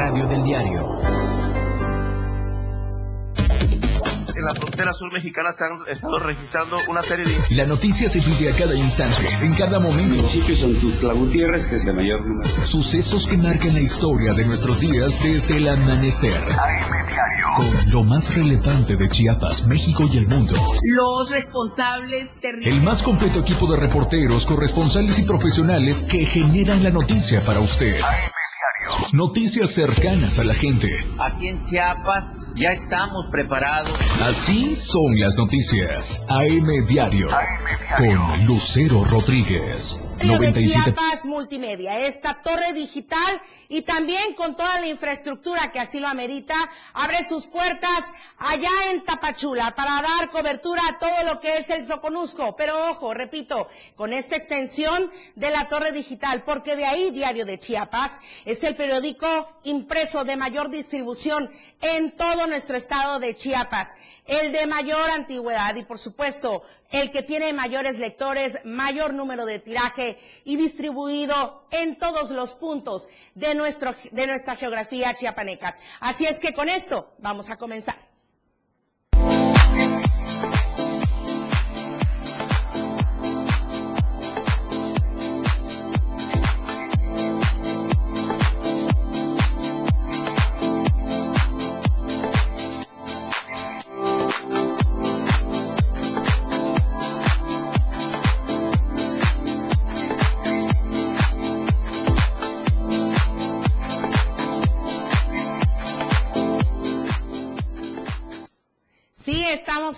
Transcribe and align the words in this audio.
radio 0.00 0.24
del 0.24 0.42
diario 0.42 0.80
en 4.34 4.46
la 4.46 4.54
frontera 4.54 4.94
sur 4.94 5.12
mexicana 5.12 5.52
se 5.52 5.64
han 5.64 5.86
estado 5.86 6.18
registrando 6.18 6.78
una 6.88 7.02
serie 7.02 7.26
de... 7.26 7.54
La 7.54 7.66
noticia 7.66 8.08
se 8.08 8.20
vive 8.20 8.50
a 8.50 8.56
cada 8.56 8.74
instante, 8.74 9.28
en 9.42 9.54
cada 9.54 9.78
momento. 9.78 10.16
Municipios 10.16 10.62
Gutiérrez, 11.14 11.66
que 11.66 11.74
es 11.74 11.84
el 11.84 11.94
mayor 11.94 12.26
número. 12.26 12.48
Sucesos 12.64 13.26
que 13.26 13.36
marcan 13.36 13.74
la 13.74 13.80
historia 13.80 14.32
de 14.32 14.46
nuestros 14.46 14.80
días 14.80 15.22
desde 15.22 15.58
el 15.58 15.68
amanecer. 15.68 16.40
Con 17.58 17.92
lo 17.92 18.02
más 18.02 18.34
relevante 18.34 18.96
de 18.96 19.08
Chiapas, 19.10 19.66
México 19.66 20.08
y 20.10 20.16
el 20.16 20.28
mundo. 20.28 20.54
Los 20.82 21.28
responsables 21.28 22.30
El 22.42 22.80
más 22.80 23.02
completo 23.02 23.40
equipo 23.40 23.66
de 23.66 23.76
reporteros, 23.76 24.46
corresponsales 24.46 25.18
y 25.18 25.24
profesionales 25.24 26.00
que 26.00 26.24
generan 26.24 26.82
la 26.82 26.90
noticia 26.90 27.42
para 27.42 27.60
usted. 27.60 28.00
Noticias 29.12 29.70
cercanas 29.70 30.38
a 30.38 30.44
la 30.44 30.54
gente. 30.54 30.88
Aquí 31.18 31.48
en 31.48 31.60
Chiapas 31.62 32.54
ya 32.56 32.70
estamos 32.70 33.26
preparados. 33.30 33.92
Así 34.22 34.76
son 34.76 35.18
las 35.18 35.36
noticias. 35.36 36.24
AM 36.28 36.86
Diario. 36.86 37.28
Con 37.96 38.46
Lucero 38.46 39.04
Rodríguez. 39.04 40.00
97. 40.26 40.92
Chiapas 40.92 41.24
Multimedia, 41.24 42.06
esta 42.06 42.42
torre 42.42 42.72
digital 42.74 43.40
y 43.68 43.82
también 43.82 44.34
con 44.34 44.54
toda 44.54 44.80
la 44.80 44.86
infraestructura 44.86 45.72
que 45.72 45.80
así 45.80 45.98
lo 45.98 46.08
amerita, 46.08 46.54
abre 46.92 47.24
sus 47.24 47.46
puertas 47.46 48.12
allá 48.38 48.70
en 48.90 49.02
Tapachula 49.02 49.74
para 49.74 50.02
dar 50.02 50.30
cobertura 50.30 50.82
a 50.88 50.98
todo 50.98 51.22
lo 51.24 51.40
que 51.40 51.56
es 51.56 51.70
el 51.70 51.86
Soconusco. 51.86 52.54
Pero 52.54 52.90
ojo, 52.90 53.14
repito, 53.14 53.68
con 53.96 54.12
esta 54.12 54.36
extensión 54.36 55.10
de 55.36 55.50
la 55.50 55.68
torre 55.68 55.92
digital, 55.92 56.42
porque 56.44 56.76
de 56.76 56.84
ahí 56.84 57.10
Diario 57.10 57.46
de 57.46 57.58
Chiapas 57.58 58.20
es 58.44 58.62
el 58.64 58.76
periódico 58.76 59.48
impreso 59.64 60.24
de 60.24 60.36
mayor 60.36 60.68
distribución 60.68 61.50
en 61.80 62.14
todo 62.16 62.46
nuestro 62.46 62.76
estado 62.76 63.20
de 63.20 63.34
Chiapas, 63.34 63.96
el 64.26 64.52
de 64.52 64.66
mayor 64.66 65.10
antigüedad 65.10 65.74
y 65.76 65.82
por 65.82 65.98
supuesto 65.98 66.62
el 66.90 67.10
que 67.10 67.22
tiene 67.22 67.52
mayores 67.52 67.98
lectores, 67.98 68.64
mayor 68.64 69.14
número 69.14 69.46
de 69.46 69.58
tiraje 69.60 70.18
y 70.44 70.56
distribuido 70.56 71.64
en 71.70 71.96
todos 71.96 72.30
los 72.30 72.54
puntos 72.54 73.08
de, 73.34 73.54
nuestro, 73.54 73.94
de 74.10 74.26
nuestra 74.26 74.56
geografía 74.56 75.14
chiapaneca. 75.14 75.76
Así 76.00 76.26
es 76.26 76.40
que 76.40 76.52
con 76.52 76.68
esto 76.68 77.14
vamos 77.18 77.50
a 77.50 77.56
comenzar. 77.56 78.09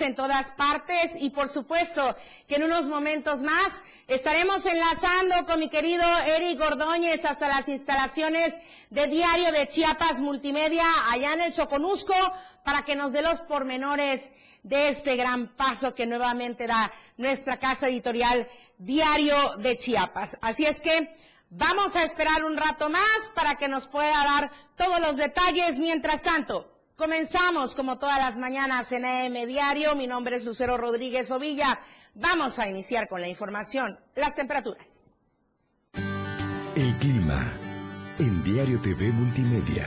En 0.00 0.14
todas 0.14 0.50
partes 0.52 1.16
y 1.18 1.30
por 1.30 1.48
supuesto 1.48 2.16
que 2.48 2.56
en 2.56 2.64
unos 2.64 2.88
momentos 2.88 3.42
más 3.42 3.80
estaremos 4.08 4.66
enlazando 4.66 5.46
con 5.46 5.60
mi 5.60 5.68
querido 5.68 6.04
Eric 6.26 6.60
Ordóñez 6.60 7.24
hasta 7.24 7.48
las 7.48 7.68
instalaciones 7.68 8.54
de 8.90 9.06
Diario 9.06 9.52
de 9.52 9.68
Chiapas 9.68 10.20
Multimedia 10.20 10.84
allá 11.10 11.34
en 11.34 11.42
el 11.42 11.52
Soconusco 11.52 12.14
para 12.64 12.84
que 12.84 12.96
nos 12.96 13.12
dé 13.12 13.22
los 13.22 13.42
pormenores 13.42 14.32
de 14.62 14.88
este 14.88 15.16
gran 15.16 15.48
paso 15.48 15.94
que 15.94 16.06
nuevamente 16.06 16.66
da 16.66 16.92
nuestra 17.16 17.58
casa 17.58 17.88
editorial 17.88 18.48
Diario 18.78 19.36
de 19.58 19.76
Chiapas. 19.76 20.38
Así 20.40 20.66
es 20.66 20.80
que 20.80 21.14
vamos 21.50 21.96
a 21.96 22.04
esperar 22.04 22.44
un 22.44 22.56
rato 22.56 22.88
más 22.88 23.30
para 23.34 23.56
que 23.56 23.68
nos 23.68 23.86
pueda 23.86 24.24
dar 24.24 24.50
todos 24.76 25.00
los 25.00 25.16
detalles. 25.16 25.78
Mientras 25.78 26.22
tanto, 26.22 26.72
Comenzamos 26.96 27.74
como 27.74 27.98
todas 27.98 28.18
las 28.18 28.38
mañanas 28.38 28.92
en 28.92 29.04
AM 29.04 29.46
Diario. 29.46 29.96
Mi 29.96 30.06
nombre 30.06 30.36
es 30.36 30.44
Lucero 30.44 30.76
Rodríguez 30.76 31.30
Ovilla. 31.30 31.80
Vamos 32.14 32.58
a 32.58 32.68
iniciar 32.68 33.08
con 33.08 33.20
la 33.20 33.28
información. 33.28 33.98
Las 34.14 34.34
temperaturas. 34.34 35.14
El 36.76 36.96
clima 36.98 37.52
en 38.18 38.44
Diario 38.44 38.80
TV 38.82 39.10
Multimedia. 39.10 39.86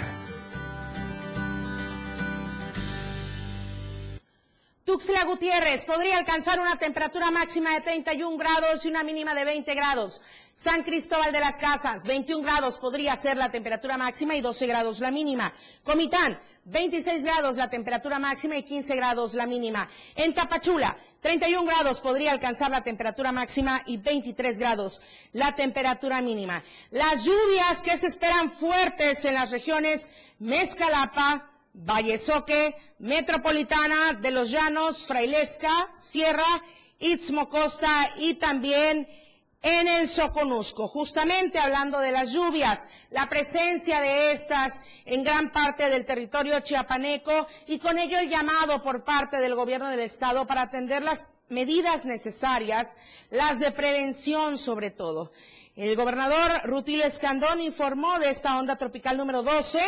Tuxtla 4.83 5.25
Gutiérrez 5.25 5.83
podría 5.85 6.17
alcanzar 6.17 6.59
una 6.59 6.77
temperatura 6.77 7.31
máxima 7.31 7.73
de 7.73 7.81
31 7.81 8.37
grados 8.37 8.85
y 8.85 8.89
una 8.89 9.03
mínima 9.03 9.33
de 9.33 9.43
20 9.43 9.73
grados. 9.73 10.21
San 10.57 10.83
Cristóbal 10.83 11.33
de 11.33 11.41
las 11.41 11.57
Casas, 11.57 12.05
21 12.05 12.41
grados 12.41 12.77
podría 12.77 13.17
ser 13.17 13.35
la 13.35 13.51
temperatura 13.51 13.97
máxima 13.97 14.37
y 14.37 14.41
12 14.41 14.67
grados 14.67 15.01
la 15.01 15.11
mínima. 15.11 15.51
Comitán, 15.83 16.39
26 16.63 17.25
grados 17.25 17.57
la 17.57 17.69
temperatura 17.69 18.19
máxima 18.19 18.55
y 18.55 18.63
15 18.63 18.95
grados 18.95 19.33
la 19.33 19.47
mínima. 19.47 19.89
En 20.15 20.33
Tapachula, 20.33 20.95
31 21.19 21.65
grados 21.65 21.99
podría 21.99 22.31
alcanzar 22.31 22.71
la 22.71 22.85
temperatura 22.85 23.33
máxima 23.33 23.81
y 23.85 23.97
23 23.97 24.57
grados 24.57 25.01
la 25.33 25.53
temperatura 25.55 26.21
mínima. 26.21 26.63
Las 26.89 27.25
lluvias 27.25 27.83
que 27.83 27.97
se 27.97 28.07
esperan 28.07 28.49
fuertes 28.49 29.25
en 29.25 29.33
las 29.33 29.51
regiones 29.51 30.07
Mezcalapa, 30.39 31.51
Vallesoque, 31.73 32.77
Metropolitana 32.99 34.13
de 34.13 34.31
los 34.31 34.51
Llanos, 34.51 35.05
Frailesca, 35.05 35.89
Sierra, 35.91 36.63
Istmo 36.97 37.49
Costa 37.49 38.09
y 38.19 38.35
también 38.35 39.05
en 39.65 39.87
el 39.87 40.07
Soconusco. 40.07 40.87
Justamente 40.87 41.57
hablando 41.57 41.99
de 41.99 42.11
las 42.11 42.31
lluvias, 42.31 42.87
la 43.09 43.27
presencia 43.27 43.99
de 43.99 44.31
estas 44.31 44.83
en 45.05 45.23
gran 45.23 45.51
parte 45.51 45.89
del 45.89 46.05
territorio 46.05 46.59
chiapaneco 46.59 47.47
y 47.65 47.79
con 47.79 47.97
ello 47.97 48.19
el 48.19 48.29
llamado 48.29 48.83
por 48.83 49.03
parte 49.03 49.37
del 49.37 49.55
gobierno 49.55 49.89
del 49.89 50.01
estado 50.01 50.45
para 50.45 50.61
atender 50.61 51.03
las 51.03 51.25
medidas 51.49 52.05
necesarias, 52.05 52.95
las 53.31 53.59
de 53.59 53.71
prevención 53.71 54.59
sobre 54.59 54.91
todo. 54.91 55.31
El 55.75 55.95
gobernador 55.95 56.61
Rutilio 56.65 57.03
Escandón 57.03 57.59
informó 57.59 58.19
de 58.19 58.29
esta 58.29 58.59
onda 58.59 58.75
tropical 58.75 59.17
número 59.17 59.41
12 59.41 59.79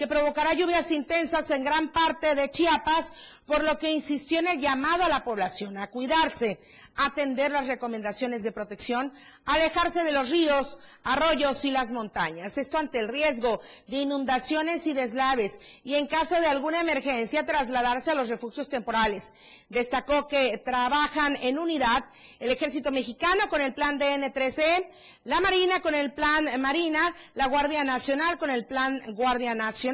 que 0.00 0.06
provocará 0.06 0.54
lluvias 0.54 0.90
intensas 0.92 1.50
en 1.50 1.62
gran 1.62 1.92
parte 1.92 2.34
de 2.34 2.48
Chiapas, 2.48 3.12
por 3.44 3.62
lo 3.62 3.78
que 3.78 3.90
insistió 3.90 4.38
en 4.38 4.46
el 4.46 4.58
llamado 4.58 5.04
a 5.04 5.10
la 5.10 5.24
población 5.24 5.76
a 5.76 5.90
cuidarse, 5.90 6.58
atender 6.96 7.50
las 7.50 7.66
recomendaciones 7.66 8.42
de 8.42 8.52
protección, 8.52 9.12
alejarse 9.44 10.02
de 10.02 10.12
los 10.12 10.30
ríos, 10.30 10.78
arroyos 11.02 11.64
y 11.66 11.70
las 11.70 11.92
montañas. 11.92 12.56
Esto 12.56 12.78
ante 12.78 12.98
el 13.00 13.08
riesgo 13.08 13.60
de 13.88 13.96
inundaciones 13.96 14.86
y 14.86 14.94
deslaves 14.94 15.60
y 15.84 15.96
en 15.96 16.06
caso 16.06 16.40
de 16.40 16.46
alguna 16.46 16.80
emergencia 16.80 17.44
trasladarse 17.44 18.12
a 18.12 18.14
los 18.14 18.28
refugios 18.30 18.70
temporales. 18.70 19.34
Destacó 19.68 20.28
que 20.28 20.56
trabajan 20.58 21.36
en 21.42 21.58
unidad 21.58 22.04
el 22.38 22.52
ejército 22.52 22.90
mexicano 22.90 23.48
con 23.50 23.60
el 23.60 23.74
plan 23.74 23.98
DN13, 24.00 24.86
la 25.24 25.40
Marina 25.40 25.80
con 25.80 25.94
el 25.94 26.12
plan 26.12 26.48
Marina, 26.60 27.14
la 27.34 27.48
Guardia 27.48 27.84
Nacional 27.84 28.38
con 28.38 28.48
el 28.48 28.64
plan 28.64 29.02
Guardia 29.14 29.54
Nacional 29.54 29.89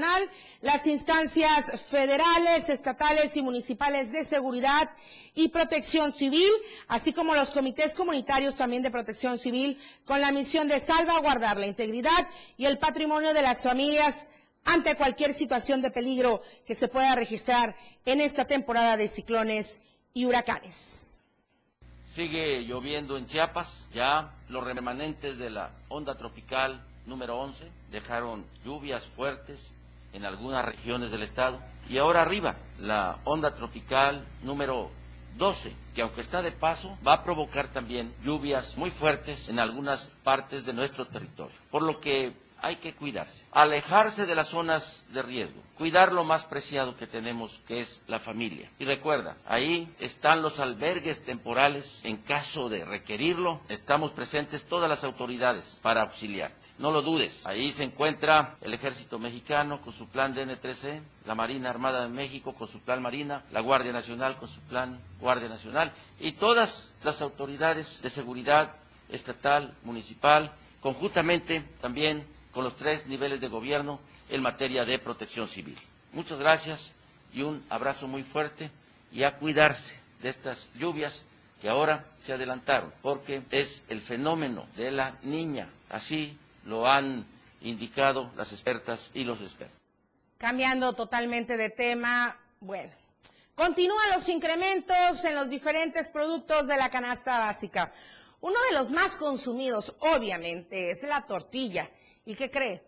las 0.61 0.87
instancias 0.87 1.87
federales, 1.89 2.69
estatales 2.69 3.37
y 3.37 3.43
municipales 3.43 4.13
de 4.13 4.25
seguridad 4.25 4.91
y 5.35 5.49
protección 5.49 6.13
civil, 6.13 6.51
así 6.89 7.13
como 7.13 7.35
los 7.35 7.53
comités 7.53 7.95
comunitarios 7.95 8.57
también 8.57 8.83
de 8.83 8.91
protección 8.91 9.39
civil, 9.39 9.79
con 10.05 10.21
la 10.21 10.33
misión 10.33 10.69
de 10.69 10.81
salvaguardar 10.81 11.57
la 11.57 11.67
integridad 11.67 12.29
y 12.57 12.67
el 12.67 12.79
patrimonio 12.79 13.35
de 13.35 13.43
las 13.43 13.63
familias 13.63 14.29
ante 14.65 14.97
cualquier 14.97 15.33
situación 15.33 15.81
de 15.81 15.91
peligro 15.91 16.43
que 16.67 16.75
se 16.75 16.89
pueda 16.89 17.15
registrar 17.15 17.75
en 18.05 18.21
esta 18.21 18.47
temporada 18.47 18.97
de 18.97 19.09
ciclones 19.09 19.81
y 20.13 20.25
huracanes. 20.25 21.19
Sigue 22.13 22.63
lloviendo 22.63 23.17
en 23.17 23.27
Chiapas, 23.27 23.87
ya 23.93 24.33
los 24.49 24.65
remanentes 24.65 25.39
de 25.39 25.51
la 25.51 25.71
onda 25.89 26.17
tropical 26.17 26.83
número 27.05 27.39
11 27.39 27.71
dejaron 27.91 28.45
lluvias 28.65 29.07
fuertes 29.07 29.73
en 30.17 30.25
algunas 30.25 30.65
regiones 30.65 31.11
del 31.11 31.23
estado. 31.23 31.61
Y 31.89 31.99
ahora 31.99 32.23
arriba, 32.23 32.57
la 32.81 33.19
onda 33.25 33.55
tropical 33.55 34.27
número 34.43 34.91
12, 35.37 35.73
que 35.95 36.03
aunque 36.03 36.23
está 36.23 36.43
de 36.43 36.51
paso, 36.53 36.99
va 37.07 37.13
a 37.13 37.25
provocar 37.25 37.69
también 37.69 38.15
lluvias 38.25 38.77
muy 38.77 38.91
fuertes 38.91 39.49
en 39.49 39.61
algunas 39.61 40.07
partes 40.25 40.65
de 40.65 40.73
nuestro 40.73 41.07
territorio. 41.07 41.57
Por 41.71 41.83
lo 41.83 42.01
que 42.01 42.33
hay 42.63 42.77
que 42.77 42.95
cuidarse, 42.95 43.45
alejarse 43.53 44.25
de 44.25 44.35
las 44.35 44.49
zonas 44.49 45.07
de 45.13 45.23
riesgo, 45.23 45.61
cuidar 45.77 46.13
lo 46.13 46.25
más 46.25 46.47
preciado 46.47 46.97
que 46.97 47.07
tenemos, 47.07 47.61
que 47.69 47.81
es 47.81 48.03
la 48.07 48.19
familia. 48.19 48.71
Y 48.79 48.87
recuerda, 48.87 49.37
ahí 49.47 49.95
están 50.01 50.43
los 50.43 50.59
albergues 50.59 51.23
temporales. 51.23 52.01
En 52.03 52.17
caso 52.17 52.69
de 52.69 52.85
requerirlo, 52.85 53.61
estamos 53.69 54.13
presentes 54.13 54.65
todas 54.65 54.89
las 54.89 55.05
autoridades 55.05 55.79
para 55.83 56.03
auxiliarte. 56.03 56.66
No 56.79 56.91
lo 56.91 57.03
dudes. 57.03 57.47
Ahí 57.47 57.73
se 57.73 57.85
encuentra 57.85 58.57
el 58.61 58.75
ejército 58.75 59.19
mexicano 59.19 59.81
con 59.81 59.93
su 59.93 60.09
plan 60.09 60.35
DN3C, 60.35 61.01
la 61.25 61.35
Marina 61.35 61.71
Armada 61.71 62.03
de 62.03 62.09
México 62.09 62.55
con 62.55 62.69
su 62.69 62.81
plan 62.81 63.01
Marina, 63.03 63.45
la 63.51 63.61
Guardia 63.61 63.93
Nacional 63.93 64.37
con 64.37 64.49
su 64.49 64.61
plan 64.61 65.01
Guardia 65.21 65.49
Nacional 65.49 65.93
y 66.21 66.33
todas 66.33 66.93
las 67.03 67.23
autoridades 67.23 68.03
de 68.03 68.11
seguridad 68.11 68.75
estatal, 69.09 69.75
municipal, 69.85 70.53
conjuntamente 70.81 71.65
también 71.81 72.27
con 72.53 72.65
los 72.65 72.77
tres 72.77 73.07
niveles 73.07 73.41
de 73.41 73.49
gobierno 73.49 74.01
en 74.29 74.43
materia 74.43 74.85
de 74.85 74.99
protección 74.99 75.49
civil. 75.49 75.79
Muchas 76.13 76.39
gracias 76.41 76.95
y 77.33 77.43
un 77.43 77.65
abrazo 77.69 78.07
muy 78.09 78.23
fuerte 78.23 78.71
y 79.13 79.23
a 79.23 79.37
cuidarse 79.37 80.01
de 80.23 80.29
estas 80.29 80.71
lluvias 80.75 81.27
que 81.61 81.69
ahora 81.69 82.05
se 82.19 82.33
adelantaron, 82.33 82.93
porque 83.03 83.43
es 83.51 83.85
el 83.89 84.03
fenómeno 84.03 84.67
de 84.77 84.91
la 84.91 85.17
niña. 85.23 85.69
Así 85.89 86.37
lo 86.67 86.87
han 86.87 87.27
indicado 87.63 88.31
las 88.37 88.53
expertas 88.53 89.11
y 89.15 89.25
los 89.25 89.41
expertos. 89.41 89.77
Cambiando 90.39 90.93
totalmente 90.93 91.57
de 91.57 91.71
tema, 91.71 92.39
bueno, 92.61 92.93
continúan 93.55 94.11
los 94.13 94.29
incrementos 94.29 95.25
en 95.25 95.35
los 95.35 95.49
diferentes 95.49 96.09
productos 96.09 96.67
de 96.67 96.77
la 96.77 96.91
canasta 96.91 97.39
básica. 97.39 97.91
Uno 98.41 98.57
de 98.69 98.75
los 98.77 98.91
más 98.91 99.17
consumidos, 99.17 99.95
obviamente, 100.01 100.91
es 100.91 101.03
la 101.03 101.25
tortilla. 101.25 101.91
¿Y 102.27 102.35
qué 102.35 102.51
cree? 102.51 102.83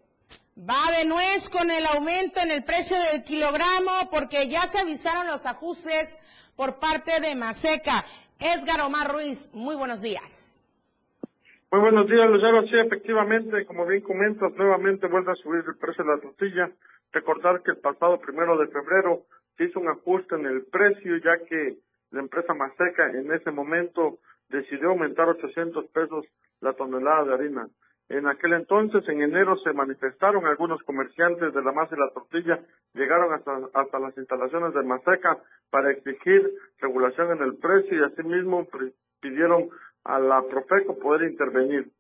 Va 0.59 0.91
de 0.99 1.05
nuez 1.05 1.49
con 1.49 1.71
el 1.71 1.87
aumento 1.87 2.41
en 2.41 2.51
el 2.51 2.65
precio 2.65 2.99
del 2.99 3.23
kilogramo 3.23 4.11
porque 4.11 4.49
ya 4.49 4.67
se 4.67 4.79
avisaron 4.79 5.27
los 5.27 5.47
ajustes 5.47 6.19
por 6.57 6.79
parte 6.79 7.21
de 7.21 7.35
Maseca. 7.35 8.05
Edgar 8.39 8.81
Omar 8.83 9.11
Ruiz, 9.11 9.51
muy 9.55 9.77
buenos 9.77 10.03
días. 10.03 10.58
Muy 11.71 11.83
buenos 11.83 12.09
días, 12.09 12.31
Lucero. 12.31 12.63
Sí, 12.63 12.79
efectivamente, 12.79 13.67
como 13.67 13.85
bien 13.85 14.01
comentas, 14.01 14.55
nuevamente 14.57 15.07
vuelve 15.07 15.33
a 15.33 15.35
subir 15.35 15.63
el 15.67 15.77
precio 15.77 16.03
de 16.03 16.17
la 16.17 16.19
tortilla. 16.19 16.71
Recordar 17.13 17.63
que 17.63 17.73
el 17.73 17.77
pasado 17.77 18.19
primero 18.21 18.57
de 18.57 18.69
febrero 18.69 19.25
se 19.55 19.65
hizo 19.65 19.79
un 19.79 19.89
ajuste 19.89 20.37
en 20.37 20.47
el 20.47 20.65
precio, 20.73 21.19
ya 21.19 21.45
que 21.45 21.77
la 22.11 22.21
empresa 22.21 22.55
Maseca 22.55 23.11
en 23.11 23.31
ese 23.33 23.51
momento 23.51 24.17
decidió 24.49 24.89
aumentar 24.89 25.29
800 25.29 25.85
pesos 25.91 26.25
la 26.63 26.73
tonelada 26.73 27.25
de 27.25 27.35
harina. 27.35 27.69
En 28.09 28.27
aquel 28.29 28.55
entonces, 28.55 29.07
en 29.07 29.21
enero, 29.21 29.59
se 29.59 29.75
manifestaron 29.75 30.47
algunos 30.47 30.83
comerciantes 30.85 31.53
de 31.53 31.63
la 31.63 31.73
masa 31.73 31.95
y 31.95 32.01
la 32.01 32.15
tortilla, 32.15 32.61
llegaron 32.95 33.35
hasta, 33.35 33.61
hasta 33.75 33.99
las 33.99 34.17
instalaciones 34.17 34.73
de 34.73 34.85
Maseca 34.85 35.37
para 35.71 35.91
exigir 35.91 36.51
regulación 36.79 37.33
en 37.33 37.43
el 37.43 37.59
precio 37.59 37.99
y 37.99 38.05
asimismo 38.05 38.67
pidieron 39.21 39.69
a 40.09 40.19
la 40.19 40.43
Profeco 40.43 40.99
poder 40.99 41.31
intervenir. 41.31 41.91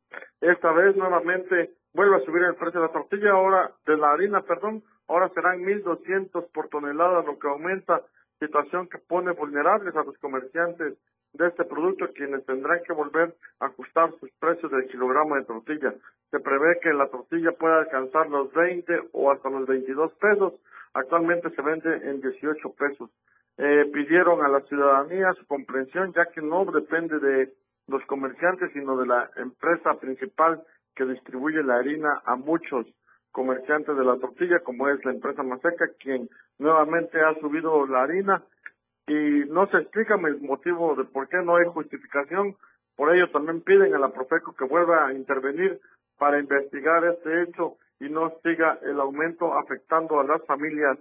Esta 0.40 0.72
vez 0.72 0.96
nuevamente 0.96 1.72
vuelve 1.92 2.16
a 2.16 2.24
subir 2.24 2.42
el 2.42 2.54
precio 2.54 2.80
de 2.80 2.86
la 2.86 2.92
tortilla, 2.92 3.32
ahora 3.32 3.70
de 3.86 3.96
la 3.96 4.12
harina, 4.12 4.40
perdón, 4.40 4.82
ahora 5.08 5.28
serán 5.34 5.60
1.200 5.62 6.50
por 6.52 6.68
tonelada, 6.68 7.22
lo 7.22 7.38
que 7.38 7.48
aumenta 7.48 8.02
situación 8.40 8.88
que 8.88 8.98
pone 8.98 9.32
vulnerables 9.32 9.94
a 9.94 10.04
los 10.04 10.16
comerciantes 10.18 10.94
de 11.34 11.46
este 11.48 11.64
producto 11.64 12.10
quienes 12.14 12.46
tendrán 12.46 12.80
que 12.86 12.94
volver 12.94 13.34
a 13.60 13.66
ajustar 13.66 14.10
sus 14.18 14.30
precios 14.40 14.72
del 14.72 14.88
kilogramo 14.88 15.36
de 15.36 15.44
tortilla. 15.44 15.94
Se 16.30 16.40
prevé 16.40 16.78
que 16.80 16.92
la 16.94 17.08
tortilla 17.08 17.52
pueda 17.52 17.80
alcanzar 17.80 18.30
los 18.30 18.52
20 18.54 19.10
o 19.12 19.30
hasta 19.30 19.50
los 19.50 19.66
22 19.66 20.12
pesos. 20.14 20.54
Actualmente 20.94 21.50
se 21.50 21.62
vende 21.62 21.94
en 22.08 22.20
18 22.22 22.72
pesos. 22.72 23.10
Eh, 23.58 23.90
pidieron 23.92 24.42
a 24.42 24.48
la 24.48 24.60
ciudadanía 24.62 25.32
su 25.34 25.46
comprensión 25.46 26.12
ya 26.14 26.26
que 26.26 26.40
no 26.40 26.64
depende 26.64 27.18
de 27.18 27.52
los 27.88 28.04
comerciantes 28.06 28.70
sino 28.72 28.96
de 28.96 29.06
la 29.06 29.30
empresa 29.36 29.94
principal 29.98 30.62
que 30.94 31.04
distribuye 31.04 31.62
la 31.62 31.76
harina 31.76 32.22
a 32.24 32.36
muchos 32.36 32.86
comerciantes 33.32 33.96
de 33.96 34.04
la 34.04 34.16
tortilla 34.18 34.60
como 34.60 34.88
es 34.88 35.04
la 35.04 35.12
empresa 35.12 35.42
Maseca 35.42 35.86
quien 35.98 36.28
nuevamente 36.58 37.20
ha 37.20 37.34
subido 37.40 37.86
la 37.86 38.02
harina 38.02 38.42
y 39.08 39.44
no 39.48 39.66
se 39.68 39.78
explica 39.78 40.14
el 40.16 40.40
motivo 40.40 40.94
de 40.94 41.04
por 41.04 41.28
qué 41.28 41.38
no 41.38 41.56
hay 41.56 41.64
justificación. 41.66 42.56
Por 42.94 43.14
ello 43.14 43.30
también 43.30 43.62
piden 43.62 43.94
a 43.94 43.98
la 43.98 44.10
Profeco 44.10 44.54
que 44.54 44.64
vuelva 44.64 45.06
a 45.06 45.14
intervenir 45.14 45.80
para 46.18 46.38
investigar 46.38 47.04
este 47.04 47.42
hecho 47.42 47.76
y 48.00 48.10
no 48.10 48.32
siga 48.42 48.78
el 48.82 49.00
aumento 49.00 49.54
afectando 49.54 50.20
a 50.20 50.24
las 50.24 50.44
familias 50.46 50.98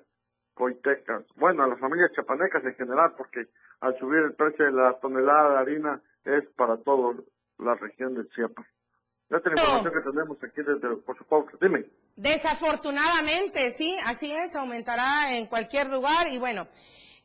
coitecas, 0.53 1.23
bueno, 1.35 1.63
a 1.63 1.67
las 1.67 1.79
familias 1.79 2.11
chapanecas 2.13 2.63
en 2.63 2.75
general, 2.75 3.13
porque 3.17 3.45
al 3.81 3.97
subir 3.99 4.19
el 4.19 4.33
precio 4.33 4.65
de 4.65 4.71
la 4.71 4.93
tonelada 4.99 5.51
de 5.51 5.57
harina 5.57 6.01
es 6.27 6.45
para 6.55 6.77
toda 6.77 7.15
la 7.59 7.75
región 7.75 8.15
de 8.15 8.27
Chiapas. 8.29 8.65
Esta 9.29 9.37
es 9.37 9.45
la 9.45 9.51
información 9.51 9.93
que 9.93 10.09
tenemos 10.09 10.37
aquí 10.43 10.61
desde 10.61 10.95
por 11.01 11.17
supuesto. 11.17 11.57
Dime. 11.59 11.85
Desafortunadamente, 12.15 13.71
sí, 13.71 13.97
así 14.05 14.31
es, 14.31 14.55
aumentará 14.55 15.35
en 15.35 15.47
cualquier 15.47 15.87
lugar 15.89 16.27
y 16.29 16.37
bueno, 16.37 16.67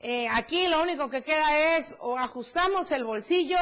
eh, 0.00 0.26
aquí 0.28 0.68
lo 0.68 0.82
único 0.82 1.08
que 1.08 1.22
queda 1.22 1.76
es 1.76 1.96
o 2.00 2.18
ajustamos 2.18 2.90
el 2.90 3.04
bolsillo 3.04 3.58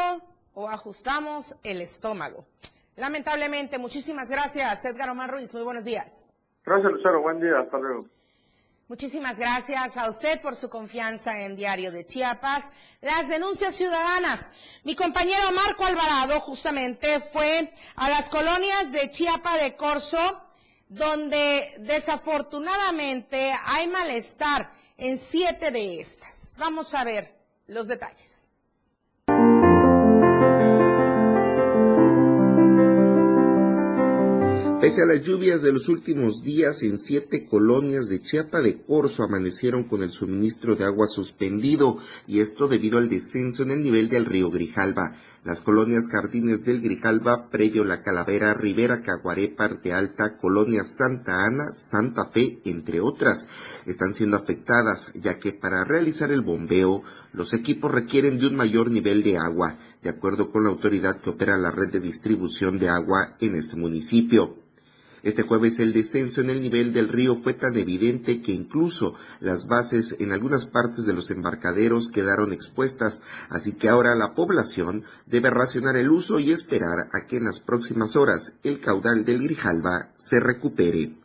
o 0.54 0.68
ajustamos 0.68 1.58
el 1.62 1.82
estómago. 1.82 2.44
Lamentablemente, 2.96 3.78
muchísimas 3.78 4.30
gracias, 4.30 4.84
Edgar 4.84 5.10
Omar 5.10 5.30
Ruiz. 5.30 5.52
Muy 5.54 5.62
buenos 5.62 5.84
días. 5.84 6.32
Gracias, 6.64 6.92
Lucero. 6.92 7.22
Buen 7.22 7.40
día. 7.40 7.60
Hasta 7.60 7.78
luego. 7.78 8.00
Muchísimas 8.90 9.38
gracias 9.38 9.96
a 9.96 10.08
usted 10.08 10.40
por 10.40 10.56
su 10.56 10.68
confianza 10.68 11.42
en 11.42 11.54
Diario 11.54 11.92
de 11.92 12.04
Chiapas. 12.04 12.72
Las 13.00 13.28
denuncias 13.28 13.76
ciudadanas. 13.76 14.50
Mi 14.82 14.96
compañero 14.96 15.52
Marco 15.52 15.84
Alvarado 15.84 16.40
justamente 16.40 17.20
fue 17.20 17.72
a 17.94 18.10
las 18.10 18.28
colonias 18.28 18.90
de 18.90 19.08
Chiapa 19.08 19.58
de 19.58 19.76
Corso, 19.76 20.42
donde 20.88 21.72
desafortunadamente 21.78 23.54
hay 23.64 23.86
malestar 23.86 24.72
en 24.96 25.18
siete 25.18 25.70
de 25.70 26.00
estas. 26.00 26.52
Vamos 26.58 26.92
a 26.92 27.04
ver 27.04 27.32
los 27.68 27.86
detalles. 27.86 28.39
Pese 34.80 35.02
a 35.02 35.04
las 35.04 35.20
lluvias 35.20 35.60
de 35.60 35.72
los 35.72 35.90
últimos 35.90 36.42
días, 36.42 36.82
en 36.82 36.98
siete 36.98 37.46
colonias 37.46 38.08
de 38.08 38.22
Chiapa 38.22 38.62
de 38.62 38.80
Corzo 38.82 39.22
amanecieron 39.22 39.84
con 39.84 40.02
el 40.02 40.10
suministro 40.10 40.74
de 40.74 40.84
agua 40.84 41.06
suspendido, 41.06 41.98
y 42.26 42.40
esto 42.40 42.66
debido 42.66 42.96
al 42.96 43.10
descenso 43.10 43.62
en 43.62 43.72
el 43.72 43.82
nivel 43.82 44.08
del 44.08 44.24
río 44.24 44.48
Grijalba. 44.48 45.16
Las 45.44 45.60
colonias 45.60 46.08
Jardines 46.10 46.64
del 46.64 46.80
Grijalba, 46.80 47.50
Previo 47.50 47.84
La 47.84 48.00
Calavera, 48.00 48.54
Rivera 48.54 49.02
Caguaré, 49.02 49.48
Parte 49.48 49.92
Alta, 49.92 50.38
Colonia 50.38 50.82
Santa 50.82 51.44
Ana, 51.44 51.74
Santa 51.74 52.30
Fe, 52.30 52.60
entre 52.64 53.02
otras, 53.02 53.46
están 53.84 54.14
siendo 54.14 54.38
afectadas, 54.38 55.12
ya 55.14 55.38
que 55.38 55.52
para 55.52 55.84
realizar 55.84 56.32
el 56.32 56.40
bombeo, 56.40 57.02
los 57.34 57.52
equipos 57.52 57.90
requieren 57.90 58.38
de 58.38 58.46
un 58.46 58.56
mayor 58.56 58.90
nivel 58.90 59.22
de 59.22 59.36
agua, 59.36 59.78
de 60.02 60.08
acuerdo 60.08 60.50
con 60.50 60.64
la 60.64 60.70
autoridad 60.70 61.20
que 61.20 61.30
opera 61.30 61.58
la 61.58 61.70
red 61.70 61.90
de 61.90 62.00
distribución 62.00 62.78
de 62.78 62.88
agua 62.88 63.36
en 63.40 63.56
este 63.56 63.76
municipio. 63.76 64.56
Este 65.22 65.42
jueves 65.42 65.78
el 65.78 65.92
descenso 65.92 66.40
en 66.40 66.50
el 66.50 66.62
nivel 66.62 66.92
del 66.92 67.08
río 67.08 67.36
fue 67.36 67.54
tan 67.54 67.76
evidente 67.76 68.40
que 68.40 68.52
incluso 68.52 69.14
las 69.40 69.66
bases 69.66 70.16
en 70.18 70.32
algunas 70.32 70.66
partes 70.66 71.04
de 71.04 71.12
los 71.12 71.30
embarcaderos 71.30 72.08
quedaron 72.08 72.52
expuestas, 72.52 73.20
así 73.48 73.72
que 73.72 73.88
ahora 73.88 74.14
la 74.14 74.34
población 74.34 75.04
debe 75.26 75.50
racionar 75.50 75.96
el 75.96 76.10
uso 76.10 76.38
y 76.38 76.52
esperar 76.52 77.08
a 77.12 77.26
que 77.26 77.36
en 77.36 77.44
las 77.44 77.60
próximas 77.60 78.16
horas 78.16 78.52
el 78.62 78.80
caudal 78.80 79.24
del 79.24 79.42
Grijalba 79.42 80.12
se 80.18 80.40
recupere. 80.40 81.16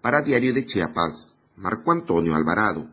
Para 0.00 0.22
Diario 0.22 0.54
de 0.54 0.64
Chiapas, 0.64 1.34
Marco 1.56 1.92
Antonio 1.92 2.34
Alvarado. 2.34 2.88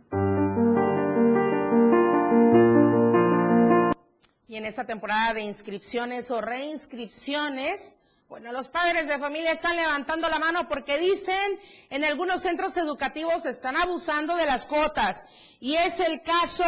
Y 4.48 4.58
en 4.58 4.66
esta 4.66 4.86
temporada 4.86 5.34
de 5.34 5.42
inscripciones 5.42 6.32
o 6.32 6.42
reinscripciones, 6.42 7.98
bueno, 8.28 8.52
los 8.52 8.70
padres 8.70 9.08
de 9.08 9.20
familia 9.20 9.52
están 9.52 9.76
levantando 9.76 10.28
la 10.28 10.40
mano 10.40 10.68
porque 10.68 10.98
dicen 10.98 11.60
en 11.90 12.04
algunos 12.04 12.42
centros 12.42 12.76
educativos 12.78 13.46
están 13.46 13.76
abusando 13.76 14.36
de 14.36 14.46
las 14.46 14.66
cuotas. 14.66 15.58
Y 15.62 15.76
es 15.76 16.00
el 16.00 16.22
caso 16.24 16.64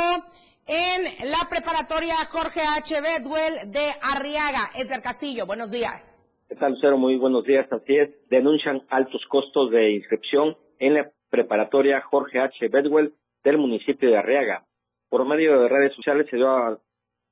en 0.68 1.04
la 1.32 1.50
preparatoria 1.50 2.16
Jorge 2.30 2.62
H. 2.62 3.02
Bedwell 3.02 3.72
de 3.72 3.90
Arriaga. 4.02 4.70
Edgar 4.76 5.02
Castillo, 5.02 5.48
buenos 5.48 5.72
días. 5.72 6.24
¿Qué? 6.48 6.56
Muy 6.96 7.18
buenos 7.18 7.44
días. 7.44 7.68
Así 7.72 7.98
es, 7.98 8.10
denuncian 8.30 8.84
altos 8.90 9.22
costos 9.28 9.72
de 9.72 9.92
inscripción 9.92 10.56
en 10.80 10.94
la 10.94 11.12
preparatoria 11.30 12.02
Jorge 12.02 12.40
H. 12.40 12.68
Bedwell 12.70 13.14
del 13.44 13.58
municipio 13.58 14.10
de 14.10 14.18
Arriaga. 14.18 14.66
Por 15.10 15.26
medio 15.26 15.60
de 15.60 15.70
redes 15.70 15.96
sociales 15.96 16.28
se 16.30 16.38
dio 16.38 16.80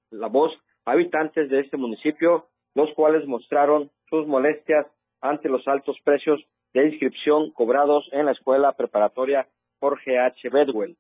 la 0.09 0.27
voz 0.27 0.51
a 0.85 0.91
habitantes 0.91 1.49
de 1.49 1.59
este 1.59 1.77
municipio, 1.77 2.47
los 2.73 2.91
cuales 2.95 3.27
mostraron 3.27 3.91
sus 4.09 4.27
molestias 4.27 4.87
ante 5.21 5.49
los 5.49 5.67
altos 5.67 5.97
precios 6.03 6.43
de 6.73 6.87
inscripción 6.87 7.51
cobrados 7.51 8.07
en 8.11 8.25
la 8.25 8.31
escuela 8.31 8.73
preparatoria 8.73 9.47
Jorge 9.79 10.19
H. 10.19 10.49
Bedwell. 10.49 10.97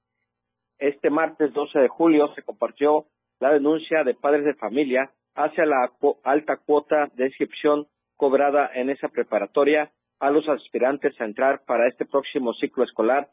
Este 0.79 1.09
martes 1.09 1.53
12 1.53 1.79
de 1.79 1.87
julio 1.87 2.33
se 2.35 2.43
compartió 2.43 3.05
la 3.39 3.51
denuncia 3.51 4.03
de 4.03 4.13
padres 4.13 4.45
de 4.45 4.53
familia 4.55 5.11
hacia 5.35 5.65
la 5.65 5.91
alta 6.23 6.57
cuota 6.57 7.09
de 7.15 7.25
inscripción 7.25 7.87
cobrada 8.15 8.69
en 8.73 8.89
esa 8.89 9.09
preparatoria 9.09 9.91
a 10.19 10.29
los 10.29 10.47
aspirantes 10.47 11.19
a 11.19 11.25
entrar 11.25 11.63
para 11.65 11.87
este 11.87 12.05
próximo 12.05 12.53
ciclo 12.53 12.83
escolar 12.83 13.29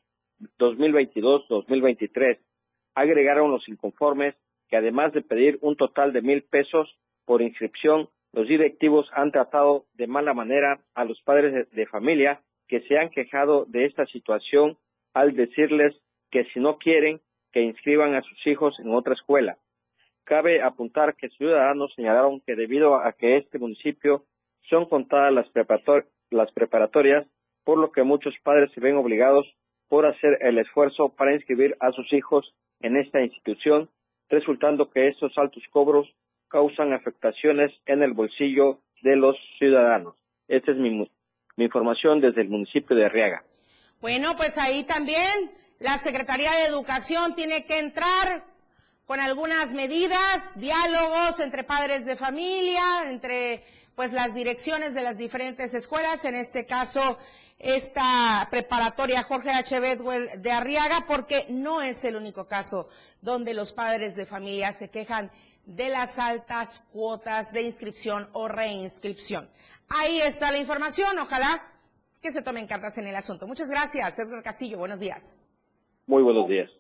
2022-2023. 0.59 2.39
Agregaron 2.95 3.51
los 3.51 3.69
inconformes 3.69 4.35
que 4.69 4.77
además 4.77 5.13
de 5.13 5.23
pedir 5.23 5.59
un 5.61 5.77
total 5.77 6.13
de 6.13 6.23
mil 6.23 6.43
pesos 6.43 6.93
por 7.25 7.43
inscripción, 7.43 8.09
los 8.33 8.49
directivos 8.49 9.09
han 9.13 9.31
tratado 9.31 9.85
de 9.95 10.07
mala 10.07 10.33
manera 10.35 10.81
a 10.95 11.05
los 11.05 11.21
padres 11.23 11.71
de, 11.71 11.87
familia 11.87 12.41
que 12.67 12.81
se 12.83 12.99
han 12.99 13.11
quejado 13.11 13.67
de 13.67 13.85
esta 13.85 14.07
situación 14.07 14.79
al 15.13 15.37
decirles 15.37 15.95
que 16.31 16.45
si 16.47 16.61
no 16.61 16.79
quieren 16.79 17.21
que 17.53 17.61
inscriban 17.61 18.15
a 18.15 18.23
sus 18.23 18.47
hijos 18.47 18.79
en 18.81 18.95
otra 18.95 19.13
escuela. 19.13 19.59
Cabe 20.25 20.63
apuntar 20.63 21.15
que 21.17 21.29
ciudadanos 21.29 21.93
señalaron 21.95 22.41
que 22.41 22.57
debido 22.57 22.97
a 22.97 23.13
que 23.13 23.37
este 23.37 23.59
municipio 23.59 24.25
son 24.71 24.87
contadas 24.87 25.33
las, 25.35 25.47
las 26.31 26.51
preparatorias, 26.53 27.27
por 27.65 27.77
lo 27.79 27.93
que 27.93 28.03
muchos 28.03 28.35
padres 28.43 28.71
se 28.73 28.81
ven 28.81 28.97
obligados 28.97 29.47
por 29.89 30.07
hacer 30.07 30.39
el 30.41 30.57
esfuerzo 30.57 31.11
para 31.11 31.35
inscribir 31.35 31.77
a 31.81 31.93
sus 31.93 32.11
hijos 32.15 32.55
en 32.81 32.97
esta 32.97 33.21
institución, 33.21 33.91
resultando 34.31 34.91
que 34.91 35.09
estos 35.09 35.37
altos 35.37 35.63
cobros 35.71 36.09
causan 36.53 36.93
afectaciones 36.93 37.73
en 37.87 38.03
el 38.03 38.13
bolsillo 38.13 38.81
de 39.03 39.17
los 39.17 39.35
ciudadanos. 39.59 40.15
Esta 40.47 40.73
es 40.73 40.77
mi, 40.77 41.11
mi 41.57 41.65
información 41.65 42.21
desde 42.21 42.43
el 42.43 42.51
municipio 42.51 42.95
de 42.95 43.07
Arriaga. 43.07 43.43
Bueno, 44.03 44.37
pues 44.37 44.59
ahí 44.59 44.85
también 44.85 45.51
la 45.79 45.97
Secretaría 45.97 46.51
de 46.53 46.67
Educación 46.67 47.35
tiene 47.35 47.65
que 47.65 47.79
entrar 47.79 48.45
con 49.07 49.19
algunas 49.19 49.73
medidas, 49.73 50.59
diálogos 50.61 51.41
entre 51.41 51.65
padres 51.65 52.05
de 52.05 52.17
familia, 52.17 52.83
entre 53.09 53.63
pues 53.95 54.13
las 54.13 54.35
direcciones 54.35 54.95
de 54.95 55.03
las 55.03 55.19
diferentes 55.19 55.75
escuelas, 55.75 56.25
en 56.25 56.35
este 56.35 56.67
caso 56.67 57.19
esta 57.59 58.49
preparatoria 58.51 59.23
Jorge 59.23 59.51
H. 59.51 59.79
Bedwell 59.79 60.43
de 60.43 60.51
Arriaga, 60.51 61.05
porque 61.07 61.47
no 61.49 61.81
es 61.81 62.05
el 62.05 62.17
único 62.17 62.47
caso 62.47 62.89
donde 63.21 63.55
los 63.55 63.73
padres 63.73 64.17
de 64.17 64.27
familia 64.27 64.73
se 64.73 64.91
quejan 64.91 65.31
de 65.65 65.89
las 65.89 66.19
altas 66.19 66.83
cuotas 66.93 67.53
de 67.53 67.63
inscripción 67.63 68.29
o 68.33 68.49
reinscripción. 68.49 69.49
Ahí 69.89 70.21
está 70.21 70.51
la 70.51 70.59
información, 70.59 71.19
ojalá 71.19 71.63
que 72.21 72.31
se 72.33 72.43
tomen 72.43 72.67
cartas 72.67 72.99
en 72.99 73.07
el 73.07 73.17
asunto. 73.17 73.47
Muchas 73.47 73.71
gracias, 73.71 74.19
Edgar 74.19 74.43
Castillo, 74.43 74.79
buenos 74.79 75.01
días. 75.01 75.47
Muy 76.07 76.23
buenos 76.23 76.49
días. 76.49 76.71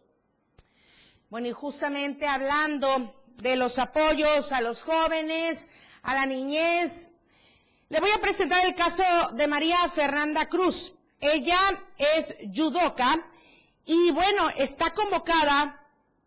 Bueno, 1.30 1.48
y 1.48 1.52
justamente 1.52 2.26
hablando 2.26 3.14
de 3.36 3.56
los 3.56 3.78
apoyos 3.78 4.52
a 4.52 4.60
los 4.60 4.82
jóvenes, 4.82 5.68
a 6.02 6.14
la 6.14 6.26
niñez. 6.26 7.10
Le 7.88 8.00
voy 8.00 8.10
a 8.10 8.20
presentar 8.20 8.64
el 8.64 8.74
caso 8.74 9.04
de 9.34 9.46
María 9.46 9.76
Fernanda 9.88 10.46
Cruz. 10.46 10.94
Ella 11.20 11.58
es 12.16 12.36
judoka 12.54 13.24
y 13.84 14.10
bueno, 14.12 14.50
está 14.56 14.92
convocada 14.92 15.81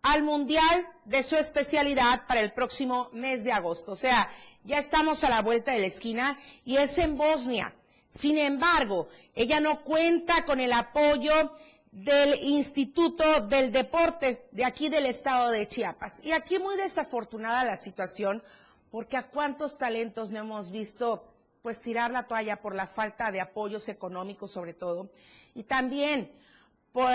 al 0.05 0.21
Mundial 0.21 0.87
de 1.05 1.23
su 1.23 1.35
especialidad 1.35 2.27
para 2.27 2.41
el 2.41 2.53
próximo 2.53 3.09
mes 3.11 3.43
de 3.43 3.51
agosto. 3.51 3.93
O 3.93 3.95
sea, 3.95 4.29
ya 4.63 4.77
estamos 4.77 5.23
a 5.23 5.29
la 5.29 5.41
vuelta 5.41 5.71
de 5.71 5.79
la 5.79 5.87
esquina 5.87 6.37
y 6.63 6.77
es 6.77 6.99
en 6.99 7.17
Bosnia. 7.17 7.73
Sin 8.07 8.37
embargo, 8.37 9.09
ella 9.33 9.59
no 9.59 9.81
cuenta 9.81 10.45
con 10.45 10.59
el 10.59 10.73
apoyo 10.73 11.53
del 11.91 12.35
Instituto 12.43 13.41
del 13.47 13.71
Deporte 13.71 14.47
de 14.51 14.63
aquí 14.63 14.89
del 14.89 15.07
estado 15.07 15.49
de 15.49 15.67
Chiapas. 15.67 16.23
Y 16.23 16.33
aquí 16.33 16.59
muy 16.59 16.77
desafortunada 16.77 17.63
la 17.63 17.75
situación 17.75 18.43
porque 18.91 19.17
a 19.17 19.27
cuántos 19.27 19.79
talentos 19.79 20.29
no 20.29 20.37
hemos 20.37 20.69
visto 20.69 21.33
pues 21.63 21.81
tirar 21.81 22.11
la 22.11 22.27
toalla 22.27 22.61
por 22.61 22.75
la 22.75 22.85
falta 22.85 23.31
de 23.31 23.41
apoyos 23.41 23.89
económicos 23.89 24.51
sobre 24.51 24.75
todo 24.75 25.09
y 25.55 25.63
también 25.63 26.31
por 26.91 27.11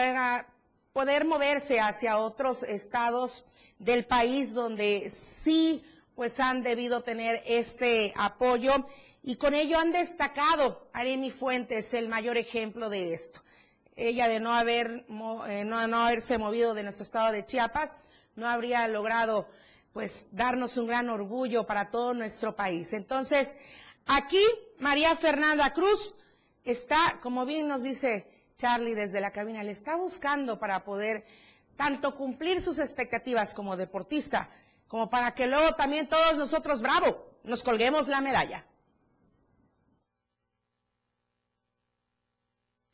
poder 0.93 1.25
moverse 1.25 1.81
hacia 1.81 2.19
otros 2.19 2.63
estados 2.65 3.45
del 3.79 4.05
país 4.05 4.55
donde 4.55 5.11
sí 5.11 5.85
pues 6.15 6.41
han 6.41 6.63
debido 6.63 7.03
tener 7.03 7.43
este 7.47 8.13
apoyo 8.17 8.87
y 9.23 9.37
con 9.37 9.55
ello 9.55 9.79
han 9.79 9.93
destacado 9.93 10.91
Areni 10.93 11.31
Fuentes 11.31 11.95
el 11.95 12.09
mayor 12.09 12.37
ejemplo 12.37 12.91
de 12.91 13.15
esto. 13.15 13.41
Ella 13.97 14.29
de 14.29 14.41
no 14.41 14.53
haber 14.53 15.05
eh, 15.49 15.65
no 15.65 15.77
haberse 15.79 16.39
movido 16.39 16.75
de 16.75 16.83
nuestro 16.83 17.05
estado 17.05 17.33
de 17.33 17.47
Chiapas 17.47 18.01
no 18.35 18.49
habría 18.49 18.87
logrado 18.89 19.49
pues 19.93 20.29
darnos 20.33 20.77
un 20.77 20.87
gran 20.87 21.09
orgullo 21.09 21.67
para 21.67 21.91
todo 21.91 22.15
nuestro 22.15 22.55
país. 22.55 22.93
Entonces, 22.93 23.57
aquí 24.07 24.43
María 24.79 25.15
Fernanda 25.17 25.73
Cruz 25.73 26.15
está, 26.65 27.19
como 27.21 27.45
bien 27.45 27.69
nos 27.69 27.83
dice 27.83 28.27
Charlie 28.61 28.95
desde 28.95 29.23
la 29.23 29.31
cabina, 29.31 29.65
le 29.65 29.71
está 29.71 29.97
buscando 29.97 30.59
para 30.59 30.85
poder 30.85 31.25
tanto 31.77 32.15
cumplir 32.15 32.61
sus 32.61 32.79
expectativas 32.79 33.55
como 33.55 33.75
deportista, 33.75 34.51
como 34.87 35.09
para 35.09 35.35
que 35.35 35.47
luego 35.47 35.75
también 35.77 36.11
todos 36.11 36.37
nosotros, 36.37 36.83
bravo, 36.83 37.39
nos 37.43 37.63
colguemos 37.63 38.07
la 38.09 38.21
medalla. 38.21 38.67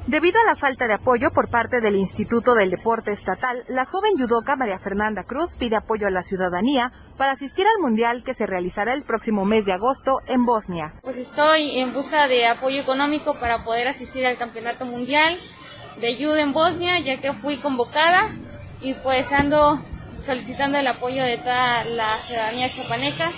Debido 0.07 0.39
a 0.41 0.47
la 0.47 0.55
falta 0.55 0.87
de 0.87 0.95
apoyo 0.95 1.33
por 1.33 1.51
parte 1.51 1.81
del 1.81 1.97
Instituto 1.97 2.55
del 2.55 2.71
Deporte 2.71 3.11
Estatal, 3.11 3.65
la 3.67 3.87
joven 3.87 4.13
judoka 4.17 4.55
María 4.55 4.79
Fernanda 4.79 5.25
Cruz 5.25 5.57
pide 5.57 5.75
apoyo 5.75 6.07
a 6.07 6.13
la 6.13 6.23
ciudadanía 6.23 6.93
para 7.17 7.33
asistir 7.33 7.67
al 7.67 7.83
Mundial 7.83 8.23
que 8.23 8.33
se 8.33 8.47
realizará 8.47 8.93
el 8.93 9.03
próximo 9.03 9.45
mes 9.45 9.67
de 9.67 9.73
agosto 9.73 10.21
en 10.29 10.45
Bosnia. 10.45 10.95
Pues 11.03 11.17
estoy 11.17 11.81
en 11.81 11.93
busca 11.93 12.29
de 12.29 12.47
apoyo 12.47 12.81
económico 12.81 13.35
para 13.41 13.65
poder 13.65 13.89
asistir 13.89 14.25
al 14.25 14.39
Campeonato 14.39 14.87
Mundial 14.87 15.41
de 16.01 16.15
Judo 16.15 16.37
en 16.37 16.53
Bosnia, 16.53 17.01
ya 17.01 17.21
que 17.21 17.33
fui 17.33 17.61
convocada 17.61 18.29
y 18.81 18.95
pues 18.95 19.33
ando 19.33 19.81
solicitando 20.25 20.79
el 20.79 20.87
apoyo 20.87 21.25
de 21.25 21.39
toda 21.39 21.83
la 21.83 22.17
ciudadanía 22.19 22.69
chapaneca. 22.69 23.33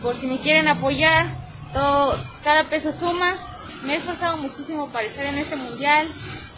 Por 0.00 0.14
si 0.14 0.28
me 0.28 0.38
quieren 0.38 0.66
apoyar, 0.66 1.26
todo, 1.74 2.18
cada 2.42 2.64
peso 2.64 2.90
suma 2.90 3.36
me 3.86 3.94
he 3.94 3.96
esforzado 3.96 4.36
muchísimo 4.36 4.88
para 4.88 5.06
estar 5.06 5.24
en 5.26 5.38
este 5.38 5.56
mundial. 5.56 6.08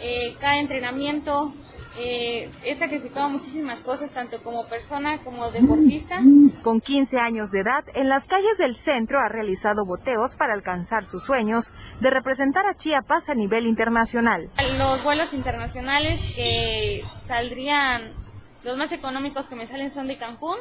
Eh, 0.01 0.35
cada 0.39 0.59
entrenamiento 0.59 1.53
eh, 1.97 2.49
he 2.63 2.75
sacrificado 2.75 3.29
muchísimas 3.29 3.81
cosas, 3.81 4.11
tanto 4.11 4.41
como 4.41 4.65
persona 4.67 5.19
como 5.23 5.51
deportista. 5.51 6.21
Con 6.63 6.81
15 6.81 7.19
años 7.19 7.51
de 7.51 7.59
edad, 7.59 7.83
en 7.95 8.09
las 8.09 8.25
calles 8.25 8.57
del 8.57 8.75
centro 8.75 9.19
ha 9.19 9.29
realizado 9.29 9.85
boteos 9.85 10.35
para 10.35 10.53
alcanzar 10.53 11.05
sus 11.05 11.23
sueños 11.23 11.73
de 11.99 12.09
representar 12.09 12.65
a 12.65 12.73
Chiapas 12.73 13.29
a 13.29 13.35
nivel 13.35 13.67
internacional. 13.67 14.49
Los 14.77 15.03
vuelos 15.03 15.33
internacionales 15.33 16.19
que 16.35 17.03
saldrían, 17.27 18.13
los 18.63 18.77
más 18.77 18.91
económicos 18.91 19.45
que 19.47 19.55
me 19.55 19.67
salen 19.67 19.91
son 19.91 20.07
de 20.07 20.17
Cancún 20.17 20.57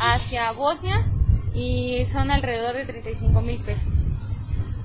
hacia 0.00 0.50
Bosnia 0.52 1.04
y 1.54 2.06
son 2.10 2.30
alrededor 2.30 2.74
de 2.76 2.86
35 2.86 3.40
mil 3.42 3.62
pesos. 3.62 3.92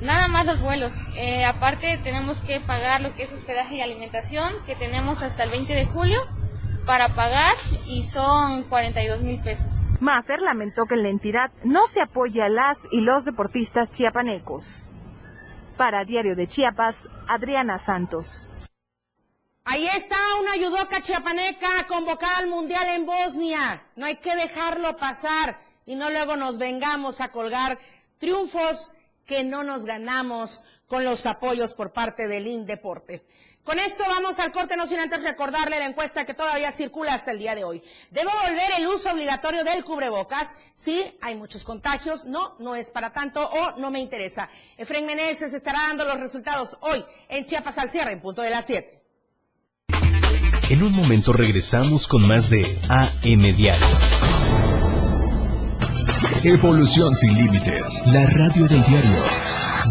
Nada 0.04 0.28
más 0.28 0.46
los 0.46 0.60
vuelos. 0.60 0.92
Eh, 1.16 1.46
aparte 1.46 1.98
tenemos 2.04 2.38
que 2.40 2.60
pagar 2.60 3.00
lo 3.00 3.16
que 3.16 3.24
es 3.24 3.32
hospedaje 3.32 3.76
y 3.76 3.82
alimentación, 3.82 4.54
que 4.66 4.76
tenemos 4.76 5.24
hasta 5.24 5.44
el 5.44 5.50
20 5.50 5.74
de 5.74 5.86
julio 5.86 6.22
para 6.86 7.16
pagar 7.16 7.56
y 7.88 8.04
son 8.04 8.64
42 8.64 9.22
mil 9.22 9.40
pesos. 9.40 9.66
Maffer 10.02 10.42
lamentó 10.42 10.86
que 10.86 10.96
en 10.96 11.04
la 11.04 11.10
entidad 11.10 11.52
no 11.64 11.88
se 11.88 12.02
apoya 12.02 12.46
a 12.46 12.50
las 12.50 12.80
y 12.92 13.00
los 13.00 13.24
deportistas 13.24 13.92
chiapanecos. 13.92 14.84
Para 15.78 16.04
Diario 16.04 16.36
de 16.36 16.48
Chiapas, 16.48 17.08
Adriana 17.30 17.80
Santos. 17.80 18.50
Ahí 19.64 19.88
está 19.88 20.18
una 20.42 20.58
yudoca 20.58 21.02
chiapaneca 21.02 21.88
convocada 21.88 22.40
al 22.40 22.48
Mundial 22.48 22.86
en 22.90 23.06
Bosnia. 23.06 23.82
No 23.96 24.06
hay 24.06 24.18
que 24.18 24.36
dejarlo 24.36 24.98
pasar 24.98 25.58
y 25.86 25.96
no 25.96 26.10
luego 26.10 26.36
nos 26.36 26.60
vengamos 26.60 27.22
a 27.22 27.30
colgar 27.30 27.80
triunfos 28.18 28.92
que 29.26 29.44
no 29.44 29.64
nos 29.64 29.86
ganamos 29.86 30.64
con 30.88 31.04
los 31.04 31.26
apoyos 31.26 31.74
por 31.74 31.94
parte 31.94 32.28
del 32.28 32.48
INDEPORTE. 32.48 33.26
Con 33.64 33.80
esto 33.80 34.04
vamos 34.08 34.40
al 34.40 34.52
corte, 34.52 34.76
no 34.76 34.86
sin 34.86 35.00
antes 35.00 35.24
recordarle 35.24 35.80
la 35.80 35.86
encuesta 35.86 36.26
que 36.26 36.34
todavía 36.34 36.72
circula 36.74 37.14
hasta 37.14 37.32
el 37.32 37.40
día 37.40 37.56
de 37.56 37.64
hoy. 37.64 37.82
¿Debo 38.12 38.30
volver 38.46 38.72
el 38.78 38.88
uso 38.88 39.12
obligatorio 39.12 39.64
del 39.64 39.86
cubrebocas? 39.86 40.58
Sí, 40.76 41.18
hay 41.22 41.36
muchos 41.36 41.64
contagios. 41.64 42.26
No, 42.26 42.56
no 42.60 42.76
es 42.76 42.92
para 42.92 43.14
tanto 43.14 43.42
o 43.42 43.80
no 43.80 43.90
me 43.90 44.00
interesa. 44.00 44.50
Efren 44.78 45.06
Meneses 45.06 45.54
estará 45.54 45.80
dando 45.88 46.04
los 46.04 46.20
resultados 46.20 46.78
hoy 46.82 47.04
en 47.30 47.46
Chiapas 47.46 47.78
al 47.78 47.90
cierre, 47.90 48.12
en 48.12 48.22
punto 48.22 48.42
de 48.42 48.50
las 48.50 48.66
7. 48.66 49.02
En 50.70 50.84
un 50.84 50.92
momento 50.92 51.32
regresamos 51.32 52.08
con 52.08 52.28
más 52.28 52.50
de 52.50 52.80
AM 52.90 53.56
Diario. 53.56 54.13
Evolución 56.42 57.14
sin 57.14 57.34
límites. 57.34 58.02
La 58.06 58.26
radio 58.30 58.68
del 58.68 58.84
diario. 58.84 59.24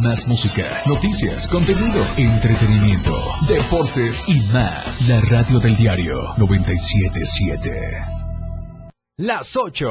Más 0.01 0.27
música, 0.27 0.83
noticias, 0.87 1.47
contenido, 1.49 2.05
entretenimiento, 2.17 3.17
deportes 3.49 4.25
y 4.29 4.41
más. 4.53 5.09
La 5.09 5.21
radio 5.21 5.61
del 5.61 5.77
diario 5.77 6.35
977. 6.39 7.71
Las 9.19 9.57
8. 9.57 9.87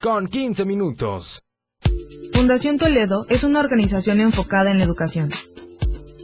Con 0.00 0.28
15 0.28 0.64
minutos. 0.64 1.42
Fundación 2.32 2.78
Toledo 2.78 3.22
es 3.28 3.44
una 3.44 3.60
organización 3.60 4.20
enfocada 4.20 4.70
en 4.70 4.78
la 4.78 4.84
educación 4.84 5.30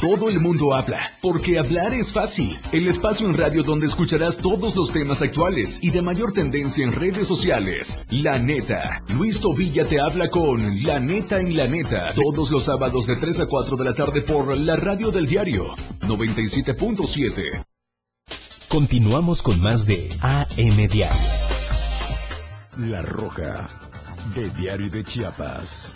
Todo 0.00 0.28
el 0.28 0.38
mundo 0.38 0.74
habla, 0.74 1.00
porque 1.20 1.58
hablar 1.58 1.92
es 1.92 2.12
fácil. 2.12 2.56
El 2.70 2.86
espacio 2.86 3.26
en 3.26 3.36
radio 3.36 3.64
donde 3.64 3.88
escucharás 3.88 4.36
todos 4.36 4.76
los 4.76 4.92
temas 4.92 5.22
actuales 5.22 5.82
y 5.82 5.90
de 5.90 6.02
mayor 6.02 6.30
tendencia 6.30 6.84
en 6.84 6.92
redes 6.92 7.26
sociales. 7.26 8.06
La 8.10 8.38
neta. 8.38 9.02
Luis 9.08 9.40
Tobilla 9.40 9.88
te 9.88 9.98
habla 9.98 10.28
con 10.28 10.84
La 10.84 11.00
neta 11.00 11.40
en 11.40 11.56
la 11.56 11.66
neta. 11.66 12.14
Todos 12.14 12.52
los 12.52 12.62
sábados 12.62 13.08
de 13.08 13.16
3 13.16 13.40
a 13.40 13.46
4 13.46 13.76
de 13.76 13.84
la 13.84 13.94
tarde 13.94 14.22
por 14.22 14.56
la 14.56 14.76
radio 14.76 15.10
del 15.10 15.26
diario 15.26 15.74
97.7. 16.02 17.64
Continuamos 18.68 19.42
con 19.42 19.60
más 19.60 19.84
de 19.84 20.16
AM 20.20 20.76
Diario. 20.88 21.18
La 22.76 23.02
Roja, 23.02 23.66
de 24.36 24.48
Diario 24.50 24.90
de 24.90 25.02
Chiapas. 25.02 25.88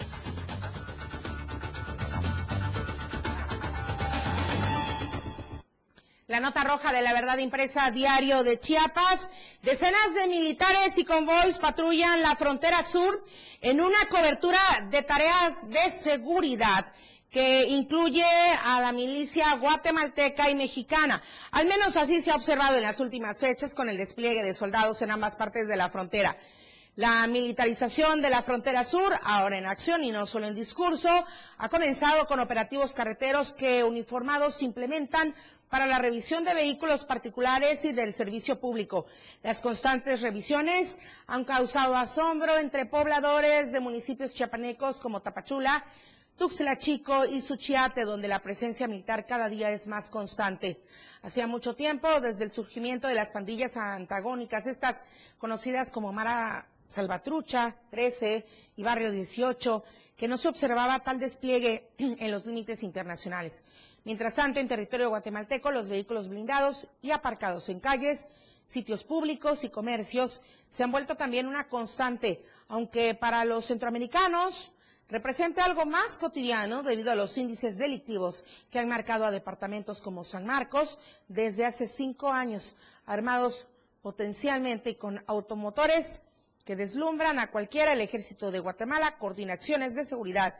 La 6.32 6.40
nota 6.40 6.64
roja 6.64 6.94
de 6.94 7.02
la 7.02 7.12
verdad 7.12 7.36
impresa 7.36 7.90
diario 7.90 8.42
de 8.42 8.58
Chiapas. 8.58 9.28
Decenas 9.60 10.14
de 10.14 10.28
militares 10.28 10.96
y 10.96 11.04
convoys 11.04 11.58
patrullan 11.58 12.22
la 12.22 12.34
frontera 12.36 12.82
sur 12.82 13.22
en 13.60 13.82
una 13.82 14.06
cobertura 14.08 14.58
de 14.90 15.02
tareas 15.02 15.68
de 15.68 15.90
seguridad 15.90 16.90
que 17.30 17.66
incluye 17.68 18.24
a 18.64 18.80
la 18.80 18.92
milicia 18.92 19.56
guatemalteca 19.56 20.48
y 20.48 20.54
mexicana. 20.54 21.20
Al 21.50 21.66
menos 21.66 21.98
así 21.98 22.22
se 22.22 22.30
ha 22.30 22.36
observado 22.36 22.78
en 22.78 22.84
las 22.84 23.00
últimas 23.00 23.38
fechas 23.38 23.74
con 23.74 23.90
el 23.90 23.98
despliegue 23.98 24.42
de 24.42 24.54
soldados 24.54 25.02
en 25.02 25.10
ambas 25.10 25.36
partes 25.36 25.68
de 25.68 25.76
la 25.76 25.90
frontera. 25.90 26.34
La 26.96 27.26
militarización 27.26 28.20
de 28.20 28.28
la 28.28 28.42
frontera 28.42 28.84
sur, 28.84 29.18
ahora 29.22 29.56
en 29.56 29.64
acción 29.64 30.04
y 30.04 30.10
no 30.10 30.26
solo 30.26 30.46
en 30.46 30.54
discurso, 30.54 31.08
ha 31.56 31.68
comenzado 31.70 32.26
con 32.26 32.38
operativos 32.38 32.92
carreteros 32.92 33.54
que 33.54 33.82
uniformados 33.82 34.62
implementan 34.62 35.34
para 35.70 35.86
la 35.86 35.98
revisión 35.98 36.44
de 36.44 36.52
vehículos 36.52 37.06
particulares 37.06 37.82
y 37.86 37.94
del 37.94 38.12
servicio 38.12 38.60
público. 38.60 39.06
Las 39.42 39.62
constantes 39.62 40.20
revisiones 40.20 40.98
han 41.26 41.46
causado 41.46 41.96
asombro 41.96 42.58
entre 42.58 42.84
pobladores 42.84 43.72
de 43.72 43.80
municipios 43.80 44.34
chiapanecos 44.34 45.00
como 45.00 45.22
Tapachula, 45.22 45.86
Tuxtla 46.36 46.76
Chico 46.76 47.24
y 47.24 47.40
Suchiate, 47.40 48.04
donde 48.04 48.28
la 48.28 48.42
presencia 48.42 48.86
militar 48.86 49.24
cada 49.24 49.48
día 49.48 49.70
es 49.70 49.86
más 49.86 50.10
constante. 50.10 50.82
Hacía 51.22 51.46
mucho 51.46 51.74
tiempo, 51.74 52.20
desde 52.20 52.44
el 52.44 52.50
surgimiento 52.50 53.08
de 53.08 53.14
las 53.14 53.30
pandillas 53.30 53.78
antagónicas, 53.78 54.66
estas 54.66 55.04
conocidas 55.38 55.90
como 55.90 56.12
Mara 56.12 56.66
Salvatrucha, 56.92 57.74
13 57.90 58.46
y 58.76 58.82
Barrio 58.82 59.10
18, 59.10 59.82
que 60.16 60.28
no 60.28 60.36
se 60.36 60.48
observaba 60.48 61.00
tal 61.00 61.18
despliegue 61.18 61.90
en 61.98 62.30
los 62.30 62.46
límites 62.46 62.82
internacionales. 62.82 63.64
Mientras 64.04 64.34
tanto, 64.34 64.60
en 64.60 64.68
territorio 64.68 65.08
guatemalteco, 65.08 65.70
los 65.70 65.88
vehículos 65.88 66.28
blindados 66.28 66.88
y 67.00 67.10
aparcados 67.12 67.68
en 67.68 67.80
calles, 67.80 68.28
sitios 68.64 69.04
públicos 69.04 69.64
y 69.64 69.70
comercios 69.70 70.40
se 70.68 70.84
han 70.84 70.92
vuelto 70.92 71.16
también 71.16 71.46
una 71.46 71.68
constante, 71.68 72.42
aunque 72.68 73.14
para 73.14 73.44
los 73.44 73.64
centroamericanos 73.64 74.72
representa 75.08 75.64
algo 75.64 75.84
más 75.84 76.18
cotidiano 76.18 76.82
debido 76.82 77.12
a 77.12 77.14
los 77.14 77.36
índices 77.36 77.78
delictivos 77.78 78.44
que 78.70 78.78
han 78.78 78.88
marcado 78.88 79.26
a 79.26 79.30
departamentos 79.30 80.00
como 80.00 80.24
San 80.24 80.46
Marcos 80.46 80.98
desde 81.28 81.66
hace 81.66 81.86
cinco 81.86 82.30
años, 82.30 82.74
armados 83.04 83.66
potencialmente 84.00 84.96
con 84.96 85.22
automotores 85.26 86.20
que 86.64 86.76
deslumbran 86.76 87.38
a 87.38 87.50
cualquiera 87.50 87.92
el 87.92 88.00
ejército 88.00 88.50
de 88.50 88.60
Guatemala 88.60 89.16
coordina 89.18 89.54
acciones 89.54 89.94
de 89.94 90.04
seguridad 90.04 90.56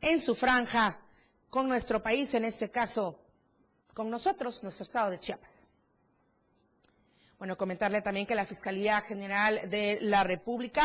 en 0.00 0.20
su 0.20 0.34
franja 0.34 0.98
con 1.50 1.68
nuestro 1.68 2.02
país, 2.02 2.34
en 2.34 2.44
este 2.44 2.70
caso 2.70 3.20
con 3.92 4.10
nosotros, 4.10 4.62
nuestro 4.62 4.82
estado 4.82 5.10
de 5.10 5.20
Chiapas. 5.20 5.68
Bueno, 7.38 7.56
comentarle 7.56 8.00
también 8.00 8.26
que 8.26 8.34
la 8.34 8.46
Fiscalía 8.46 9.00
General 9.02 9.68
de 9.68 9.98
la 10.00 10.24
República, 10.24 10.82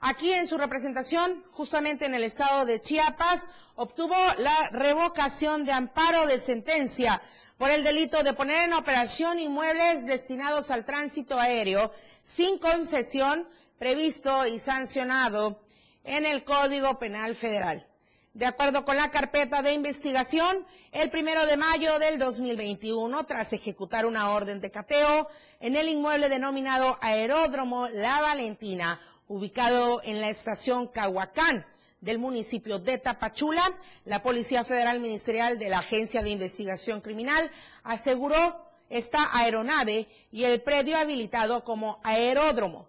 aquí 0.00 0.32
en 0.32 0.46
su 0.46 0.56
representación, 0.56 1.44
justamente 1.52 2.06
en 2.06 2.14
el 2.14 2.24
estado 2.24 2.64
de 2.64 2.80
Chiapas, 2.80 3.48
obtuvo 3.74 4.16
la 4.38 4.70
revocación 4.70 5.64
de 5.64 5.72
amparo 5.72 6.26
de 6.26 6.38
sentencia 6.38 7.20
por 7.58 7.70
el 7.70 7.84
delito 7.84 8.22
de 8.22 8.32
poner 8.32 8.64
en 8.64 8.74
operación 8.74 9.38
inmuebles 9.38 10.06
destinados 10.06 10.70
al 10.70 10.84
tránsito 10.84 11.38
aéreo 11.38 11.92
sin 12.22 12.58
concesión 12.58 13.46
previsto 13.78 14.46
y 14.46 14.58
sancionado 14.58 15.60
en 16.04 16.24
el 16.24 16.44
Código 16.44 16.98
Penal 16.98 17.34
Federal. 17.34 17.86
De 18.34 18.44
acuerdo 18.44 18.84
con 18.84 18.96
la 18.98 19.10
carpeta 19.10 19.62
de 19.62 19.72
investigación, 19.72 20.66
el 20.92 21.08
primero 21.08 21.46
de 21.46 21.56
mayo 21.56 21.98
del 21.98 22.18
2021, 22.18 23.24
tras 23.24 23.54
ejecutar 23.54 24.04
una 24.04 24.30
orden 24.30 24.60
de 24.60 24.70
cateo 24.70 25.26
en 25.58 25.74
el 25.74 25.88
inmueble 25.88 26.28
denominado 26.28 26.98
Aeródromo 27.00 27.88
La 27.88 28.20
Valentina, 28.20 29.00
ubicado 29.28 30.02
en 30.04 30.20
la 30.20 30.28
estación 30.28 30.86
Cahuacán 30.88 31.64
del 32.02 32.18
municipio 32.18 32.78
de 32.78 32.98
Tapachula, 32.98 33.72
la 34.04 34.22
Policía 34.22 34.64
Federal 34.64 35.00
Ministerial 35.00 35.58
de 35.58 35.70
la 35.70 35.78
Agencia 35.78 36.22
de 36.22 36.28
Investigación 36.30 37.00
Criminal 37.00 37.50
aseguró 37.84 38.66
esta 38.90 39.30
aeronave 39.36 40.06
y 40.30 40.44
el 40.44 40.60
predio 40.60 40.98
habilitado 40.98 41.64
como 41.64 42.00
aeródromo. 42.04 42.86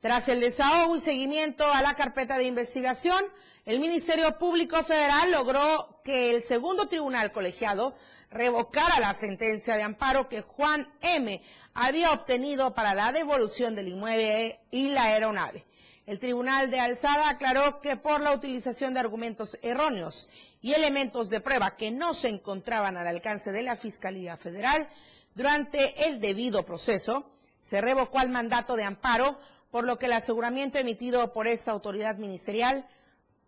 Tras 0.00 0.30
el 0.30 0.40
desahogo 0.40 0.96
y 0.96 1.00
seguimiento 1.00 1.70
a 1.70 1.82
la 1.82 1.92
carpeta 1.92 2.38
de 2.38 2.44
investigación, 2.44 3.22
el 3.66 3.80
Ministerio 3.80 4.38
Público 4.38 4.82
Federal 4.82 5.30
logró 5.30 6.00
que 6.02 6.30
el 6.30 6.42
segundo 6.42 6.88
tribunal 6.88 7.32
colegiado 7.32 7.94
revocara 8.30 8.98
la 8.98 9.12
sentencia 9.12 9.76
de 9.76 9.82
amparo 9.82 10.30
que 10.30 10.40
Juan 10.40 10.90
M. 11.02 11.42
había 11.74 12.12
obtenido 12.12 12.74
para 12.74 12.94
la 12.94 13.12
devolución 13.12 13.74
del 13.74 13.88
inmueble 13.88 14.60
y 14.70 14.88
la 14.88 15.04
aeronave. 15.04 15.66
El 16.06 16.18
Tribunal 16.18 16.70
de 16.70 16.80
Alzada 16.80 17.28
aclaró 17.28 17.82
que 17.82 17.96
por 17.98 18.22
la 18.22 18.32
utilización 18.32 18.94
de 18.94 19.00
argumentos 19.00 19.58
erróneos 19.60 20.30
y 20.62 20.72
elementos 20.72 21.28
de 21.28 21.40
prueba 21.40 21.76
que 21.76 21.90
no 21.90 22.14
se 22.14 22.30
encontraban 22.30 22.96
al 22.96 23.06
alcance 23.06 23.52
de 23.52 23.62
la 23.62 23.76
Fiscalía 23.76 24.38
Federal 24.38 24.88
durante 25.34 26.08
el 26.08 26.20
debido 26.20 26.64
proceso, 26.64 27.30
se 27.62 27.82
revocó 27.82 28.20
el 28.22 28.30
mandato 28.30 28.76
de 28.76 28.84
amparo, 28.84 29.38
por 29.70 29.84
lo 29.86 29.98
que 29.98 30.06
el 30.06 30.12
aseguramiento 30.12 30.78
emitido 30.78 31.32
por 31.32 31.46
esta 31.46 31.70
autoridad 31.70 32.16
ministerial 32.16 32.86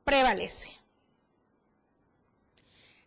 prevalece. 0.04 0.70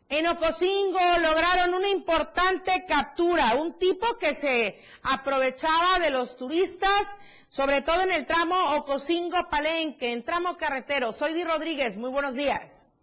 En 0.07 0.27
Ocosingo 0.27 0.99
lograron 1.21 1.73
una 1.73 1.89
importante 1.89 2.85
captura, 2.87 3.55
un 3.55 3.73
tipo 3.79 4.17
que 4.19 4.35
se 4.35 4.77
aprovechaba 5.01 5.99
de 5.99 6.11
los 6.11 6.37
turistas, 6.37 7.19
sobre 7.47 7.81
todo 7.81 8.03
en 8.03 8.11
el 8.11 8.27
tramo 8.27 8.55
Ocosingo-Palenque, 8.75 10.13
en 10.13 10.23
tramo 10.23 10.57
carretero. 10.57 11.11
Soy 11.11 11.33
Di 11.33 11.43
Rodríguez, 11.43 11.97
muy 11.97 12.11
buenos 12.11 12.35
días. 12.35 12.93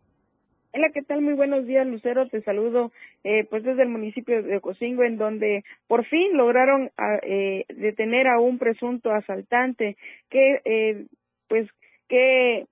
Hola, 0.75 0.88
¿qué 0.94 1.03
tal? 1.03 1.22
Muy 1.22 1.35
buenos 1.35 1.66
días, 1.66 1.87
Lucero. 1.87 2.29
Te 2.29 2.40
saludo 2.42 2.92
eh, 3.24 3.44
pues 3.48 3.62
desde 3.62 3.82
el 3.82 3.88
municipio 3.88 4.42
de 4.42 4.56
Ocosingo, 4.56 5.04
en 5.04 5.16
donde 5.16 5.64
por 5.87 6.04
fin 6.06 6.37
lograron 6.37 6.90
ah, 6.96 7.18
eh, 7.22 7.64
detener 7.68 8.26
a 8.26 8.40
un 8.40 8.58
presunto 8.58 9.12
asaltante 9.12 9.96
que 10.30 10.61
eh, 10.64 11.06
pues 11.48 11.68
que 12.08 12.66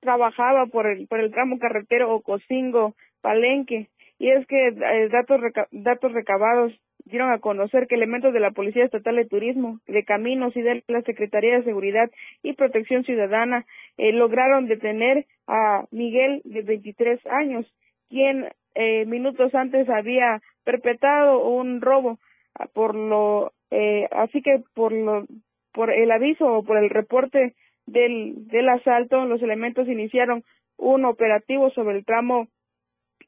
trabajaba 0.00 0.66
por 0.66 0.86
el, 0.86 1.06
por 1.06 1.20
el 1.20 1.30
tramo 1.30 1.58
carretero 1.58 2.14
Ocosingo 2.14 2.94
Palenque. 3.20 3.88
Y 4.18 4.30
es 4.30 4.46
que 4.46 4.68
eh, 4.68 5.08
datos, 5.10 5.40
datos 5.70 6.12
recabados 6.12 6.72
dieron 7.04 7.32
a 7.32 7.38
conocer 7.38 7.86
que 7.86 7.94
elementos 7.94 8.32
de 8.32 8.40
la 8.40 8.50
Policía 8.50 8.84
Estatal 8.84 9.16
de 9.16 9.26
Turismo, 9.26 9.80
de 9.86 10.04
Caminos 10.04 10.56
y 10.56 10.62
de 10.62 10.84
la 10.88 11.02
Secretaría 11.02 11.56
de 11.56 11.64
Seguridad 11.64 12.10
y 12.42 12.52
Protección 12.52 13.04
Ciudadana 13.04 13.64
eh, 13.96 14.12
lograron 14.12 14.66
detener 14.66 15.26
a 15.46 15.84
Miguel 15.90 16.42
de 16.44 16.62
23 16.62 17.26
años, 17.26 17.66
quien 18.08 18.48
eh, 18.74 19.04
minutos 19.06 19.54
antes 19.54 19.88
había 19.88 20.40
perpetrado 20.64 21.46
un 21.46 21.80
robo 21.80 22.18
ah, 22.54 22.66
por 22.72 22.94
lo 22.94 23.52
eh, 23.70 24.08
así 24.10 24.42
que 24.42 24.62
por 24.74 24.92
lo 24.92 25.26
por 25.72 25.90
el 25.90 26.10
aviso 26.10 26.46
o 26.46 26.64
por 26.64 26.78
el 26.78 26.90
reporte 26.90 27.54
del, 27.86 28.46
del 28.48 28.68
asalto, 28.68 29.24
los 29.24 29.42
elementos 29.42 29.88
iniciaron 29.88 30.44
un 30.76 31.04
operativo 31.04 31.70
sobre 31.70 31.98
el 31.98 32.04
tramo 32.04 32.48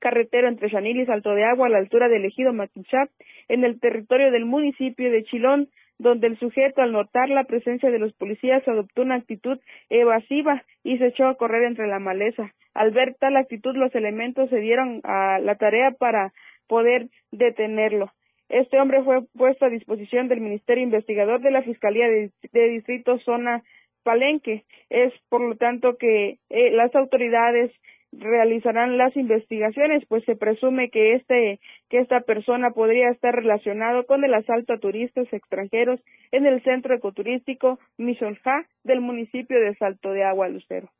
carretero 0.01 0.49
entre 0.49 0.71
Chanil 0.71 1.01
y 1.01 1.07
Salto 1.07 1.35
de 1.35 1.45
Agua 1.45 1.67
a 1.67 1.71
la 1.71 1.79
altura 1.79 2.09
del 2.09 2.25
ejido 2.25 2.53
Matinchá, 2.53 3.09
en 3.49 3.65
el 3.65 3.79
territorio 3.79 4.33
del 4.33 4.45
municipio 4.45 5.11
de 5.11 5.23
Chilón, 5.25 5.69
donde 6.03 6.27
el 6.27 6.39
sujeto, 6.39 6.83
al 6.83 6.93
notar 6.93 7.29
la 7.29 7.45
presencia 7.45 7.91
de 7.91 7.99
los 7.99 8.13
policías, 8.15 8.67
adoptó 8.67 9.03
una 9.03 9.15
actitud 9.15 9.59
evasiva 9.89 10.65
y 10.83 10.99
se 10.99 11.07
echó 11.07 11.27
a 11.27 11.37
correr 11.37 11.63
entre 11.65 11.87
la 11.87 11.99
maleza. 11.99 12.53
Al 12.75 12.91
ver 12.91 13.15
tal 13.19 13.37
actitud, 13.37 13.77
los 13.77 13.95
elementos 13.95 14.51
se 14.51 14.59
dieron 14.59 15.01
a 15.05 15.39
la 15.39 15.55
tarea 15.55 15.93
para 15.93 16.33
poder 16.67 17.09
detenerlo. 17.31 18.11
Este 18.49 18.79
hombre 18.81 19.03
fue 19.03 19.23
puesto 19.37 19.65
a 19.65 19.71
disposición 19.71 20.29
del 20.29 20.41
Ministerio 20.41 20.83
Investigador 20.83 21.41
de 21.41 21.51
la 21.51 21.63
Fiscalía 21.63 22.07
de, 22.09 22.31
Distrito 22.69 23.19
Zona 23.21 23.63
Palenque. 24.03 24.65
Es 24.91 25.13
por 25.29 25.41
lo 25.41 25.57
tanto 25.57 25.97
que 25.97 26.39
eh, 26.51 26.71
las 26.73 26.95
autoridades 26.95 27.71
realizarán 28.13 28.99
las 28.99 29.17
investigaciones, 29.17 30.05
pues 30.09 30.25
se 30.25 30.37
presume 30.37 30.91
que 30.91 31.15
este 31.15 31.61
que 31.89 31.99
esta 31.99 32.21
persona 32.21 32.71
podría 32.71 33.11
estar 33.11 33.35
relacionado 33.35 34.07
con 34.07 34.25
el 34.25 34.35
asalto 34.35 34.75
a 34.75 34.79
turistas 34.79 35.27
extranjeros 35.33 36.01
en 36.31 36.47
el 36.47 36.63
centro 36.63 36.95
ecoturístico 36.95 37.79
Misolja 37.97 38.67
del 38.85 39.01
municipio 39.01 39.59
de 39.61 39.75
Salto 39.77 40.11
de 40.13 40.25
Agua 40.25 40.49
Lucero. 40.49 40.91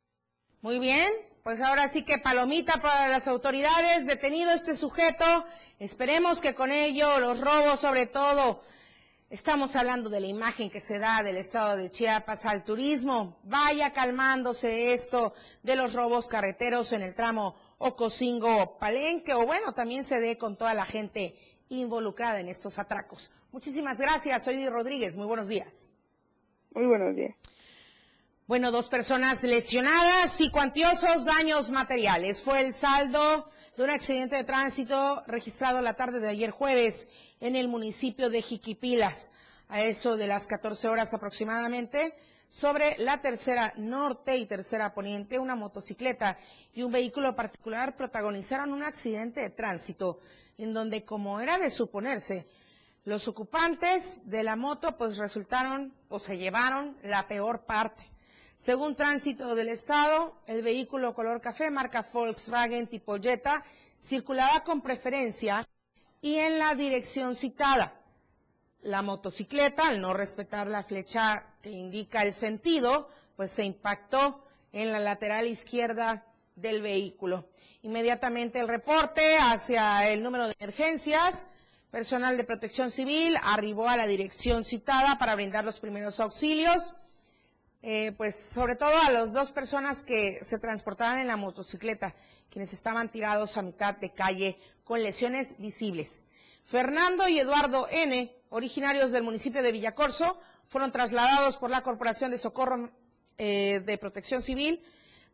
Muy 0.61 0.79
bien, 0.79 1.07
pues 1.43 1.61
ahora 1.61 1.87
sí 1.87 2.05
que 2.05 2.19
palomita 2.19 2.79
para 2.81 3.07
las 3.09 3.27
autoridades, 3.27 4.07
detenido 4.07 4.51
este 4.51 4.75
sujeto, 4.75 5.25
esperemos 5.79 6.41
que 6.41 6.55
con 6.55 6.71
ello 6.71 7.19
los 7.19 7.41
robos 7.41 7.79
sobre 7.79 8.07
todo 8.07 8.61
Estamos 9.33 9.75
hablando 9.75 10.11
de 10.11 10.19
la 10.19 10.27
imagen 10.27 10.69
que 10.69 10.79
se 10.79 10.99
da 10.99 11.23
del 11.23 11.37
estado 11.37 11.75
de 11.75 11.89
Chiapas 11.89 12.45
al 12.45 12.63
turismo. 12.63 13.39
Vaya 13.41 13.91
calmándose 13.91 14.93
esto 14.93 15.33
de 15.63 15.75
los 15.75 15.93
robos 15.93 16.27
carreteros 16.27 16.93
en 16.93 17.01
el 17.01 17.15
tramo 17.15 17.55
Ocosingo-Palenque, 17.79 19.33
o 19.33 19.43
bueno, 19.47 19.73
también 19.73 20.03
se 20.03 20.19
dé 20.19 20.37
con 20.37 20.55
toda 20.55 20.75
la 20.75 20.85
gente 20.85 21.35
involucrada 21.69 22.41
en 22.41 22.47
estos 22.47 22.77
atracos. 22.77 23.31
Muchísimas 23.51 23.99
gracias, 23.99 24.43
soy 24.43 24.55
Di 24.55 24.69
Rodríguez, 24.69 25.17
muy 25.17 25.25
buenos 25.25 25.47
días. 25.47 25.97
Muy 26.75 26.85
buenos 26.85 27.15
días. 27.15 27.35
Bueno, 28.45 28.71
dos 28.71 28.87
personas 28.87 29.41
lesionadas 29.41 30.41
y 30.41 30.51
cuantiosos 30.51 31.25
daños 31.25 31.71
materiales. 31.71 32.43
Fue 32.43 32.63
el 32.63 32.71
saldo 32.71 33.49
de 33.77 33.83
un 33.83 33.89
accidente 33.89 34.35
de 34.35 34.43
tránsito 34.43 35.23
registrado 35.25 35.81
la 35.81 35.95
tarde 35.95 36.19
de 36.19 36.29
ayer 36.29 36.51
jueves 36.51 37.07
en 37.43 37.57
el 37.57 37.67
municipio 37.67 38.29
de 38.29 38.41
Jiquipilas, 38.41 39.29
a 39.67 39.81
eso 39.81 40.15
de 40.15 40.27
las 40.27 40.47
14 40.47 40.87
horas 40.87 41.13
aproximadamente, 41.13 42.15
sobre 42.47 42.97
la 42.99 43.21
tercera 43.21 43.73
norte 43.75 44.37
y 44.37 44.45
tercera 44.45 44.93
poniente, 44.93 45.39
una 45.39 45.57
motocicleta 45.57 46.37
y 46.73 46.83
un 46.83 46.93
vehículo 46.93 47.35
particular 47.35 47.97
protagonizaron 47.97 48.71
un 48.71 48.83
accidente 48.83 49.41
de 49.41 49.49
tránsito 49.49 50.21
en 50.57 50.73
donde, 50.73 51.03
como 51.03 51.41
era 51.41 51.59
de 51.59 51.69
suponerse, 51.69 52.47
los 53.03 53.27
ocupantes 53.27 54.21
de 54.23 54.43
la 54.43 54.55
moto 54.55 54.97
pues 54.97 55.17
resultaron 55.17 55.93
o 56.07 56.19
se 56.19 56.37
llevaron 56.37 56.95
la 57.03 57.27
peor 57.27 57.65
parte. 57.65 58.05
Según 58.55 58.95
Tránsito 58.95 59.53
del 59.53 59.67
Estado, 59.67 60.37
el 60.47 60.61
vehículo 60.61 61.13
color 61.13 61.41
café 61.41 61.69
marca 61.71 62.07
Volkswagen 62.09 62.87
tipo 62.87 63.17
Jetta 63.17 63.65
circulaba 63.99 64.63
con 64.63 64.79
preferencia 64.79 65.67
y 66.23 66.39
en 66.39 66.57
la 66.57 66.73
dirección 66.73 67.35
citada. 67.35 67.99
La 68.81 69.01
motocicleta, 69.01 69.89
al 69.89 69.99
no 69.99 70.13
respetar 70.13 70.67
la 70.67 70.81
flecha 70.81 71.43
que 71.61 71.69
indica 71.69 72.23
el 72.23 72.33
sentido, 72.33 73.09
pues 73.35 73.51
se 73.51 73.65
impactó 73.65 74.45
en 74.71 74.93
la 74.93 74.99
lateral 74.99 75.47
izquierda 75.47 76.25
del 76.55 76.81
vehículo. 76.81 77.49
Inmediatamente 77.81 78.61
el 78.61 78.69
reporte 78.69 79.37
hacia 79.37 80.09
el 80.09 80.23
número 80.23 80.47
de 80.47 80.55
emergencias, 80.57 81.47
personal 81.91 82.37
de 82.37 82.45
protección 82.45 82.89
civil 82.89 83.37
arribó 83.43 83.89
a 83.89 83.97
la 83.97 84.07
dirección 84.07 84.63
citada 84.63 85.19
para 85.19 85.35
brindar 85.35 85.65
los 85.65 85.81
primeros 85.81 86.21
auxilios. 86.21 86.95
Eh, 87.85 88.13
pues 88.15 88.33
sobre 88.33 88.77
todo 88.77 88.97
a 89.05 89.11
las 89.11 89.33
dos 89.33 89.51
personas 89.51 90.03
que 90.03 90.39
se 90.41 90.57
transportaban 90.57 91.19
en 91.19 91.27
la 91.27 91.35
motocicleta, 91.35 92.15
quienes 92.49 92.71
estaban 92.71 93.11
tirados 93.11 93.57
a 93.57 93.61
mitad 93.61 93.97
de 93.97 94.13
calle 94.13 94.57
con 94.85 95.03
lesiones 95.03 95.57
visibles. 95.57 96.23
Fernando 96.63 97.27
y 97.27 97.39
Eduardo 97.39 97.89
N., 97.91 98.33
originarios 98.51 99.11
del 99.11 99.23
municipio 99.23 99.61
de 99.61 99.73
Villacorso, 99.73 100.39
fueron 100.65 100.93
trasladados 100.93 101.57
por 101.57 101.69
la 101.69 101.83
Corporación 101.83 102.31
de 102.31 102.37
Socorro 102.37 102.89
eh, 103.37 103.81
de 103.85 103.97
Protección 103.97 104.41
Civil 104.41 104.81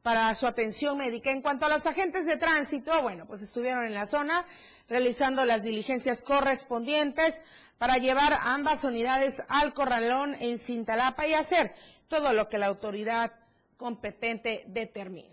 para 0.01 0.33
su 0.33 0.47
atención 0.47 0.97
médica. 0.97 1.29
En 1.31 1.43
cuanto 1.43 1.67
a 1.67 1.69
los 1.69 1.85
agentes 1.85 2.25
de 2.25 2.37
tránsito, 2.37 2.99
bueno, 3.03 3.27
pues 3.27 3.43
estuvieron 3.43 3.85
en 3.85 3.93
la 3.93 4.07
zona 4.07 4.43
realizando 4.87 5.45
las 5.45 5.61
diligencias 5.61 6.23
correspondientes 6.23 7.43
para 7.77 7.97
llevar 7.97 8.39
ambas 8.41 8.83
unidades 8.85 9.43
al 9.49 9.75
corralón 9.75 10.35
en 10.39 10.57
Cintalapa 10.57 11.27
y 11.27 11.35
hacer 11.35 11.75
todo 12.09 12.33
lo 12.33 12.49
que 12.49 12.57
la 12.57 12.65
autoridad 12.65 13.31
competente 13.77 14.63
determine. 14.67 15.29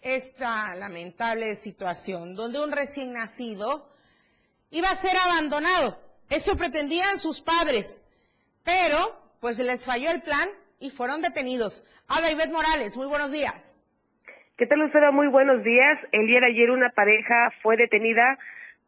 Esta 0.00 0.76
lamentable 0.76 1.54
situación 1.56 2.36
donde 2.36 2.62
un 2.62 2.70
recién 2.70 3.12
nacido 3.12 3.88
iba 4.70 4.90
a 4.90 4.94
ser 4.94 5.16
abandonado. 5.16 5.98
Eso 6.28 6.56
pretendían 6.56 7.18
sus 7.18 7.40
padres, 7.40 8.04
pero 8.62 9.20
pues 9.40 9.58
les 9.58 9.84
falló 9.84 10.10
el 10.10 10.22
plan 10.22 10.48
y 10.78 10.90
fueron 10.90 11.22
detenidos. 11.22 11.84
Ada 12.08 12.30
Ivette 12.30 12.52
Morales, 12.52 12.96
muy 12.96 13.06
buenos 13.06 13.32
días. 13.32 13.80
¿Qué 14.56 14.66
tal, 14.66 14.80
Lucero? 14.80 15.12
Muy 15.12 15.28
buenos 15.28 15.64
días. 15.64 15.98
El 16.12 16.26
día 16.26 16.40
de 16.40 16.46
ayer 16.46 16.70
una 16.70 16.90
pareja 16.90 17.50
fue 17.62 17.76
detenida 17.76 18.38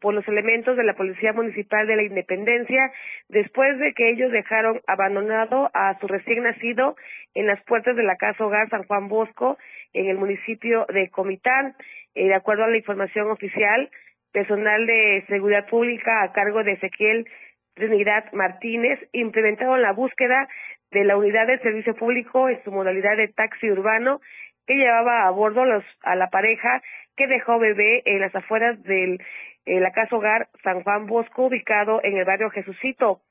por 0.05 0.13
los 0.13 0.27
elementos 0.27 0.77
de 0.77 0.83
la 0.83 0.93
Policía 0.93 1.33
Municipal 1.33 1.87
de 1.87 1.95
la 1.95 2.03
Independencia 2.03 2.91
después 3.27 3.79
de 3.79 3.91
que 3.95 4.11
ellos 4.11 4.31
dejaron 4.31 4.79
abandonado 4.85 5.71
a 5.73 5.97
su 5.99 6.05
recién 6.05 6.43
nacido 6.43 6.95
en 7.33 7.47
las 7.47 7.59
puertas 7.63 7.95
de 7.95 8.03
la 8.03 8.15
Casa 8.15 8.45
Hogar 8.45 8.69
San 8.69 8.83
Juan 8.83 9.07
Bosco 9.07 9.57
en 9.93 10.05
el 10.05 10.19
municipio 10.19 10.85
de 10.93 11.09
Comitán. 11.09 11.73
Eh, 12.13 12.27
de 12.27 12.35
acuerdo 12.35 12.65
a 12.65 12.67
la 12.67 12.77
información 12.77 13.31
oficial, 13.31 13.89
personal 14.31 14.85
de 14.85 15.23
seguridad 15.27 15.67
pública 15.67 16.21
a 16.21 16.33
cargo 16.33 16.63
de 16.63 16.73
Ezequiel 16.73 17.27
Trinidad 17.73 18.31
Martínez 18.31 18.99
implementaron 19.11 19.81
la 19.81 19.91
búsqueda 19.91 20.47
de 20.91 21.03
la 21.03 21.17
unidad 21.17 21.47
de 21.47 21.57
servicio 21.61 21.95
público 21.95 22.47
en 22.47 22.63
su 22.63 22.71
modalidad 22.71 23.17
de 23.17 23.29
taxi 23.29 23.71
urbano 23.71 24.21
que 24.67 24.75
llevaba 24.75 25.25
a 25.25 25.31
bordo 25.31 25.65
los, 25.65 25.83
a 26.03 26.15
la 26.15 26.29
pareja 26.29 26.83
que 27.17 27.25
dejó 27.25 27.57
bebé 27.57 28.03
en 28.05 28.21
las 28.21 28.35
afueras 28.35 28.81
del 28.83 29.19
la 29.65 29.91
casa 29.91 30.15
hogar 30.15 30.47
San 30.63 30.83
Juan 30.83 31.07
Bosco 31.07 31.47
ubicado 31.47 31.99
en 32.03 32.17
el 32.17 32.25
barrio 32.25 32.49
Jesucito. 32.49 33.21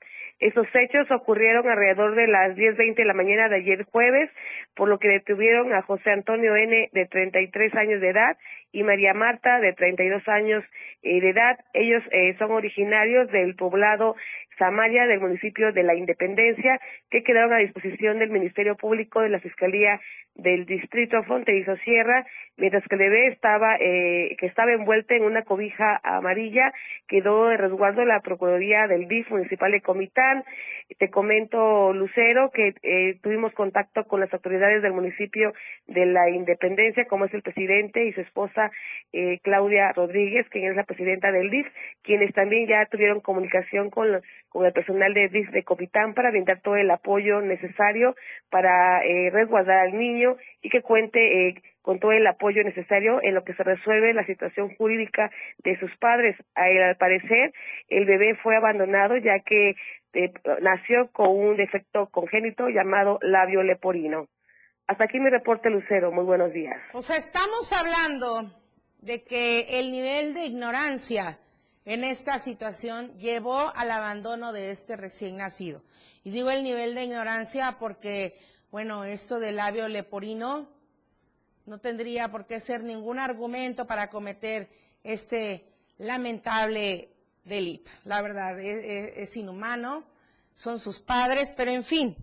Esos 0.40 0.66
hechos 0.74 1.08
ocurrieron 1.12 1.68
alrededor 1.68 2.16
de 2.16 2.26
las 2.26 2.56
10.20 2.56 2.96
de 2.96 3.04
la 3.04 3.14
mañana 3.14 3.48
de 3.48 3.56
ayer 3.56 3.84
jueves, 3.84 4.28
por 4.74 4.88
lo 4.88 4.98
que 4.98 5.08
detuvieron 5.08 5.72
a 5.72 5.82
José 5.82 6.10
Antonio 6.10 6.56
N. 6.56 6.88
de 6.92 7.06
33 7.06 7.74
años 7.76 8.00
de 8.00 8.10
edad 8.10 8.36
y 8.72 8.82
María 8.82 9.14
Marta 9.14 9.60
de 9.60 9.72
32 9.72 10.26
años 10.28 10.64
eh, 11.02 11.20
de 11.20 11.30
edad. 11.30 11.58
Ellos 11.72 12.02
eh, 12.10 12.34
son 12.38 12.50
originarios 12.50 13.30
del 13.30 13.54
poblado 13.54 14.16
Samaria 14.58 15.06
del 15.06 15.20
municipio 15.20 15.72
de 15.72 15.82
La 15.82 15.94
Independencia, 15.94 16.80
que 17.10 17.22
quedaron 17.22 17.52
a 17.52 17.58
disposición 17.58 18.18
del 18.18 18.30
Ministerio 18.30 18.76
Público 18.76 19.20
de 19.20 19.28
la 19.28 19.40
Fiscalía 19.40 20.00
del 20.34 20.66
Distrito 20.66 21.22
Fronterizo 21.22 21.76
Sierra, 21.78 22.26
mientras 22.56 22.82
que 22.88 22.96
el 22.96 22.98
bebé 22.98 23.28
estaba, 23.28 23.76
eh, 23.78 24.34
que 24.38 24.46
estaba 24.46 24.72
envuelta 24.72 25.14
en 25.14 25.24
una 25.24 25.42
cobija 25.42 26.00
amarilla, 26.02 26.72
quedó 27.06 27.48
de 27.48 27.56
resguardo 27.56 28.04
la 28.04 28.20
Procuraduría 28.20 28.88
del 28.88 29.06
DIF 29.06 29.30
Municipal 29.30 29.70
de 29.70 29.80
Comitán. 29.80 30.44
Te 30.98 31.08
comento, 31.08 31.92
Lucero, 31.92 32.50
que 32.50 32.74
eh, 32.82 33.16
tuvimos 33.22 33.52
contacto 33.54 34.04
con 34.04 34.20
las 34.20 34.32
autoridades 34.32 34.82
del 34.82 34.92
municipio 34.92 35.52
de 35.86 36.06
La 36.06 36.28
Independencia, 36.28 37.06
como 37.06 37.26
es 37.26 37.34
el 37.34 37.42
presidente 37.42 38.04
y 38.04 38.12
su 38.12 38.20
esposa 38.20 38.70
eh, 39.12 39.38
Claudia 39.42 39.92
Rodríguez, 39.92 40.48
quien 40.50 40.68
es 40.68 40.76
la 40.76 40.84
presidenta 40.84 41.30
del 41.30 41.50
DIF, 41.50 41.66
quienes 42.02 42.32
también 42.34 42.66
ya 42.66 42.86
tuvieron 42.86 43.20
comunicación 43.20 43.90
con 43.90 44.20
con 44.54 44.64
el 44.64 44.72
personal 44.72 45.12
de 45.12 45.28
DIF 45.30 45.50
de 45.50 45.64
Copitán 45.64 46.14
para 46.14 46.30
brindar 46.30 46.60
todo 46.60 46.76
el 46.76 46.88
apoyo 46.88 47.40
necesario 47.40 48.14
para 48.50 49.04
eh, 49.04 49.28
resguardar 49.32 49.80
al 49.80 49.98
niño 49.98 50.36
y 50.62 50.70
que 50.70 50.80
cuente 50.80 51.48
eh, 51.48 51.62
con 51.82 51.98
todo 51.98 52.12
el 52.12 52.24
apoyo 52.24 52.62
necesario 52.62 53.18
en 53.20 53.34
lo 53.34 53.42
que 53.42 53.54
se 53.54 53.64
resuelve 53.64 54.14
la 54.14 54.24
situación 54.26 54.72
jurídica 54.76 55.28
de 55.64 55.76
sus 55.80 55.90
padres. 55.96 56.36
Al 56.54 56.96
parecer, 56.98 57.52
el 57.88 58.04
bebé 58.04 58.36
fue 58.44 58.54
abandonado 58.54 59.16
ya 59.16 59.40
que 59.40 59.74
eh, 60.12 60.32
nació 60.62 61.10
con 61.10 61.30
un 61.30 61.56
defecto 61.56 62.06
congénito 62.12 62.68
llamado 62.68 63.18
labio 63.22 63.64
leporino. 63.64 64.28
Hasta 64.86 65.06
aquí 65.06 65.18
mi 65.18 65.30
reporte, 65.30 65.68
Lucero. 65.68 66.12
Muy 66.12 66.24
buenos 66.24 66.52
días. 66.52 66.76
Pues 66.92 67.10
estamos 67.10 67.72
hablando 67.72 68.52
de 69.02 69.24
que 69.24 69.80
el 69.80 69.90
nivel 69.90 70.32
de 70.32 70.44
ignorancia 70.44 71.38
en 71.84 72.04
esta 72.04 72.38
situación 72.38 73.16
llevó 73.18 73.72
al 73.74 73.90
abandono 73.90 74.52
de 74.52 74.70
este 74.70 74.96
recién 74.96 75.36
nacido. 75.36 75.82
Y 76.22 76.30
digo 76.30 76.50
el 76.50 76.62
nivel 76.62 76.94
de 76.94 77.04
ignorancia 77.04 77.76
porque, 77.78 78.38
bueno, 78.70 79.04
esto 79.04 79.38
del 79.38 79.56
labio 79.56 79.88
leporino 79.88 80.68
no 81.66 81.78
tendría 81.78 82.30
por 82.30 82.46
qué 82.46 82.60
ser 82.60 82.82
ningún 82.82 83.18
argumento 83.18 83.86
para 83.86 84.10
cometer 84.10 84.68
este 85.02 85.66
lamentable 85.98 87.10
delito. 87.44 87.90
La 88.04 88.22
verdad, 88.22 88.58
es, 88.58 88.84
e, 88.84 89.22
es, 89.22 89.36
inhumano, 89.36 90.04
son 90.52 90.78
sus 90.78 91.00
padres, 91.00 91.52
pero 91.56 91.70
en 91.70 91.84
fin, 91.84 92.16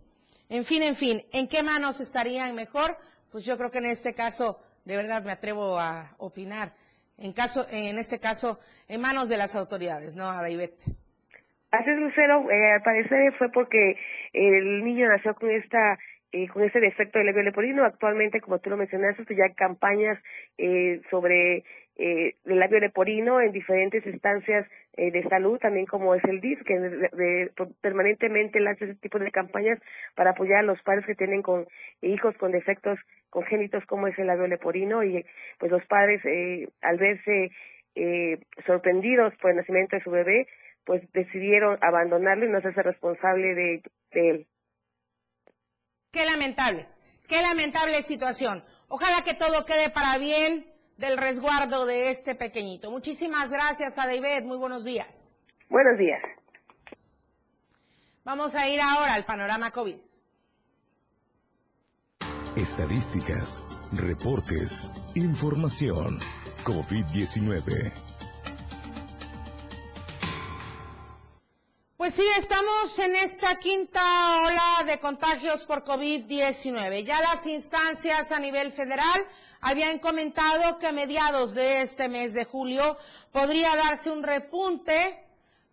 en 0.49 0.65
fin, 0.65 0.83
en 0.83 0.95
fin, 0.95 1.25
¿en 1.31 1.47
qué 1.47 1.63
manos 1.63 1.99
estarían 1.99 2.55
mejor? 2.55 2.97
Pues 3.31 3.45
yo 3.45 3.57
creo 3.57 3.71
que 3.71 3.77
en 3.77 3.85
este 3.85 4.13
caso, 4.13 4.59
de 4.85 4.97
verdad 4.97 5.23
me 5.23 5.31
atrevo 5.31 5.79
a 5.79 6.15
opinar, 6.17 6.73
en, 7.21 7.33
caso, 7.33 7.65
en 7.71 7.97
este 7.97 8.19
caso, 8.19 8.59
en 8.87 9.01
manos 9.01 9.29
de 9.29 9.37
las 9.37 9.55
autoridades, 9.55 10.15
¿no, 10.15 10.25
Adaibet? 10.25 10.73
Así 11.71 11.89
Lucero. 11.91 12.49
Eh, 12.51 12.73
al 12.73 12.81
parecer 12.81 13.33
fue 13.37 13.49
porque 13.51 13.97
el 14.33 14.83
niño 14.83 15.07
nació 15.07 15.33
con 15.35 15.49
esta 15.49 15.97
eh, 16.33 16.47
con 16.47 16.63
ese 16.63 16.79
defecto 16.79 17.19
de 17.19 17.25
labio 17.25 17.43
leporino. 17.43 17.83
Actualmente, 17.85 18.41
como 18.41 18.59
tú 18.59 18.69
lo 18.69 18.77
mencionaste, 18.77 19.35
ya 19.35 19.45
hay 19.45 19.53
campañas 19.53 20.17
eh, 20.57 21.01
sobre 21.09 21.63
eh, 21.97 22.35
el 22.45 22.59
labio 22.59 22.79
leporino 22.79 23.41
en 23.41 23.51
diferentes 23.51 24.05
instancias 24.05 24.65
eh, 24.93 25.11
de 25.11 25.23
salud, 25.29 25.59
también 25.59 25.85
como 25.85 26.15
es 26.15 26.23
el 26.23 26.41
DIF, 26.41 26.63
que 26.63 26.79
de, 26.79 27.51
permanentemente 27.81 28.59
lanza 28.59 28.85
ese 28.85 28.95
tipo 28.95 29.19
de 29.19 29.29
campañas 29.31 29.79
para 30.15 30.31
apoyar 30.31 30.59
a 30.59 30.63
los 30.63 30.81
padres 30.81 31.05
que 31.05 31.15
tienen 31.15 31.41
con 31.41 31.67
hijos 32.01 32.35
con 32.37 32.51
defectos 32.51 32.97
congénitos 33.31 33.83
como 33.87 34.07
es 34.07 34.19
el 34.19 34.27
labio 34.27 34.45
leporino 34.45 35.03
y 35.03 35.25
pues 35.57 35.71
los 35.71 35.83
padres 35.87 36.21
eh, 36.25 36.69
al 36.81 36.97
verse 36.97 37.51
eh, 37.95 38.39
sorprendidos 38.67 39.33
por 39.41 39.51
el 39.51 39.57
nacimiento 39.57 39.95
de 39.95 40.03
su 40.03 40.11
bebé, 40.11 40.47
pues 40.85 41.01
decidieron 41.13 41.79
abandonarlo 41.81 42.45
y 42.45 42.49
no 42.49 42.59
hacerse 42.59 42.83
responsable 42.83 43.55
de, 43.55 43.83
de 44.11 44.29
él. 44.29 44.47
Qué 46.11 46.25
lamentable, 46.25 46.85
qué 47.27 47.41
lamentable 47.41 48.03
situación. 48.03 48.63
Ojalá 48.89 49.23
que 49.23 49.33
todo 49.33 49.65
quede 49.65 49.89
para 49.89 50.17
bien 50.19 50.65
del 50.97 51.17
resguardo 51.17 51.85
de 51.85 52.09
este 52.09 52.35
pequeñito. 52.35 52.91
Muchísimas 52.91 53.51
gracias 53.51 53.97
a 53.97 54.05
David, 54.05 54.45
muy 54.45 54.57
buenos 54.57 54.83
días. 54.83 55.37
Buenos 55.69 55.97
días. 55.97 56.21
Vamos 58.23 58.55
a 58.55 58.69
ir 58.69 58.79
ahora 58.79 59.15
al 59.15 59.25
panorama 59.25 59.71
COVID. 59.71 60.10
Estadísticas, 62.57 63.61
reportes, 63.93 64.91
información. 65.15 66.19
COVID-19. 66.65 67.93
Pues 71.95 72.13
sí, 72.13 72.25
estamos 72.37 72.99
en 72.99 73.15
esta 73.15 73.57
quinta 73.57 74.01
ola 74.41 74.83
de 74.85 74.99
contagios 74.99 75.63
por 75.63 75.85
COVID-19. 75.85 77.05
Ya 77.05 77.21
las 77.21 77.47
instancias 77.47 78.33
a 78.33 78.39
nivel 78.39 78.73
federal 78.73 79.25
habían 79.61 79.99
comentado 79.99 80.77
que 80.77 80.87
a 80.87 80.91
mediados 80.91 81.53
de 81.53 81.81
este 81.81 82.09
mes 82.09 82.33
de 82.33 82.43
julio 82.43 82.97
podría 83.31 83.73
darse 83.77 84.11
un 84.11 84.23
repunte 84.23 85.23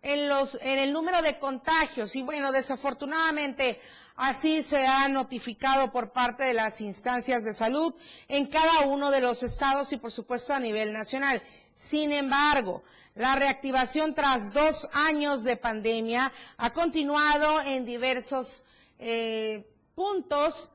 en, 0.01 0.29
los, 0.29 0.57
en 0.61 0.79
el 0.79 0.93
número 0.93 1.21
de 1.21 1.37
contagios. 1.39 2.15
Y 2.15 2.21
bueno, 2.21 2.53
desafortunadamente 2.53 3.79
así 4.19 4.61
se 4.63 4.85
ha 4.85 5.07
notificado 5.07 5.91
por 5.91 6.11
parte 6.11 6.43
de 6.43 6.53
las 6.53 6.81
instancias 6.81 7.45
de 7.45 7.53
salud 7.53 7.95
en 8.27 8.47
cada 8.47 8.81
uno 8.81 9.11
de 9.11 9.21
los 9.21 9.43
estados 9.43 9.93
y 9.93 9.97
por 9.97 10.11
supuesto 10.11 10.53
a 10.53 10.59
nivel 10.59 10.91
nacional. 10.91 11.41
Sin 11.71 12.11
embargo, 12.11 12.83
la 13.15 13.35
reactivación 13.35 14.13
tras 14.13 14.51
dos 14.51 14.89
años 14.91 15.45
de 15.45 15.55
pandemia 15.55 16.33
ha 16.57 16.73
continuado 16.73 17.61
en 17.61 17.85
diversos 17.85 18.61
eh, 18.99 19.65
puntos 19.95 20.69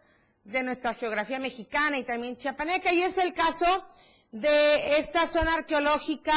de 0.45 0.63
nuestra 0.63 0.95
geografía 0.95 1.39
mexicana 1.39 1.99
y 1.99 2.05
también 2.05 2.39
chiapaneca. 2.39 2.95
Y 2.95 3.03
es 3.03 3.19
el 3.19 3.35
caso 3.35 3.85
de 4.33 4.99
esta 4.99 5.27
zona 5.27 5.55
arqueológica 5.55 6.35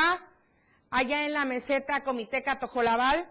allá 0.89 1.25
en 1.25 1.31
la 1.31 1.45
meseta 1.45 2.03
Comiteca 2.03 2.59
Tojolabal, 2.59 3.29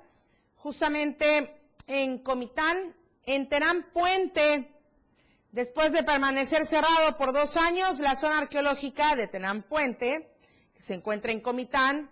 justamente 0.57 1.61
en 1.87 2.19
Comitán, 2.19 2.95
en 3.27 3.49
Terán 3.49 3.85
Puente. 3.93 4.73
Después 5.51 5.93
de 5.93 6.03
permanecer 6.03 6.65
cerrado 6.65 7.17
por 7.17 7.33
dos 7.33 7.57
años, 7.57 7.99
la 8.01 8.15
zona 8.15 8.39
arqueológica 8.39 9.17
de 9.17 9.27
Terán 9.27 9.63
Puente, 9.63 10.31
que 10.75 10.83
se 10.83 10.95
encuentra 10.95 11.33
en 11.33 11.41
Comitán, 11.41 12.11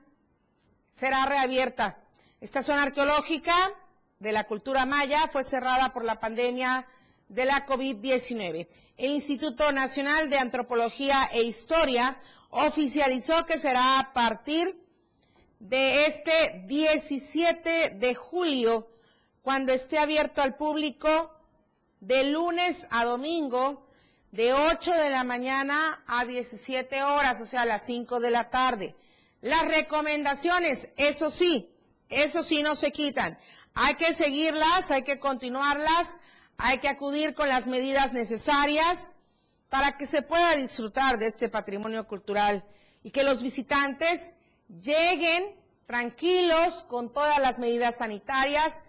será 0.91 1.27
reabierta. 1.27 1.99
Esta 2.41 2.63
zona 2.63 2.83
arqueológica 2.83 3.55
de 4.19 4.33
la 4.33 4.45
cultura 4.45 4.87
maya 4.87 5.27
fue 5.29 5.45
cerrada 5.45 5.93
por 5.93 6.05
la 6.05 6.21
pandemia 6.21 6.87
de 7.29 7.45
la 7.45 7.67
COVID-19. 7.67 8.69
El 8.97 9.11
Instituto 9.11 9.73
Nacional 9.73 10.31
de 10.31 10.39
Antropología 10.39 11.29
e 11.33 11.43
Historia 11.43 12.17
oficializó 12.51 13.45
que 13.45 13.59
será 13.59 13.99
a 13.99 14.13
partir 14.13 14.81
de 15.59 16.07
este 16.07 16.65
17 16.67 17.91
de 17.91 18.15
julio, 18.15 18.89
cuando 19.45 19.73
esté 19.73 19.99
abierto 19.99 20.43
al 20.43 20.57
público 20.57 21.31
de 22.01 22.25
lunes 22.25 22.89
a 22.91 23.05
domingo, 23.05 23.87
de 24.33 24.53
8 24.53 24.93
de 24.95 25.11
la 25.11 25.23
mañana 25.23 26.03
a 26.09 26.25
17 26.25 27.05
horas, 27.05 27.41
o 27.41 27.47
sea, 27.47 27.63
a 27.63 27.67
las 27.67 27.87
5 27.87 28.19
de 28.19 28.33
la 28.33 28.51
tarde. 28.51 28.97
Las 29.41 29.65
recomendaciones, 29.69 30.89
eso 30.97 31.31
sí, 31.31 31.71
eso 32.09 32.43
sí 32.43 32.65
no 32.65 32.75
se 32.75 32.91
quitan. 32.91 33.39
Hay 33.75 33.95
que 33.95 34.13
seguirlas, 34.13 34.91
hay 34.91 35.05
que 35.05 35.21
continuarlas 35.21 36.19
hay 36.57 36.79
que 36.79 36.89
acudir 36.89 37.35
con 37.35 37.49
las 37.49 37.67
medidas 37.67 38.13
necesarias 38.13 39.13
para 39.69 39.97
que 39.97 40.07
se 40.07 40.23
pueda 40.23 40.55
disfrutar 40.55 41.19
de 41.19 41.27
este 41.27 41.49
patrimonio 41.49 42.07
cultural 42.07 42.65
y 43.03 43.11
que 43.11 43.25
los 43.25 43.43
visitantes 43.43 44.35
lleguen 44.83 45.45
tranquilos 45.87 46.85
con 46.85 47.13
todas 47.13 47.39
las 47.41 47.59
medidas 47.59 47.99
sanitarias, 47.99 48.83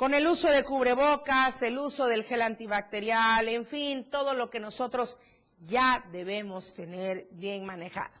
con 0.00 0.14
el 0.14 0.26
uso 0.26 0.48
de 0.48 0.64
cubrebocas, 0.64 1.60
el 1.60 1.76
uso 1.76 2.06
del 2.06 2.24
gel 2.24 2.40
antibacterial, 2.40 3.46
en 3.50 3.66
fin, 3.66 4.06
todo 4.10 4.32
lo 4.32 4.48
que 4.48 4.58
nosotros 4.58 5.18
ya 5.66 6.02
debemos 6.10 6.72
tener 6.72 7.28
bien 7.32 7.66
manejado. 7.66 8.18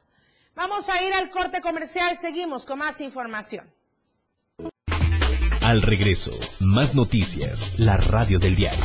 Vamos 0.54 0.90
a 0.90 1.02
ir 1.02 1.14
al 1.14 1.30
corte 1.30 1.62
comercial, 1.62 2.18
seguimos 2.20 2.66
con 2.66 2.80
más 2.80 3.00
información. 3.00 3.72
Al 5.62 5.80
regreso, 5.80 6.32
más 6.60 6.94
noticias, 6.94 7.72
la 7.78 7.96
radio 7.96 8.38
del 8.38 8.56
diario. 8.56 8.84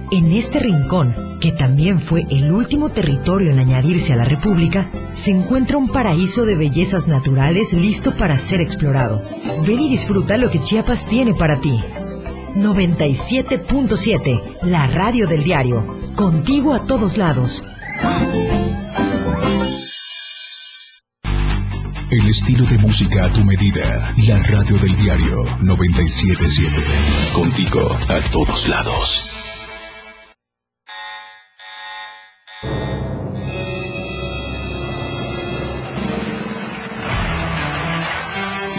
en 0.11 0.31
este 0.33 0.59
rincón, 0.59 1.39
que 1.39 1.51
también 1.53 1.99
fue 1.99 2.25
el 2.29 2.51
último 2.51 2.89
territorio 2.89 3.49
en 3.51 3.59
añadirse 3.59 4.13
a 4.13 4.17
la 4.17 4.25
República, 4.25 4.91
se 5.13 5.31
encuentra 5.31 5.77
un 5.77 5.87
paraíso 5.89 6.45
de 6.45 6.55
bellezas 6.55 7.07
naturales 7.07 7.71
listo 7.73 8.15
para 8.17 8.37
ser 8.37 8.59
explorado. 8.61 9.23
Ven 9.65 9.79
y 9.79 9.89
disfruta 9.89 10.37
lo 10.37 10.51
que 10.51 10.59
Chiapas 10.59 11.07
tiene 11.07 11.33
para 11.33 11.59
ti. 11.61 11.79
97.7, 12.55 14.41
la 14.63 14.85
radio 14.87 15.25
del 15.27 15.43
diario. 15.43 15.83
Contigo 16.15 16.73
a 16.73 16.85
todos 16.85 17.17
lados. 17.17 17.63
El 22.11 22.27
estilo 22.27 22.65
de 22.65 22.77
música 22.77 23.25
a 23.25 23.31
tu 23.31 23.45
medida. 23.45 24.13
La 24.17 24.43
radio 24.43 24.77
del 24.77 24.97
diario 24.97 25.45
977. 25.61 26.83
Contigo 27.33 27.97
a 28.09 28.19
todos 28.29 28.67
lados. 28.67 29.30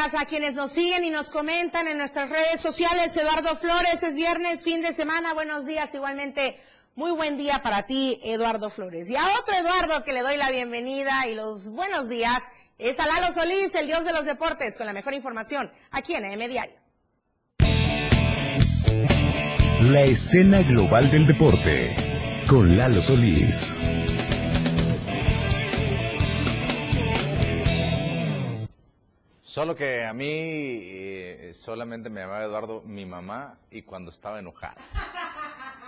A 0.00 0.24
quienes 0.24 0.54
nos 0.54 0.72
siguen 0.72 1.04
y 1.04 1.10
nos 1.10 1.30
comentan 1.30 1.86
en 1.86 1.98
nuestras 1.98 2.30
redes 2.30 2.58
sociales. 2.58 3.14
Eduardo 3.18 3.54
Flores, 3.54 4.02
es 4.02 4.16
viernes, 4.16 4.64
fin 4.64 4.80
de 4.80 4.94
semana. 4.94 5.34
Buenos 5.34 5.66
días, 5.66 5.94
igualmente. 5.94 6.58
Muy 6.94 7.10
buen 7.10 7.36
día 7.36 7.60
para 7.62 7.82
ti, 7.82 8.18
Eduardo 8.24 8.70
Flores. 8.70 9.10
Y 9.10 9.16
a 9.16 9.22
otro 9.38 9.54
Eduardo 9.54 10.02
que 10.02 10.14
le 10.14 10.22
doy 10.22 10.38
la 10.38 10.50
bienvenida 10.50 11.26
y 11.26 11.34
los 11.34 11.68
buenos 11.68 12.08
días 12.08 12.44
es 12.78 12.98
a 12.98 13.06
Lalo 13.06 13.30
Solís, 13.30 13.74
el 13.74 13.86
dios 13.86 14.06
de 14.06 14.14
los 14.14 14.24
deportes, 14.24 14.78
con 14.78 14.86
la 14.86 14.94
mejor 14.94 15.12
información 15.12 15.70
aquí 15.90 16.14
en 16.14 16.24
AM 16.24 16.48
Diario. 16.48 16.76
La 19.82 20.00
escena 20.00 20.62
global 20.62 21.10
del 21.10 21.26
deporte 21.26 21.94
con 22.48 22.74
Lalo 22.74 23.02
Solís. 23.02 23.76
Solo 29.50 29.74
que 29.74 30.04
a 30.04 30.12
mí 30.12 30.28
eh, 30.30 31.50
solamente 31.54 32.08
me 32.08 32.20
llamaba 32.20 32.44
Eduardo 32.44 32.82
mi 32.86 33.04
mamá 33.04 33.58
y 33.68 33.82
cuando 33.82 34.12
estaba 34.12 34.38
enojada. 34.38 34.76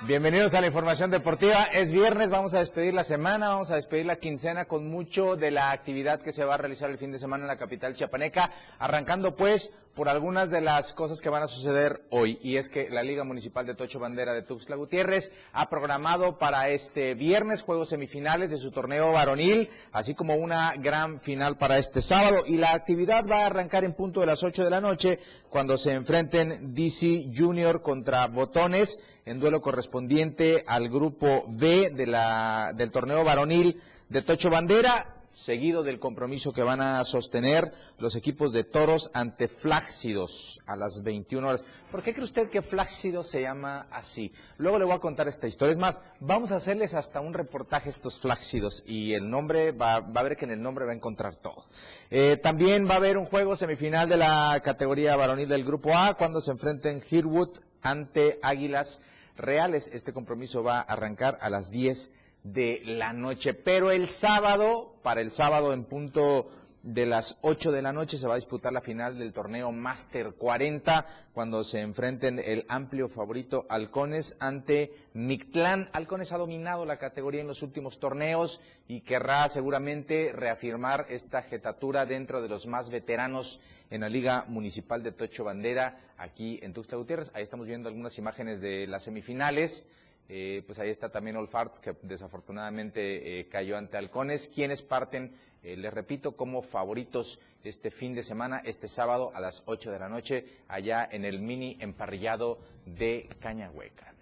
Bienvenidos 0.05 0.53
a 0.55 0.61
la 0.61 0.67
información 0.67 1.13
deportiva. 1.13 1.63
Es 1.73 1.93
viernes, 1.93 2.29
vamos 2.29 2.55
a 2.55 2.59
despedir 2.59 2.93
la 2.93 3.05
semana, 3.05 3.51
vamos 3.51 3.71
a 3.71 3.77
despedir 3.77 4.05
la 4.05 4.17
quincena 4.17 4.65
con 4.65 4.91
mucho 4.91 5.37
de 5.37 5.53
la 5.53 5.71
actividad 5.71 6.21
que 6.21 6.33
se 6.33 6.45
va 6.45 6.55
a 6.55 6.57
realizar 6.57 6.91
el 6.91 6.99
fin 6.99 7.13
de 7.13 7.19
semana 7.19 7.45
en 7.45 7.49
la 7.49 7.57
capital 7.57 7.95
chiapaneca, 7.95 8.51
arrancando 8.81 9.37
pues 9.37 9.73
por 9.95 10.09
algunas 10.09 10.51
de 10.51 10.61
las 10.61 10.93
cosas 10.93 11.21
que 11.21 11.29
van 11.29 11.43
a 11.43 11.47
suceder 11.47 12.03
hoy. 12.11 12.39
Y 12.43 12.57
es 12.57 12.69
que 12.69 12.89
la 12.89 13.03
Liga 13.03 13.25
Municipal 13.25 13.67
de 13.67 13.75
Tocho 13.75 14.01
Bandera 14.01 14.33
de 14.33 14.43
Tuxtla 14.43 14.77
Gutiérrez 14.77 15.33
ha 15.53 15.69
programado 15.69 16.39
para 16.39 16.69
este 16.71 17.15
viernes 17.15 17.63
juegos 17.63 17.91
semifinales 17.91 18.51
de 18.51 18.59
su 18.59 18.71
torneo 18.71 19.13
varonil, 19.13 19.69
así 19.93 20.15
como 20.15 20.35
una 20.35 20.75
gran 20.79 21.21
final 21.21 21.59
para 21.59 21.79
este 21.79 22.01
sábado. 22.01 22.39
Y 22.47 22.57
la 22.57 22.73
actividad 22.73 23.25
va 23.31 23.43
a 23.43 23.47
arrancar 23.47 23.85
en 23.85 23.93
punto 23.93 24.21
de 24.21 24.27
las 24.27 24.43
8 24.43 24.65
de 24.65 24.71
la 24.71 24.81
noche 24.81 25.21
cuando 25.51 25.77
se 25.77 25.93
enfrenten 25.93 26.75
DC 26.75 27.29
Junior 27.37 27.83
contra 27.83 28.27
Botones 28.27 29.12
en 29.25 29.41
duelo 29.41 29.61
correspondiente 29.61 30.65
al 30.67 30.89
grupo 30.89 31.45
B 31.49 31.91
de 31.91 32.07
la, 32.07 32.73
del 32.75 32.91
torneo 32.91 33.25
varonil 33.25 33.81
de 34.09 34.23
Tocho 34.23 34.51
Bandera 34.51 35.23
seguido 35.33 35.83
del 35.83 35.99
compromiso 35.99 36.53
que 36.53 36.63
van 36.63 36.81
a 36.81 37.05
sostener 37.05 37.73
los 37.99 38.17
equipos 38.17 38.53
de 38.53 38.65
toros 38.65 39.11
ante 39.15 39.49
Flácidos 39.49 40.61
a 40.67 40.77
las 40.77 41.03
21 41.03 41.47
horas. 41.47 41.65
¿Por 41.91 42.03
qué 42.03 42.13
cree 42.13 42.25
usted 42.25 42.51
que 42.51 42.63
Flácidos 42.63 43.29
se 43.29 43.43
llama 43.43 43.87
así? 43.91 44.33
Luego 44.59 44.79
le 44.79 44.85
voy 44.85 44.95
a 44.95 44.99
contar 44.99 45.29
esta 45.29 45.47
historia. 45.47 45.73
Es 45.73 45.79
más, 45.79 46.03
vamos 46.21 46.53
a 46.53 46.57
hacerles 46.57 46.95
hasta 46.95 47.21
un 47.21 47.35
reportaje 47.35 47.89
estos 47.89 48.21
Flácidos 48.21 48.85
y 48.87 49.15
el 49.15 49.29
nombre, 49.29 49.73
va, 49.73 50.01
va 50.01 50.21
a 50.21 50.25
ver 50.25 50.37
que 50.37 50.45
en 50.45 50.53
el 50.53 50.63
nombre 50.63 50.85
va 50.85 50.93
a 50.93 50.97
encontrar 50.97 51.35
todo. 51.37 51.65
Eh, 52.11 52.39
también 52.43 52.87
va 52.89 52.95
a 52.95 52.99
haber 52.99 53.17
un 53.17 53.25
juego 53.25 53.57
semifinal 53.57 54.09
de 54.09 54.19
la 54.19 54.61
categoría 54.63 55.17
varonil 55.17 55.49
del 55.49 55.65
Grupo 55.65 55.97
A 55.97 56.15
cuando 56.15 56.41
se 56.41 56.51
enfrenten 56.51 57.03
Hirwood 57.11 57.59
ante 57.83 58.39
Águilas 58.43 59.01
Reales. 59.43 59.91
Este 59.93 60.13
compromiso 60.13 60.63
va 60.63 60.79
a 60.79 60.83
arrancar 60.83 61.39
a 61.41 61.51
las 61.51 61.71
10 61.71 62.13
de 62.45 62.83
la 62.85 63.13
noche. 63.13 63.55
Pero 63.55 63.91
el 63.91 64.09
sábado, 64.09 64.97
para 65.03 65.21
el 65.21 65.31
sábado 65.31 65.73
en 65.73 65.85
punto 65.85 66.49
de 66.83 67.07
las 67.07 67.39
8 67.43 67.71
de 67.71 67.83
la 67.83 67.93
noche 67.93 68.19
se 68.19 68.27
va 68.27 68.35
a 68.35 68.37
disputar 68.37 68.73
la 68.73 68.81
final 68.81 69.19
del 69.19 69.33
torneo 69.33 69.71
Master 69.71 70.33
40 70.33 71.07
cuando 71.33 71.63
se 71.63 71.81
enfrenten 71.81 72.41
el 72.41 72.67
amplio 72.69 73.09
favorito 73.09 73.67
Halcones 73.69 74.37
ante 74.41 74.93
Mictlán. 75.15 75.89
Halcones 75.93 76.33
ha 76.33 76.39
dominado 76.39 76.85
la 76.85 76.99
categoría 76.99 77.41
en 77.41 77.47
los 77.47 77.63
últimos 77.63 78.01
torneos 78.01 78.61
y 78.89 79.03
querrá 79.03 79.49
seguramente 79.49 80.33
reafirmar 80.33 81.07
esta 81.09 81.43
jetatura 81.43 82.05
dentro 82.05 82.43
de 82.43 82.49
los 82.49 82.67
más 82.67 82.91
veteranos 82.91 83.61
en 83.91 84.01
la 84.01 84.09
Liga 84.09 84.45
Municipal 84.49 85.03
de 85.03 85.13
Tocho 85.13 85.45
Bandera 85.45 86.01
aquí 86.23 86.59
en 86.63 86.73
Tuxtla 86.73 86.97
Gutiérrez. 86.99 87.31
Ahí 87.35 87.43
estamos 87.43 87.67
viendo 87.67 87.89
algunas 87.89 88.17
imágenes 88.19 88.61
de 88.61 88.87
las 88.87 89.03
semifinales. 89.03 89.91
Eh, 90.29 90.63
pues 90.65 90.79
ahí 90.79 90.89
está 90.89 91.11
también 91.11 91.37
Olfarts, 91.37 91.81
que 91.81 91.95
desafortunadamente 92.03 93.41
eh, 93.41 93.49
cayó 93.49 93.77
ante 93.77 93.97
Halcones, 93.97 94.49
quienes 94.49 94.81
parten, 94.81 95.35
eh, 95.63 95.77
les 95.77 95.93
repito, 95.93 96.37
como 96.37 96.63
favoritos 96.63 97.41
este 97.65 97.91
fin 97.91 98.15
de 98.15 98.23
semana, 98.23 98.63
este 98.65 98.89
sábado 98.89 99.33
a 99.35 99.41
las 99.41 99.65
8 99.67 99.91
de 99.91 99.99
la 99.99 100.09
noche, 100.09 100.47
allá 100.69 101.07
en 101.11 101.25
el 101.25 101.41
mini 101.41 101.77
emparrillado 101.81 102.59
de 102.87 103.29
Cañahueca. 103.41 104.15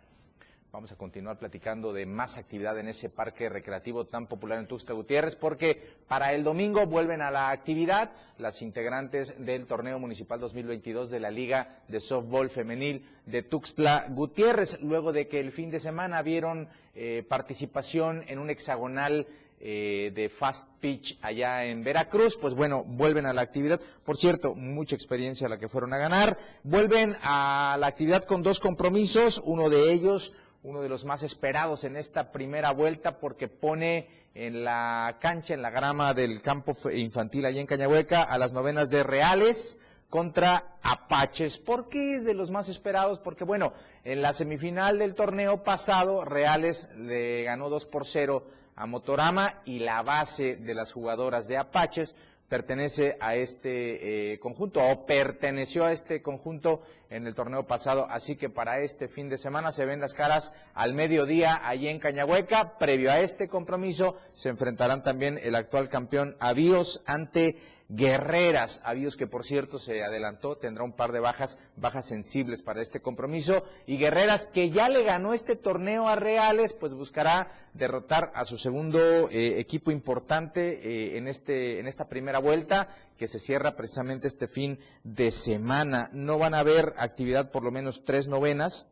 Vamos 0.73 0.93
a 0.93 0.97
continuar 0.97 1.37
platicando 1.37 1.93
de 1.93 2.07
más 2.07 2.37
actividad 2.37 2.79
en 2.79 2.87
ese 2.87 3.11
parque 3.11 3.49
recreativo 3.49 4.05
tan 4.05 4.29
popular 4.29 4.61
en 4.61 4.69
Tuxtla 4.69 4.95
Gutiérrez, 4.95 5.35
porque 5.35 5.97
para 6.07 6.33
el 6.33 6.45
domingo 6.45 6.87
vuelven 6.87 7.23
a 7.23 7.33
la 7.33 7.51
actividad 7.51 8.13
las 8.39 8.63
integrantes 8.63 9.35
del 9.45 9.67
torneo 9.67 9.99
municipal 9.99 10.39
2022 10.39 11.11
de 11.11 11.19
la 11.19 11.33
Liga 11.33 11.83
de 11.89 11.99
Softball 11.99 12.51
Femenil 12.51 13.05
de 13.27 13.43
Tuxtla 13.43 14.07
Gutiérrez, 14.11 14.81
luego 14.81 15.13
de 15.13 15.27
que 15.27 15.41
el 15.41 15.51
fin 15.51 15.71
de 15.71 15.81
semana 15.81 16.23
vieron 16.23 16.69
eh, 16.95 17.25
participación 17.29 18.23
en 18.29 18.39
un 18.39 18.49
hexagonal 18.49 19.27
eh, 19.59 20.13
de 20.15 20.29
Fast 20.29 20.69
Pitch 20.79 21.19
allá 21.21 21.65
en 21.65 21.83
Veracruz, 21.83 22.39
pues 22.41 22.55
bueno, 22.55 22.85
vuelven 22.85 23.27
a 23.27 23.33
la 23.33 23.43
actividad. 23.43 23.81
Por 24.05 24.17
cierto, 24.17 24.55
mucha 24.55 24.95
experiencia 24.95 25.49
la 25.49 25.59
que 25.59 25.69
fueron 25.69 25.93
a 25.93 25.99
ganar. 25.99 26.39
Vuelven 26.63 27.17
a 27.25 27.77
la 27.79 27.89
actividad 27.89 28.23
con 28.23 28.45
dos 28.45 28.61
compromisos, 28.61 29.43
uno 29.45 29.69
de 29.69 29.93
ellos 29.93 30.33
uno 30.63 30.83
de 30.83 30.89
los 30.89 31.05
más 31.05 31.23
esperados 31.23 31.85
en 31.85 31.97
esta 31.97 32.33
primera 32.33 32.73
vuelta 32.73 33.19
porque 33.19 33.49
pone 33.49 34.09
en 34.35 34.65
la 34.65 35.17
cancha, 35.21 35.55
en 35.55 35.63
la 35.63 35.71
grama 35.71 36.15
del 36.15 36.43
campo 36.43 36.73
infantil 36.93 37.47
allá 37.47 37.61
en 37.61 37.67
Cañahueca, 37.67 38.23
a 38.23 38.39
las 38.39 38.53
novenas 38.53 38.91
de 38.91 39.03
Reales 39.03 39.81
contra 40.09 40.77
Apaches. 40.83 41.59
¿Por 41.59 41.89
qué 41.89 42.17
es 42.17 42.25
de 42.25 42.35
los 42.35 42.51
más 42.51 42.69
esperados? 42.69 43.21
Porque 43.21 43.45
bueno, 43.45 43.73
en 44.05 44.23
la 44.23 44.33
semifinal 44.33 44.99
del 44.99 45.15
torneo 45.15 45.63
pasado, 45.63 46.25
Reales 46.25 46.91
le 46.97 47.45
ganó 47.45 47.71
2 47.71 47.87
por 47.87 48.07
0 48.07 48.47
a 48.77 48.87
Motorama 48.87 49.63
y 49.65 49.79
la 49.79 50.03
base 50.03 50.57
de 50.57 50.75
las 50.75 50.93
jugadoras 50.93 51.49
de 51.49 51.59
Apaches 51.59 52.17
pertenece 52.51 53.17
a 53.21 53.37
este 53.37 54.33
eh, 54.33 54.41
conjunto 54.41 54.83
o 54.85 55.07
perteneció 55.07 55.85
a 55.85 55.93
este 55.93 56.21
conjunto 56.21 56.83
en 57.09 57.29
el 57.29 57.35
torneo 57.35 57.65
pasado. 57.65 58.09
Así 58.11 58.35
que 58.35 58.51
para 58.51 58.81
este 58.81 59.07
fin 59.07 59.29
de 59.29 59.37
semana 59.37 59.71
se 59.71 59.87
ven 59.87 60.01
las 60.01 60.15
caras 60.15 60.53
al 60.75 60.93
mediodía 60.93 61.61
allí 61.63 61.87
en 61.87 62.01
Cañahueca. 62.01 62.77
Previo 62.77 63.13
a 63.13 63.21
este 63.21 63.47
compromiso 63.47 64.17
se 64.33 64.49
enfrentarán 64.49 65.05
también 65.05 65.39
el 65.41 65.55
actual 65.55 65.89
campeón 65.89 66.37
Avíos 66.41 67.05
ante 67.07 67.57
Guerreras, 67.93 68.81
Avíos 68.85 69.17
que 69.17 69.27
por 69.27 69.45
cierto 69.45 69.81
se 69.81 70.05
adelantó, 70.05 70.57
tendrá 70.57 70.85
un 70.85 70.93
par 70.93 71.11
de 71.11 71.19
bajas, 71.19 71.59
bajas 71.75 72.07
sensibles 72.07 72.63
para 72.63 72.81
este 72.81 73.01
compromiso, 73.03 73.65
y 73.85 73.97
Guerreras 73.97 74.47
que 74.47 74.71
ya 74.71 74.89
le 74.89 75.03
ganó 75.03 75.35
este 75.35 75.57
torneo 75.57 76.07
a 76.07 76.15
Reales, 76.15 76.73
pues 76.73 76.95
buscará 76.95 77.49
derrotar 77.75 78.31
a 78.37 78.45
su 78.45 78.59
segundo 78.59 79.29
eh, 79.31 79.59
equipo 79.59 79.91
importante 79.91 80.81
eh, 80.85 81.19
en, 81.19 81.27
este, 81.27 81.81
en 81.81 81.89
esta 81.89 82.09
primera 82.09 82.39
vuelta, 82.39 82.95
que 83.19 83.27
se 83.27 83.41
cierra 83.41 83.75
precisamente 83.75 84.29
este 84.29 84.47
fin 84.47 84.79
de 85.03 85.33
semana. 85.33 86.11
No 86.13 86.39
van 86.39 86.55
a 86.55 86.61
haber 86.61 86.95
actividad 86.97 87.51
por 87.51 87.65
lo 87.65 87.73
menos 87.73 88.05
tres 88.05 88.29
novenas, 88.29 88.89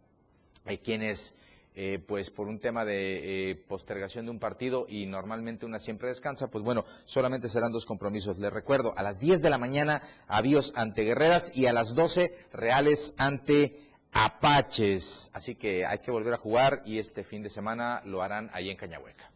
hay 0.65 0.79
quienes 0.79 1.37
eh, 1.81 2.01
pues 2.05 2.31
por 2.31 2.49
un 2.49 2.59
tema 2.59 2.85
de 2.85 3.51
eh, 3.51 3.55
postergación 3.55 4.25
de 4.25 4.33
un 4.33 4.41
partido 4.41 4.87
y 4.89 5.07
normalmente 5.07 5.65
una 5.65 5.79
siempre 5.79 6.09
descansa, 6.09 6.51
pues 6.51 6.65
bueno, 6.65 6.85
solamente 7.05 7.49
serán 7.49 7.71
dos 7.71 7.87
compromisos. 7.87 8.37
Les 8.41 8.53
recuerdo, 8.53 8.95
a 8.97 9.05
las 9.05 9.21
10 9.21 9.43
de 9.43 9.51
la 9.51 9.59
mañana 9.59 10.03
Avíos 10.27 10.73
ante 10.75 11.05
Guerreras 11.05 11.53
y 11.55 11.67
a 11.67 11.73
las 11.73 11.95
12 11.95 12.37
Reales 12.53 13.15
ante 13.17 13.93
Apaches. 14.13 15.31
Así 15.35 15.55
que 15.55 15.87
hay 15.87 16.01
que 16.01 16.11
volver 16.11 16.35
a 16.35 16.39
jugar 16.39 16.83
y 16.85 16.99
este 16.99 17.23
fin 17.23 17.45
de 17.45 17.49
semana 17.49 18.03
lo 18.05 18.23
harán 18.23 18.51
ahí 18.55 18.71
en 18.71 18.77
Cañahueca. 18.77 19.31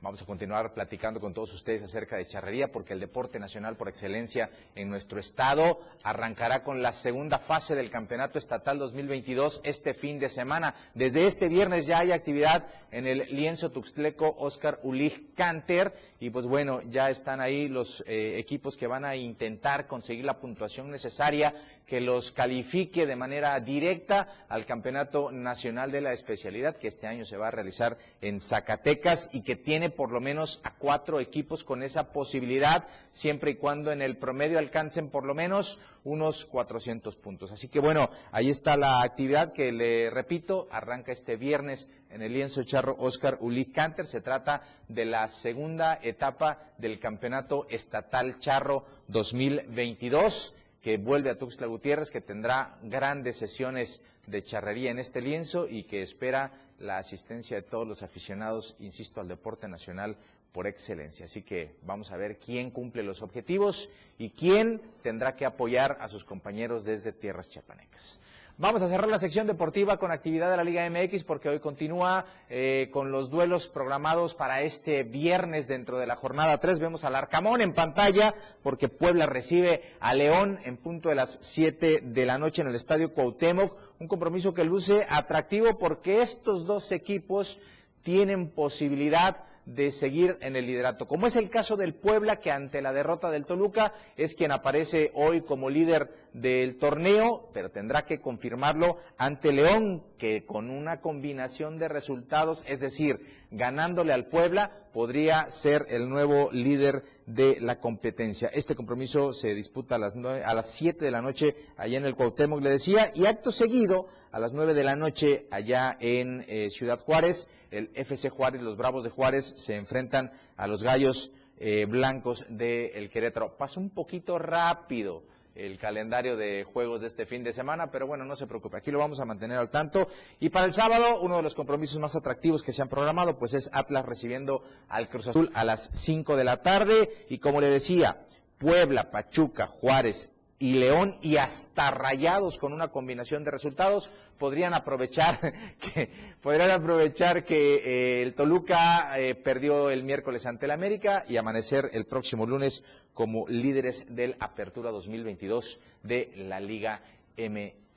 Vamos 0.00 0.22
a 0.22 0.26
continuar 0.26 0.72
platicando 0.74 1.18
con 1.18 1.34
todos 1.34 1.52
ustedes 1.54 1.82
acerca 1.82 2.16
de 2.16 2.24
charrería 2.24 2.70
porque 2.70 2.92
el 2.92 3.00
deporte 3.00 3.40
nacional 3.40 3.76
por 3.76 3.88
excelencia 3.88 4.48
en 4.76 4.88
nuestro 4.88 5.18
estado 5.18 5.80
arrancará 6.04 6.62
con 6.62 6.80
la 6.82 6.92
segunda 6.92 7.40
fase 7.40 7.74
del 7.74 7.90
Campeonato 7.90 8.38
Estatal 8.38 8.78
2022 8.78 9.60
este 9.64 9.94
fin 9.94 10.20
de 10.20 10.28
semana. 10.28 10.76
Desde 10.94 11.26
este 11.26 11.48
viernes 11.48 11.86
ya 11.86 11.98
hay 11.98 12.12
actividad 12.12 12.68
en 12.92 13.08
el 13.08 13.26
lienzo 13.34 13.72
tuxtleco 13.72 14.36
Oscar 14.38 14.78
Ulig 14.84 15.34
Canter 15.34 15.92
y 16.20 16.30
pues 16.30 16.46
bueno, 16.46 16.80
ya 16.82 17.10
están 17.10 17.40
ahí 17.40 17.66
los 17.66 18.04
eh, 18.06 18.38
equipos 18.38 18.76
que 18.76 18.86
van 18.86 19.04
a 19.04 19.16
intentar 19.16 19.88
conseguir 19.88 20.24
la 20.24 20.38
puntuación 20.38 20.92
necesaria 20.92 21.54
que 21.88 22.02
los 22.02 22.32
califique 22.32 23.06
de 23.06 23.16
manera 23.16 23.58
directa 23.60 24.44
al 24.50 24.66
Campeonato 24.66 25.32
Nacional 25.32 25.90
de 25.90 26.02
la 26.02 26.12
Especialidad 26.12 26.76
que 26.76 26.86
este 26.86 27.06
año 27.06 27.24
se 27.24 27.38
va 27.38 27.48
a 27.48 27.50
realizar 27.50 27.96
en 28.20 28.40
Zacatecas 28.40 29.30
y 29.32 29.40
que 29.40 29.56
tiene 29.56 29.88
por 29.88 30.12
lo 30.12 30.20
menos 30.20 30.60
a 30.64 30.74
cuatro 30.74 31.18
equipos 31.18 31.64
con 31.64 31.82
esa 31.82 32.12
posibilidad, 32.12 32.86
siempre 33.08 33.52
y 33.52 33.54
cuando 33.54 33.90
en 33.90 34.02
el 34.02 34.18
promedio 34.18 34.58
alcancen 34.58 35.08
por 35.08 35.24
lo 35.24 35.34
menos 35.34 35.80
unos 36.04 36.44
400 36.44 37.16
puntos. 37.16 37.52
Así 37.52 37.68
que 37.68 37.80
bueno, 37.80 38.10
ahí 38.32 38.50
está 38.50 38.76
la 38.76 39.00
actividad 39.00 39.54
que 39.54 39.72
le 39.72 40.10
repito, 40.10 40.68
arranca 40.70 41.10
este 41.10 41.36
viernes 41.36 41.88
en 42.10 42.20
el 42.20 42.34
lienzo 42.34 42.64
charro 42.64 42.96
Oscar 42.98 43.38
Uli 43.40 43.64
Canter. 43.64 44.06
Se 44.06 44.20
trata 44.20 44.62
de 44.88 45.06
la 45.06 45.26
segunda 45.26 45.98
etapa 46.02 46.58
del 46.76 47.00
Campeonato 47.00 47.66
Estatal 47.70 48.38
Charro 48.38 48.84
2022 49.06 50.54
que 50.82 50.96
vuelve 50.96 51.30
a 51.30 51.38
Tuxtla 51.38 51.66
Gutiérrez, 51.66 52.10
que 52.10 52.20
tendrá 52.20 52.78
grandes 52.82 53.36
sesiones 53.36 54.02
de 54.26 54.42
charrería 54.42 54.90
en 54.90 54.98
este 54.98 55.20
lienzo 55.20 55.66
y 55.68 55.84
que 55.84 56.00
espera 56.00 56.52
la 56.78 56.98
asistencia 56.98 57.56
de 57.56 57.62
todos 57.62 57.86
los 57.86 58.02
aficionados, 58.02 58.76
insisto, 58.78 59.20
al 59.20 59.28
deporte 59.28 59.68
nacional 59.68 60.16
por 60.52 60.66
excelencia. 60.66 61.26
Así 61.26 61.42
que 61.42 61.76
vamos 61.82 62.12
a 62.12 62.16
ver 62.16 62.38
quién 62.38 62.70
cumple 62.70 63.02
los 63.02 63.22
objetivos 63.22 63.90
y 64.18 64.30
quién 64.30 64.80
tendrá 65.02 65.36
que 65.36 65.46
apoyar 65.46 65.98
a 66.00 66.08
sus 66.08 66.24
compañeros 66.24 66.84
desde 66.84 67.12
tierras 67.12 67.48
chiapanecas. 67.48 68.20
Vamos 68.60 68.82
a 68.82 68.88
cerrar 68.88 69.08
la 69.08 69.20
sección 69.20 69.46
deportiva 69.46 69.98
con 69.98 70.10
actividad 70.10 70.50
de 70.50 70.56
la 70.56 70.64
Liga 70.64 70.90
MX 70.90 71.22
porque 71.22 71.48
hoy 71.48 71.60
continúa 71.60 72.26
eh, 72.50 72.88
con 72.92 73.12
los 73.12 73.30
duelos 73.30 73.68
programados 73.68 74.34
para 74.34 74.62
este 74.62 75.04
viernes 75.04 75.68
dentro 75.68 75.96
de 75.96 76.08
la 76.08 76.16
jornada 76.16 76.58
3. 76.58 76.80
Vemos 76.80 77.04
al 77.04 77.14
Arcamón 77.14 77.60
en 77.60 77.72
pantalla 77.72 78.34
porque 78.64 78.88
Puebla 78.88 79.26
recibe 79.26 79.84
a 80.00 80.12
León 80.12 80.58
en 80.64 80.76
punto 80.76 81.08
de 81.08 81.14
las 81.14 81.38
7 81.40 82.00
de 82.00 82.26
la 82.26 82.36
noche 82.36 82.62
en 82.62 82.66
el 82.66 82.74
Estadio 82.74 83.14
Cuauhtémoc. 83.14 83.76
Un 84.00 84.08
compromiso 84.08 84.52
que 84.54 84.64
luce 84.64 85.06
atractivo 85.08 85.78
porque 85.78 86.20
estos 86.20 86.66
dos 86.66 86.90
equipos 86.90 87.60
tienen 88.02 88.48
posibilidad 88.50 89.44
de 89.68 89.90
seguir 89.90 90.38
en 90.40 90.56
el 90.56 90.66
liderato, 90.66 91.06
como 91.06 91.26
es 91.26 91.36
el 91.36 91.50
caso 91.50 91.76
del 91.76 91.94
Puebla, 91.94 92.36
que 92.36 92.50
ante 92.50 92.80
la 92.80 92.94
derrota 92.94 93.30
del 93.30 93.44
Toluca 93.44 93.92
es 94.16 94.34
quien 94.34 94.50
aparece 94.50 95.10
hoy 95.14 95.42
como 95.42 95.68
líder 95.68 96.10
del 96.32 96.78
torneo, 96.78 97.50
pero 97.52 97.70
tendrá 97.70 98.06
que 98.06 98.20
confirmarlo 98.20 98.96
ante 99.18 99.52
León, 99.52 100.02
que 100.16 100.46
con 100.46 100.70
una 100.70 101.02
combinación 101.02 101.78
de 101.78 101.88
resultados, 101.88 102.64
es 102.66 102.80
decir, 102.80 103.20
ganándole 103.50 104.14
al 104.14 104.26
Puebla, 104.26 104.72
podría 104.92 105.50
ser 105.50 105.86
el 105.90 106.08
nuevo 106.08 106.50
líder 106.50 107.02
de 107.26 107.58
la 107.60 107.78
competencia. 107.78 108.48
Este 108.48 108.74
compromiso 108.74 109.34
se 109.34 109.54
disputa 109.54 109.96
a 109.96 109.98
las, 109.98 110.16
a 110.16 110.54
las 110.54 110.70
7 110.70 111.04
de 111.04 111.10
la 111.10 111.20
noche 111.20 111.54
allá 111.76 111.98
en 111.98 112.06
el 112.06 112.16
Cuauhtémoc, 112.16 112.62
le 112.62 112.70
decía, 112.70 113.10
y 113.14 113.26
acto 113.26 113.50
seguido, 113.50 114.08
a 114.32 114.38
las 114.38 114.52
9 114.52 114.74
de 114.74 114.84
la 114.84 114.96
noche 114.96 115.46
allá 115.50 115.96
en 116.00 116.44
eh, 116.48 116.68
Ciudad 116.70 116.98
Juárez, 116.98 117.48
el 117.70 117.90
FC 117.94 118.30
Juárez, 118.30 118.62
los 118.62 118.76
Bravos 118.76 119.04
de 119.04 119.10
Juárez 119.10 119.44
se 119.44 119.76
enfrentan 119.76 120.30
a 120.56 120.66
los 120.66 120.82
Gallos 120.82 121.32
eh, 121.58 121.86
Blancos 121.86 122.46
del 122.48 122.90
el 122.94 123.10
Querétaro. 123.10 123.56
Pasa 123.56 123.80
un 123.80 123.90
poquito 123.90 124.38
rápido 124.38 125.22
el 125.58 125.76
calendario 125.76 126.36
de 126.36 126.64
juegos 126.64 127.00
de 127.00 127.08
este 127.08 127.26
fin 127.26 127.42
de 127.42 127.52
semana, 127.52 127.90
pero 127.90 128.06
bueno, 128.06 128.24
no 128.24 128.36
se 128.36 128.46
preocupe, 128.46 128.76
aquí 128.76 128.92
lo 128.92 129.00
vamos 129.00 129.18
a 129.18 129.24
mantener 129.24 129.58
al 129.58 129.70
tanto. 129.70 130.06
Y 130.38 130.50
para 130.50 130.66
el 130.66 130.72
sábado, 130.72 131.20
uno 131.20 131.36
de 131.36 131.42
los 131.42 131.56
compromisos 131.56 131.98
más 131.98 132.14
atractivos 132.14 132.62
que 132.62 132.72
se 132.72 132.80
han 132.80 132.88
programado, 132.88 133.38
pues 133.38 133.54
es 133.54 133.68
Atlas 133.72 134.06
recibiendo 134.06 134.62
al 134.88 135.08
Cruz 135.08 135.28
Azul 135.28 135.50
a 135.54 135.64
las 135.64 135.90
5 135.92 136.36
de 136.36 136.44
la 136.44 136.62
tarde. 136.62 137.10
Y 137.28 137.38
como 137.38 137.60
le 137.60 137.68
decía, 137.68 138.24
Puebla, 138.58 139.10
Pachuca, 139.10 139.66
Juárez 139.66 140.32
y 140.58 140.72
León 140.72 141.16
y 141.22 141.36
hasta 141.36 141.90
Rayados 141.90 142.58
con 142.58 142.72
una 142.72 142.88
combinación 142.88 143.44
de 143.44 143.50
resultados 143.50 144.10
podrían 144.38 144.74
aprovechar 144.74 145.52
que 145.78 146.10
podrían 146.40 146.70
aprovechar 146.70 147.44
que 147.44 147.76
eh, 147.76 148.22
el 148.22 148.34
Toluca 148.34 149.18
eh, 149.18 149.34
perdió 149.34 149.90
el 149.90 150.02
miércoles 150.02 150.46
ante 150.46 150.66
el 150.66 150.72
América 150.72 151.24
y 151.28 151.36
amanecer 151.36 151.90
el 151.92 152.06
próximo 152.06 152.46
lunes 152.46 152.84
como 153.14 153.46
líderes 153.48 154.14
del 154.14 154.36
Apertura 154.40 154.90
2022 154.90 155.80
de 156.02 156.32
la 156.36 156.60
Liga 156.60 157.02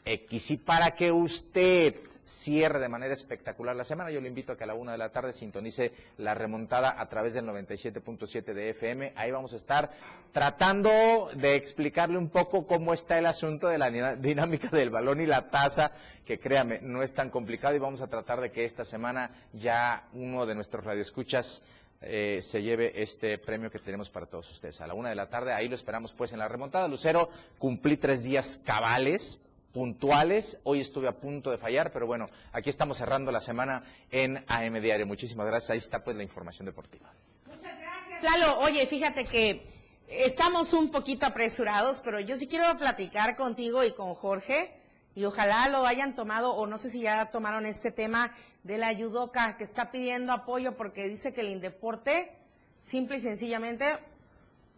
MX. 0.06 0.52
Y 0.52 0.58
para 0.58 0.92
que 0.92 1.12
usted 1.12 1.96
cierre 2.24 2.80
de 2.80 2.88
manera 2.88 3.14
espectacular 3.14 3.76
la 3.76 3.84
semana. 3.84 4.12
Yo 4.12 4.22
le 4.22 4.28
invito 4.28 4.54
a 4.54 4.58
que 4.58 4.64
a 4.64 4.68
la 4.68 4.74
una 4.74 4.92
de 4.92 4.98
la 4.98 5.12
tarde 5.12 5.34
sintonice 5.34 5.92
la 6.18 6.34
remontada 6.34 7.00
a 7.00 7.10
través 7.10 7.34
del 7.34 7.46
97.7 7.46 8.54
de 8.54 8.70
FM. 8.70 9.14
Ahí 9.16 9.32
vamos 9.32 9.54
a 9.54 9.58
estar 9.58 9.92
tratando 10.32 11.30
de 11.36 11.56
explicarle 11.56 12.18
un 12.18 12.30
poco 12.30 12.66
cómo 12.66 12.94
está 12.94 13.18
el 13.18 13.26
asunto 13.26 13.68
de 13.68 13.78
la 13.78 14.16
dinámica 14.16 14.70
del 14.70 14.90
balón 14.90 15.22
y 15.22 15.26
la 15.26 15.50
tasa, 15.50 15.92
que 16.26 16.40
créame, 16.40 16.80
no 16.82 17.04
es 17.04 17.14
tan 17.14 17.30
complicado 17.30 17.76
y 17.76 17.80
vamos 17.80 18.02
a 18.02 18.08
tratar 18.08 18.40
de 18.40 18.52
que 18.52 18.64
esta 18.64 18.86
semana 18.86 19.32
ya 19.54 20.08
uno 20.14 20.46
de 20.46 20.56
nuestros 20.56 20.86
radioescuchas 20.86 21.64
eh, 22.04 22.40
se 22.42 22.64
lleve 22.64 23.00
este 23.02 23.38
premio 23.38 23.70
que 23.70 23.80
tenemos 23.80 24.10
para 24.10 24.26
todos 24.26 24.50
ustedes. 24.52 24.80
A 24.82 24.88
la 24.88 24.94
una 24.94 25.10
de 25.10 25.16
la 25.16 25.30
tarde, 25.30 25.54
ahí 25.54 25.68
lo 25.68 25.76
esperamos 25.76 26.14
pues 26.14 26.32
en 26.32 26.40
la 26.40 26.48
remontada. 26.48 26.88
Lucero, 26.88 27.30
cumplí 27.60 27.98
tres 27.98 28.24
días 28.24 28.60
cabales, 28.66 29.42
puntuales. 29.74 30.60
Hoy 30.64 30.80
estuve 30.80 31.08
a 31.08 31.18
punto 31.18 31.52
de 31.52 31.58
fallar, 31.58 31.92
pero 31.92 32.08
bueno, 32.08 32.26
aquí 32.52 32.70
estamos 32.70 32.98
cerrando 32.98 33.32
la 33.32 33.42
semana 33.42 33.84
en 34.10 34.44
AM 34.48 34.82
Diario. 34.82 35.06
Muchísimas 35.06 35.46
gracias. 35.48 35.72
Ahí 35.72 35.78
está 35.78 36.04
pues 36.04 36.16
la 36.16 36.24
información 36.24 36.66
deportiva. 36.66 37.12
Muchas 37.46 37.80
gracias, 37.80 38.24
Lalo. 38.24 38.60
Oye, 38.60 38.86
fíjate 38.86 39.26
que 39.26 39.66
estamos 40.08 40.74
un 40.74 40.92
poquito 40.92 41.26
apresurados, 41.26 42.02
pero 42.02 42.20
yo 42.20 42.36
sí 42.36 42.48
quiero 42.48 42.78
platicar 42.78 43.36
contigo 43.36 43.84
y 43.84 43.92
con 43.92 44.14
Jorge. 44.14 44.78
Y 45.14 45.26
ojalá 45.26 45.68
lo 45.68 45.86
hayan 45.86 46.16
tomado, 46.16 46.54
o 46.54 46.68
no 46.68 46.78
sé 46.78 46.90
si 46.90 47.02
ya 47.02 47.32
tomaron 47.32 47.66
este 47.66 47.92
tema 47.92 48.32
de 48.64 48.78
la 48.78 48.94
Yudoka, 48.94 49.58
que 49.58 49.66
está 49.66 49.92
pidiendo 49.92 50.32
apoyo 50.32 50.78
porque 50.78 51.10
dice 51.10 51.34
que 51.34 51.42
el 51.42 51.50
Indeporte, 51.50 52.34
simple 52.80 53.18
y 53.18 53.20
sencillamente, 53.20 53.86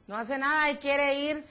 no 0.07 0.17
hace 0.17 0.39
nada 0.39 0.71
y 0.71 0.77
quiere 0.77 1.19
ir 1.19 1.45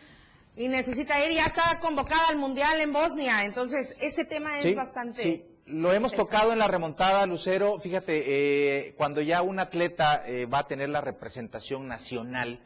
y 0.57 0.68
necesita 0.68 1.24
ir, 1.24 1.32
ya 1.32 1.46
está 1.46 1.78
convocada 1.80 2.28
al 2.28 2.36
Mundial 2.36 2.80
en 2.80 2.92
Bosnia, 2.92 3.44
entonces 3.44 4.03
ese 4.03 4.24
tema 4.24 4.59
es 4.59 4.76
bastante... 4.76 5.22
Sí. 5.22 5.46
Lo 5.64 5.92
hemos 5.92 6.12
tocado 6.12 6.53
en 6.53 6.59
la 6.59 6.66
remontada, 6.66 7.24
Lucero. 7.24 7.78
Fíjate, 7.78 8.24
eh, 8.26 8.94
cuando 8.96 9.20
ya 9.20 9.42
un 9.42 9.61
atleta 9.61 10.22
eh, 10.26 10.44
va 10.44 10.59
a 10.59 10.66
tener 10.66 10.88
la 10.88 11.00
representación 11.00 11.86
nacional, 11.86 12.61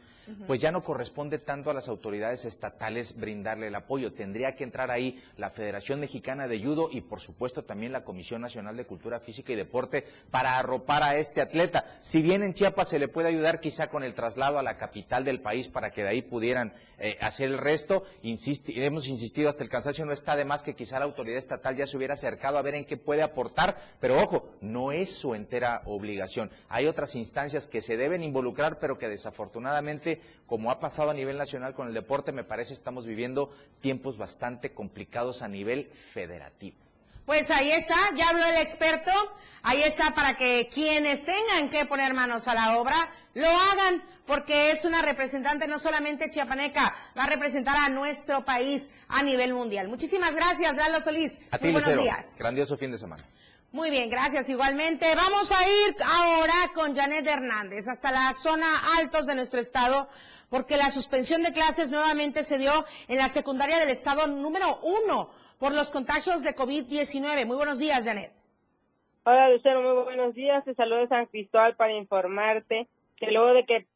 pues 0.47 0.61
ya 0.61 0.73
no 0.73 0.83
corresponde 0.83 1.39
tanto 1.39 1.71
a 1.71 1.75
las 1.75 1.89
autoridades 1.89 2.45
estatales 2.45 3.19
brindarle 3.19 3.69
el 3.69 3.75
apoyo. 3.75 4.13
Tendría 4.13 4.55
que 4.55 4.65
entrar 4.65 4.91
ahí 4.91 5.23
la 5.37 5.51
Federación 5.51 6.01
Mexicana 6.01 6.49
de 6.49 6.63
Judo 6.63 6.89
y 6.91 7.01
por 7.01 7.21
supuesto 7.21 7.65
también 7.65 7.93
la 7.93 8.05
Comisión 8.05 8.41
Nacional 8.41 8.77
de 8.77 8.87
Cultura 8.87 9.21
Física 9.21 9.53
y 9.53 9.57
Deporte 9.57 10.05
para 10.31 10.59
arropar 10.59 11.03
a 11.03 11.17
este 11.17 11.41
atleta. 11.41 11.85
Si 12.01 12.23
bien 12.23 12.43
en 12.43 12.55
Chiapas 12.55 12.89
se 12.89 12.99
le 12.99 13.09
puede 13.09 13.29
ayudar 13.29 13.61
quizá 13.61 13.89
con 13.89 14.03
el 14.03 14.15
traslado 14.15 14.59
a 14.59 14.63
la 14.63 14.77
capital 14.77 15.25
del 15.25 15.41
país 15.41 15.69
para 15.69 15.91
que 15.91 16.03
de 16.03 16.09
ahí 16.09 16.23
pudieran 16.23 16.73
eh, 16.99 17.19
hacer 17.21 17.51
el 17.51 17.59
resto, 17.59 18.05
hemos 18.23 19.09
insistido 19.09 19.49
hasta 19.49 19.63
el 19.63 19.69
cansancio, 19.69 20.07
no 20.07 20.13
está 20.13 20.35
de 20.37 20.45
más 20.45 20.63
que 20.63 20.75
quizá 20.75 20.99
la 20.99 21.05
autoridad 21.05 21.39
estatal 21.39 21.77
ya 21.77 21.87
se 21.87 21.97
hubiera 21.97 22.15
acercado 22.15 22.59
a 22.59 22.63
ver 22.63 22.75
en 22.75 22.85
qué 22.85 22.97
puede 22.97 23.23
aportar, 23.23 23.77
pero 24.01 24.21
ojo, 24.21 24.51
no 24.61 24.93
es 24.93 25.15
su 25.15 25.35
entera 25.35 25.83
obligación. 25.85 26.51
Hay 26.69 26.87
otras 26.87 27.15
instancias 27.15 27.67
que 27.67 27.83
se 27.83 27.97
deben 27.97 28.23
involucrar, 28.23 28.79
pero 28.79 28.99
que 28.99 29.09
desafortunadamente 29.09 30.16
como 30.47 30.71
ha 30.71 30.81
pasado 30.81 31.11
a 31.11 31.15
nivel 31.15 31.39
nacional 31.39 31.75
con 31.75 31.89
el 31.89 31.95
deporte, 31.95 32.33
me 32.33 32.45
parece 32.45 32.75
estamos 32.75 33.07
viviendo 33.07 33.51
tiempos 33.81 34.19
bastante 34.19 34.73
complicados 34.73 35.43
a 35.43 35.49
nivel 35.49 35.91
federativo. 36.13 36.77
Pues 37.27 37.51
ahí 37.51 37.73
está, 37.73 37.97
ya 38.15 38.29
habló 38.29 38.47
el 38.47 38.57
experto, 38.59 39.11
ahí 39.65 39.83
está 39.83 40.15
para 40.15 40.37
que 40.37 40.69
quienes 40.73 41.25
tengan 41.25 41.69
que 41.71 41.85
poner 41.85 42.15
manos 42.15 42.47
a 42.47 42.55
la 42.55 42.79
obra 42.79 43.11
lo 43.35 43.49
hagan, 43.49 44.01
porque 44.27 44.71
es 44.71 44.85
una 44.85 45.03
representante 45.03 45.67
no 45.67 45.81
solamente 45.81 46.31
chiapaneca, 46.31 46.95
va 47.19 47.25
a 47.25 47.27
representar 47.27 47.77
a 47.77 47.89
nuestro 47.89 48.45
país 48.45 48.91
a 49.09 49.25
nivel 49.25 49.55
mundial. 49.55 49.89
Muchísimas 49.89 50.37
gracias, 50.37 50.77
Lalo 50.77 51.01
Solís. 51.01 51.41
A 51.51 51.59
Muy 51.59 51.73
buenos 51.73 52.01
días. 52.01 52.37
Grandioso 52.39 52.77
fin 52.77 52.93
de 52.93 52.99
semana. 52.99 53.25
Muy 53.77 53.91
bien, 53.91 54.09
gracias 54.09 54.49
igualmente. 54.49 55.05
Vamos 55.15 55.53
a 55.53 55.61
ir 55.61 55.97
ahora 56.03 56.73
con 56.75 56.97
Janet 56.97 57.27
Hernández 57.27 57.89
hasta 57.89 58.11
la 58.11 58.33
zona 58.33 58.65
altos 58.99 59.27
de 59.27 59.35
nuestro 59.35 59.61
estado, 59.61 60.09
porque 60.49 60.79
la 60.79 60.89
suspensión 60.89 61.43
de 61.43 61.53
clases 61.53 61.91
nuevamente 61.91 62.43
se 62.43 62.57
dio 62.57 62.73
en 63.07 63.19
la 63.19 63.29
secundaria 63.29 63.79
del 63.79 63.91
estado 63.91 64.29
número 64.29 64.79
uno 64.83 65.29
por 65.61 65.75
los 65.75 65.93
contagios 65.93 66.43
de 66.43 66.57
COVID-19. 66.57 67.45
Muy 67.45 67.57
buenos 67.57 67.79
días, 67.79 68.07
Janet. 68.07 68.33
Hola, 69.25 69.51
Lucero, 69.51 69.83
muy 69.83 70.05
buenos 70.05 70.35
días. 70.35 70.65
Te 70.65 70.75
saludo 70.75 71.01
de 71.01 71.09
San 71.09 71.27
Cristóbal 71.27 71.77
para 71.77 71.93
informarte 71.93 72.89
que 73.19 73.31
luego 73.31 73.53
de 73.53 73.67
que 73.67 73.87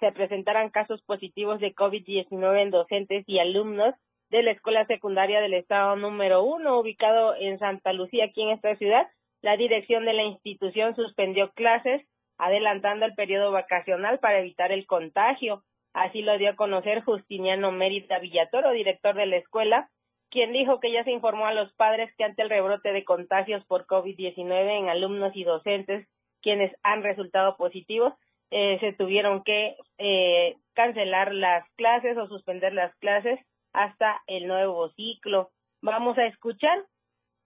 se 0.00 0.12
presentaran 0.12 0.68
casos 0.68 1.00
positivos 1.00 1.60
de 1.60 1.74
COVID-19 1.74 2.60
en 2.60 2.70
docentes 2.70 3.24
y 3.26 3.38
alumnos 3.38 3.94
de 4.28 4.42
la 4.42 4.50
escuela 4.50 4.84
secundaria 4.84 5.40
del 5.40 5.54
estado 5.54 5.96
número 5.96 6.42
uno, 6.44 6.78
ubicado 6.78 7.34
en 7.36 7.58
Santa 7.58 7.94
Lucía, 7.94 8.26
aquí 8.26 8.42
en 8.42 8.50
esta 8.50 8.76
ciudad, 8.76 9.08
la 9.42 9.56
dirección 9.56 10.04
de 10.04 10.12
la 10.12 10.24
institución 10.24 10.94
suspendió 10.94 11.50
clases, 11.52 12.06
adelantando 12.38 13.06
el 13.06 13.14
periodo 13.14 13.52
vacacional 13.52 14.18
para 14.18 14.40
evitar 14.40 14.72
el 14.72 14.86
contagio. 14.86 15.62
Así 15.92 16.22
lo 16.22 16.38
dio 16.38 16.50
a 16.50 16.56
conocer 16.56 17.02
Justiniano 17.02 17.72
Mérida 17.72 18.18
Villatoro, 18.18 18.70
director 18.70 19.14
de 19.14 19.26
la 19.26 19.36
escuela, 19.36 19.90
quien 20.30 20.52
dijo 20.52 20.78
que 20.78 20.92
ya 20.92 21.04
se 21.04 21.10
informó 21.10 21.46
a 21.46 21.54
los 21.54 21.72
padres 21.74 22.14
que 22.16 22.24
ante 22.24 22.42
el 22.42 22.50
rebrote 22.50 22.92
de 22.92 23.04
contagios 23.04 23.64
por 23.66 23.86
COVID-19 23.86 24.78
en 24.78 24.88
alumnos 24.88 25.34
y 25.34 25.44
docentes, 25.44 26.06
quienes 26.40 26.72
han 26.82 27.02
resultado 27.02 27.56
positivos, 27.56 28.14
eh, 28.50 28.78
se 28.80 28.92
tuvieron 28.92 29.42
que 29.42 29.76
eh, 29.98 30.56
cancelar 30.74 31.34
las 31.34 31.68
clases 31.76 32.16
o 32.16 32.28
suspender 32.28 32.72
las 32.72 32.94
clases 32.96 33.38
hasta 33.72 34.22
el 34.26 34.46
nuevo 34.46 34.90
ciclo. 34.90 35.50
Vamos 35.82 36.16
a 36.18 36.26
escuchar 36.26 36.84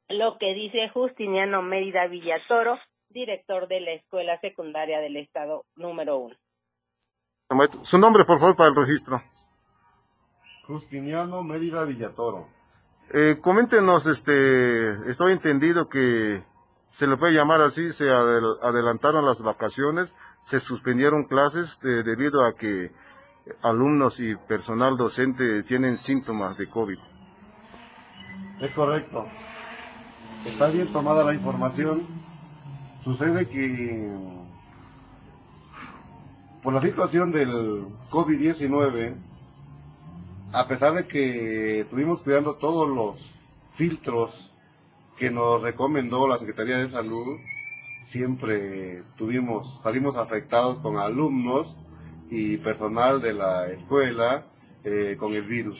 lo 0.09 0.39
que 0.39 0.55
dice 0.55 0.89
Justiniano 0.93 1.63
Mérida 1.63 2.07
Villatoro, 2.07 2.79
director 3.09 3.69
de 3.69 3.81
la 3.81 3.93
Escuela 3.93 4.39
Secundaria 4.41 5.01
del 5.01 5.17
Estado 5.17 5.65
número 5.77 6.19
uno. 6.19 6.37
Su 7.83 7.99
nombre, 7.99 8.25
por 8.25 8.41
favor, 8.41 8.57
para 8.57 8.71
el 8.71 8.77
registro. 8.77 9.21
Justiniano 10.67 11.43
Mérida 11.43 11.85
Villatoro. 11.85 12.49
Eh, 13.13 13.37
coméntenos, 13.41 14.07
este, 14.07 15.11
estoy 15.11 15.33
entendido 15.33 15.89
que 15.89 16.43
se 16.91 17.07
le 17.07 17.17
puede 17.17 17.35
llamar 17.35 17.61
así, 17.61 17.93
se 17.93 18.09
adelantaron 18.11 19.27
las 19.27 19.43
vacaciones, 19.43 20.17
se 20.43 20.59
suspendieron 20.59 21.25
clases 21.25 21.79
eh, 21.85 22.03
debido 22.03 22.45
a 22.45 22.55
que 22.55 22.93
alumnos 23.63 24.21
y 24.21 24.35
personal 24.37 24.97
docente 24.97 25.63
tienen 25.65 25.99
síntomas 25.99 26.57
de 26.57 26.69
COVID. 26.69 26.99
Es 28.61 28.73
correcto. 28.73 29.27
Está 30.45 30.69
bien 30.69 30.93
tomada 30.93 31.25
la 31.25 31.33
información. 31.33 32.07
Sucede 33.03 33.49
que 33.49 34.13
por 36.63 36.75
la 36.75 36.83
situación 36.83 37.33
del 37.33 37.87
COVID-19, 38.11 39.15
a 40.53 40.69
pesar 40.69 40.95
de 40.95 41.07
que 41.07 41.81
estuvimos 41.81 42.21
cuidando 42.21 42.57
todos 42.57 42.89
los 42.89 43.35
filtros 43.77 44.53
que 45.17 45.31
nos 45.31 45.63
recomendó 45.63 46.29
la 46.29 46.39
Secretaría 46.39 46.77
de 46.77 46.91
Salud, 46.91 47.39
siempre 48.09 49.03
tuvimos, 49.17 49.81
salimos 49.83 50.15
afectados 50.17 50.79
con 50.81 50.99
alumnos 50.99 51.75
y 52.31 52.59
personal 52.59 53.23
de 53.23 53.33
la 53.33 53.71
escuela 53.71 54.45
eh, 54.85 55.17
con 55.19 55.33
el 55.33 55.47
virus. 55.47 55.79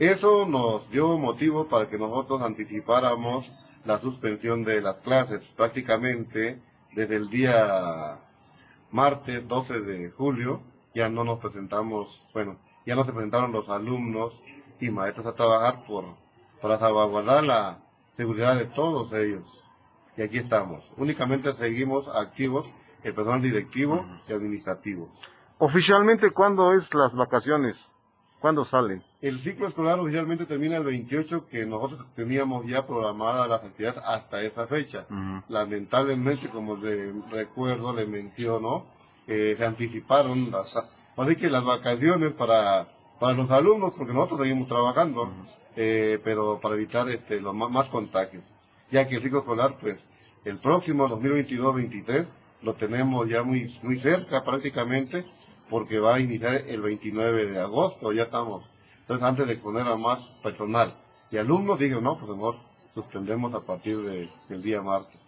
Eso 0.00 0.46
nos 0.46 0.90
dio 0.90 1.16
motivo 1.16 1.68
para 1.68 1.88
que 1.88 1.96
nosotros 1.96 2.42
anticipáramos 2.42 3.48
la 3.84 4.00
suspensión 4.00 4.64
de 4.64 4.80
las 4.80 4.96
clases 4.96 5.42
prácticamente 5.56 6.60
desde 6.92 7.16
el 7.16 7.30
día 7.30 8.18
martes 8.90 9.46
12 9.46 9.80
de 9.80 10.10
julio 10.10 10.62
ya 10.94 11.08
no 11.08 11.24
nos 11.24 11.38
presentamos, 11.38 12.28
bueno, 12.32 12.56
ya 12.86 12.94
no 12.94 13.04
se 13.04 13.12
presentaron 13.12 13.52
los 13.52 13.68
alumnos 13.68 14.32
y 14.80 14.90
maestros 14.90 15.26
a 15.26 15.34
trabajar 15.34 15.84
por 15.86 16.04
para 16.60 16.78
salvaguardar 16.78 17.44
la 17.44 17.78
seguridad 18.16 18.56
de 18.56 18.66
todos 18.66 19.12
ellos. 19.12 19.44
Y 20.16 20.22
aquí 20.22 20.38
estamos. 20.38 20.84
Únicamente 20.96 21.52
seguimos 21.52 22.08
activos 22.08 22.66
el 23.04 23.14
personal 23.14 23.40
directivo 23.40 24.04
y 24.28 24.32
administrativo. 24.32 25.08
Oficialmente, 25.58 26.32
¿cuándo 26.32 26.72
es 26.72 26.92
las 26.94 27.14
vacaciones? 27.14 27.76
¿Cuándo 28.40 28.64
salen? 28.64 29.02
El 29.20 29.40
ciclo 29.40 29.66
escolar 29.68 29.98
oficialmente 29.98 30.46
termina 30.46 30.76
el 30.76 30.84
28, 30.84 31.48
que 31.48 31.66
nosotros 31.66 32.06
teníamos 32.14 32.66
ya 32.66 32.86
programada 32.86 33.48
las 33.48 33.64
actividades 33.64 34.00
hasta 34.04 34.42
esa 34.42 34.66
fecha. 34.66 35.06
Lamentablemente, 35.48 36.48
como 36.48 36.76
le 36.76 37.12
recuerdo, 37.32 37.92
le 37.92 38.06
menciono, 38.06 38.86
eh, 39.26 39.54
se 39.56 39.64
anticiparon 39.64 40.50
las, 40.50 40.72
así 41.16 41.36
que 41.36 41.50
las 41.50 41.64
vacaciones 41.64 42.32
para 42.34 42.86
para 43.18 43.34
los 43.34 43.50
alumnos, 43.50 43.94
porque 43.96 44.12
nosotros 44.12 44.40
seguimos 44.40 44.68
trabajando, 44.68 45.32
eh, 45.76 46.20
pero 46.22 46.60
para 46.60 46.74
evitar 46.74 47.08
este, 47.08 47.40
los 47.40 47.54
más, 47.54 47.70
más 47.70 47.86
contagios. 47.88 48.44
Ya 48.90 49.06
que 49.06 49.16
el 49.16 49.22
ciclo 49.22 49.40
escolar, 49.40 49.76
pues, 49.80 49.98
el 50.44 50.60
próximo 50.60 51.08
2022-23 51.08 52.26
lo 52.62 52.74
tenemos 52.74 53.28
ya 53.28 53.42
muy, 53.42 53.74
muy 53.82 53.98
cerca 54.00 54.40
prácticamente, 54.44 55.24
porque 55.70 55.98
va 55.98 56.16
a 56.16 56.20
iniciar 56.20 56.54
el 56.66 56.82
29 56.82 57.46
de 57.46 57.60
agosto, 57.60 58.12
ya 58.12 58.24
estamos. 58.24 58.64
Entonces, 59.00 59.22
antes 59.26 59.46
de 59.46 59.56
poner 59.62 59.86
a 59.86 59.96
más 59.96 60.18
personal 60.42 60.90
y 61.30 61.38
alumnos, 61.38 61.78
digo, 61.78 62.00
no, 62.00 62.18
pues 62.18 62.30
mejor 62.30 62.56
suspendemos 62.94 63.54
a 63.54 63.66
partir 63.66 63.96
de- 63.98 64.28
del 64.48 64.62
día 64.62 64.82
martes. 64.82 65.20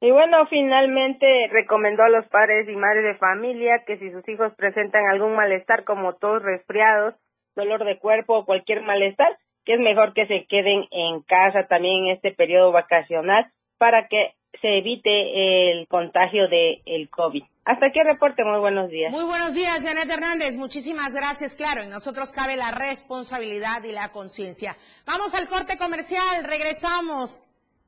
Y 0.00 0.10
bueno, 0.10 0.46
finalmente 0.46 1.48
recomendó 1.52 2.02
a 2.04 2.08
los 2.08 2.26
padres 2.28 2.66
y 2.68 2.74
madres 2.74 3.04
de 3.04 3.18
familia 3.18 3.84
que 3.86 3.98
si 3.98 4.10
sus 4.10 4.26
hijos 4.28 4.52
presentan 4.56 5.06
algún 5.06 5.34
malestar 5.34 5.84
como 5.84 6.14
tos, 6.14 6.42
resfriados, 6.42 7.14
dolor 7.54 7.84
de 7.84 7.98
cuerpo 7.98 8.38
o 8.38 8.44
cualquier 8.46 8.82
malestar, 8.82 9.36
que 9.64 9.74
es 9.74 9.80
mejor 9.80 10.14
que 10.14 10.26
se 10.26 10.46
queden 10.46 10.86
en 10.90 11.20
casa 11.22 11.66
también 11.66 12.06
en 12.06 12.10
este 12.12 12.32
periodo 12.32 12.72
vacacional 12.72 13.52
para 13.78 14.08
que 14.08 14.32
se 14.60 14.78
evite 14.78 15.70
el 15.70 15.86
contagio 15.88 16.48
de 16.48 16.82
el 16.86 17.08
COVID. 17.08 17.42
Hasta 17.64 17.86
aquí 17.86 17.98
el 18.00 18.06
reporte, 18.06 18.42
muy 18.44 18.58
buenos 18.58 18.90
días. 18.90 19.12
Muy 19.12 19.24
buenos 19.24 19.54
días, 19.54 19.84
Janet 19.84 20.10
Hernández. 20.10 20.56
Muchísimas 20.56 21.14
gracias. 21.14 21.54
Claro, 21.54 21.82
en 21.82 21.90
nosotros 21.90 22.32
cabe 22.32 22.56
la 22.56 22.70
responsabilidad 22.72 23.84
y 23.84 23.92
la 23.92 24.10
conciencia. 24.10 24.76
Vamos 25.06 25.34
al 25.34 25.46
corte 25.46 25.76
comercial. 25.78 26.44
Regresamos 26.44 27.44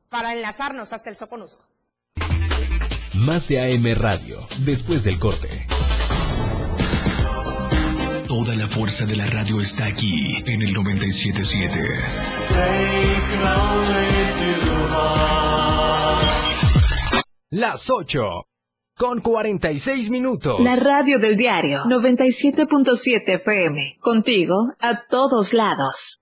para 0.08 0.34
enlazarnos 0.34 0.92
hasta 0.92 1.10
el 1.10 1.16
Soconusco. 1.16 1.64
Más 3.14 3.48
de 3.48 3.60
AM 3.60 3.84
Radio, 4.00 4.38
después 4.64 5.04
del 5.04 5.18
corte. 5.18 5.48
Toda 8.28 8.56
la 8.56 8.66
fuerza 8.66 9.04
de 9.04 9.16
la 9.16 9.26
radio 9.26 9.60
está 9.60 9.86
aquí 9.86 10.42
en 10.46 10.62
el 10.62 10.72
977. 10.72 11.78
Las 17.54 17.90
8, 17.90 18.46
con 18.96 19.20
46 19.20 20.08
minutos. 20.08 20.58
La 20.60 20.74
radio 20.74 21.18
del 21.18 21.36
diario 21.36 21.80
97.7 21.80 23.34
FM. 23.34 23.98
Contigo 24.00 24.72
a 24.80 25.06
todos 25.06 25.52
lados. 25.52 26.21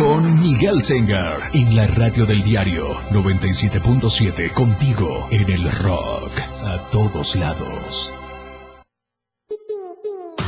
Con 0.00 0.40
Miguel 0.40 0.82
Sengar 0.82 1.50
en 1.52 1.76
la 1.76 1.86
radio 1.86 2.24
del 2.24 2.42
diario 2.42 2.94
97.7 3.10 4.50
contigo 4.50 5.28
en 5.30 5.50
el 5.50 5.70
rock 5.70 6.32
a 6.64 6.88
todos 6.90 7.36
lados. 7.36 8.14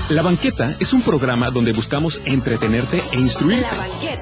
La 0.08 0.22
Banqueta 0.22 0.74
es 0.80 0.94
un 0.94 1.02
programa 1.02 1.50
donde 1.50 1.72
buscamos 1.72 2.22
entretenerte 2.24 3.02
e 3.12 3.18
instruirte. 3.18 3.76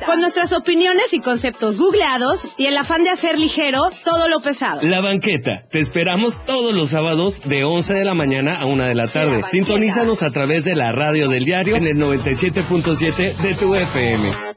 Con 0.05 0.19
nuestras 0.19 0.53
opiniones 0.53 1.15
y 1.15 1.21
conceptos 1.21 1.77
googleados 1.77 2.49
y 2.59 2.67
el 2.67 2.77
afán 2.77 3.05
de 3.05 3.11
hacer 3.11 3.39
ligero 3.39 3.89
todo 4.05 4.29
lo 4.29 4.41
pesado. 4.41 4.81
La 4.83 5.01
Banqueta. 5.01 5.65
Te 5.71 5.79
esperamos 5.79 6.45
todos 6.45 6.75
los 6.75 6.91
sábados 6.91 7.41
de 7.47 7.63
11 7.63 7.95
de 7.95 8.05
la 8.05 8.15
mañana 8.15 8.57
a 8.57 8.67
1 8.67 8.83
de 8.83 8.95
la 8.97 9.07
tarde. 9.07 9.45
Sintonízanos 9.49 10.25
a 10.25 10.33
través 10.33 10.65
de 10.65 10.75
la 10.75 10.91
radio 10.91 11.29
del 11.29 11.45
diario 11.45 11.77
en 11.77 11.87
el 11.87 11.99
97.7 11.99 13.37
de 13.37 13.55
tu 13.55 13.77
FM. 13.77 14.50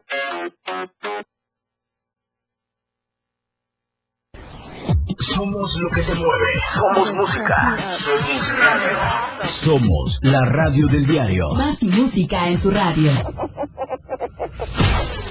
Somos 5.24 5.80
lo 5.80 5.90
que 5.90 6.02
te 6.02 6.14
mueve. 6.16 6.60
Somos 6.74 7.14
música. 7.14 7.78
Somos 7.90 8.50
radio. 8.60 8.98
Somos 9.46 10.20
la 10.22 10.44
radio 10.44 10.86
del 10.88 11.08
diario. 11.08 11.52
Más 11.52 11.82
música 11.84 12.50
en 12.50 12.60
tu 12.60 12.70
radio. 12.70 13.10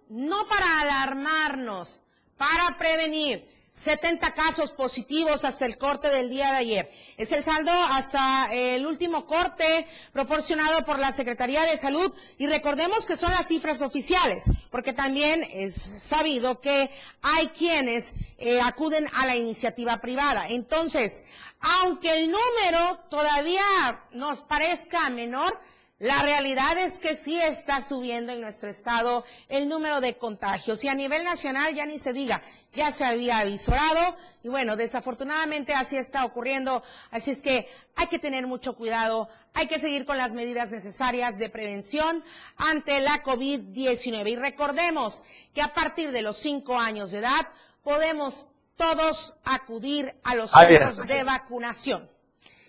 No 0.09 0.45
para 0.47 0.81
alarmarnos, 0.81 2.03
para 2.37 2.77
prevenir. 2.77 3.51
70 3.73 4.33
casos 4.33 4.73
positivos 4.73 5.45
hasta 5.45 5.65
el 5.65 5.77
corte 5.77 6.09
del 6.09 6.29
día 6.29 6.51
de 6.51 6.57
ayer. 6.57 6.91
Es 7.15 7.31
el 7.31 7.43
saldo 7.43 7.71
hasta 7.71 8.53
el 8.53 8.85
último 8.85 9.25
corte 9.25 9.87
proporcionado 10.11 10.83
por 10.83 10.99
la 10.99 11.13
Secretaría 11.13 11.61
de 11.63 11.77
Salud 11.77 12.11
y 12.37 12.47
recordemos 12.47 13.05
que 13.05 13.15
son 13.15 13.31
las 13.31 13.47
cifras 13.47 13.81
oficiales, 13.81 14.51
porque 14.71 14.91
también 14.91 15.47
es 15.53 15.93
sabido 16.01 16.59
que 16.59 16.89
hay 17.21 17.47
quienes 17.47 18.13
eh, 18.37 18.59
acuden 18.59 19.07
a 19.13 19.25
la 19.25 19.37
iniciativa 19.37 20.01
privada. 20.01 20.49
Entonces, 20.49 21.23
aunque 21.61 22.19
el 22.19 22.29
número 22.29 22.99
todavía 23.09 23.63
nos 24.11 24.41
parezca 24.41 25.09
menor, 25.09 25.57
la 26.01 26.23
realidad 26.23 26.79
es 26.79 26.97
que 26.97 27.15
sí 27.15 27.39
está 27.39 27.79
subiendo 27.79 28.31
en 28.31 28.41
nuestro 28.41 28.71
estado 28.71 29.23
el 29.49 29.69
número 29.69 30.01
de 30.01 30.17
contagios 30.17 30.83
y 30.83 30.87
a 30.87 30.95
nivel 30.95 31.23
nacional 31.23 31.75
ya 31.75 31.85
ni 31.85 31.99
se 31.99 32.11
diga, 32.11 32.41
ya 32.73 32.91
se 32.91 33.05
había 33.05 33.37
avisorado 33.37 34.17
y 34.41 34.49
bueno, 34.49 34.75
desafortunadamente 34.75 35.75
así 35.75 35.97
está 35.97 36.25
ocurriendo, 36.25 36.81
así 37.11 37.29
es 37.29 37.43
que 37.43 37.69
hay 37.95 38.07
que 38.07 38.17
tener 38.17 38.47
mucho 38.47 38.75
cuidado, 38.75 39.29
hay 39.53 39.67
que 39.67 39.77
seguir 39.77 40.07
con 40.07 40.17
las 40.17 40.33
medidas 40.33 40.71
necesarias 40.71 41.37
de 41.37 41.49
prevención 41.49 42.23
ante 42.57 42.99
la 42.99 43.21
COVID-19 43.21 44.27
y 44.31 44.35
recordemos 44.37 45.21
que 45.53 45.61
a 45.61 45.71
partir 45.71 46.11
de 46.11 46.23
los 46.23 46.35
cinco 46.37 46.79
años 46.79 47.11
de 47.11 47.19
edad 47.19 47.47
podemos 47.83 48.47
todos 48.75 49.35
acudir 49.45 50.15
a 50.23 50.33
los 50.33 50.49
centros 50.49 51.05
de 51.05 51.23
vacunación. 51.23 52.09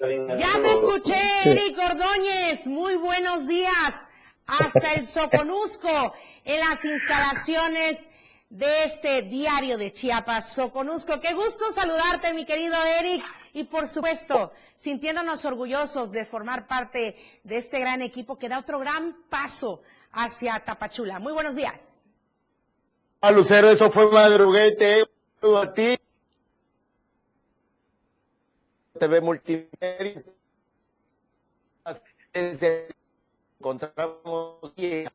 Ya 0.03 0.61
te 0.61 0.73
escuché, 0.73 1.15
Eric 1.45 1.79
Ordóñez. 1.79 2.67
Muy 2.67 2.97
buenos 2.97 3.47
días. 3.47 4.09
Hasta 4.47 4.95
el 4.95 5.07
Soconusco, 5.07 6.13
en 6.45 6.59
las 6.59 6.85
instalaciones 6.85 8.09
de 8.51 8.85
este 8.85 9.23
diario 9.23 9.79
de 9.79 9.93
Chiapas, 9.93 10.55
Soconusco. 10.55 11.21
Qué 11.21 11.35
gusto 11.35 11.71
saludarte, 11.71 12.35
mi 12.35 12.45
querido 12.45 12.75
Eric, 12.83 13.25
y 13.53 13.63
por 13.63 13.87
supuesto, 13.87 14.53
sintiéndonos 14.77 15.45
orgullosos 15.45 16.11
de 16.11 16.25
formar 16.25 16.67
parte 16.67 17.17
de 17.45 17.57
este 17.57 17.79
gran 17.79 18.03
equipo 18.03 18.37
que 18.37 18.49
da 18.49 18.59
otro 18.59 18.81
gran 18.81 19.17
paso 19.31 19.83
hacia 20.11 20.59
Tapachula. 20.59 21.21
Muy 21.21 21.33
buenos 21.33 21.55
días. 21.55 22.01
A 23.21 23.31
Lucero, 23.31 23.71
eso 23.71 23.89
fue 23.93 24.11
madruguete. 24.11 25.05
A 25.43 25.73
ti. 25.73 25.97
TV 29.03 29.21
Multimedia. 29.21 30.23
Desde 32.33 32.87
encontramos 33.59 34.73
en 34.77 35.09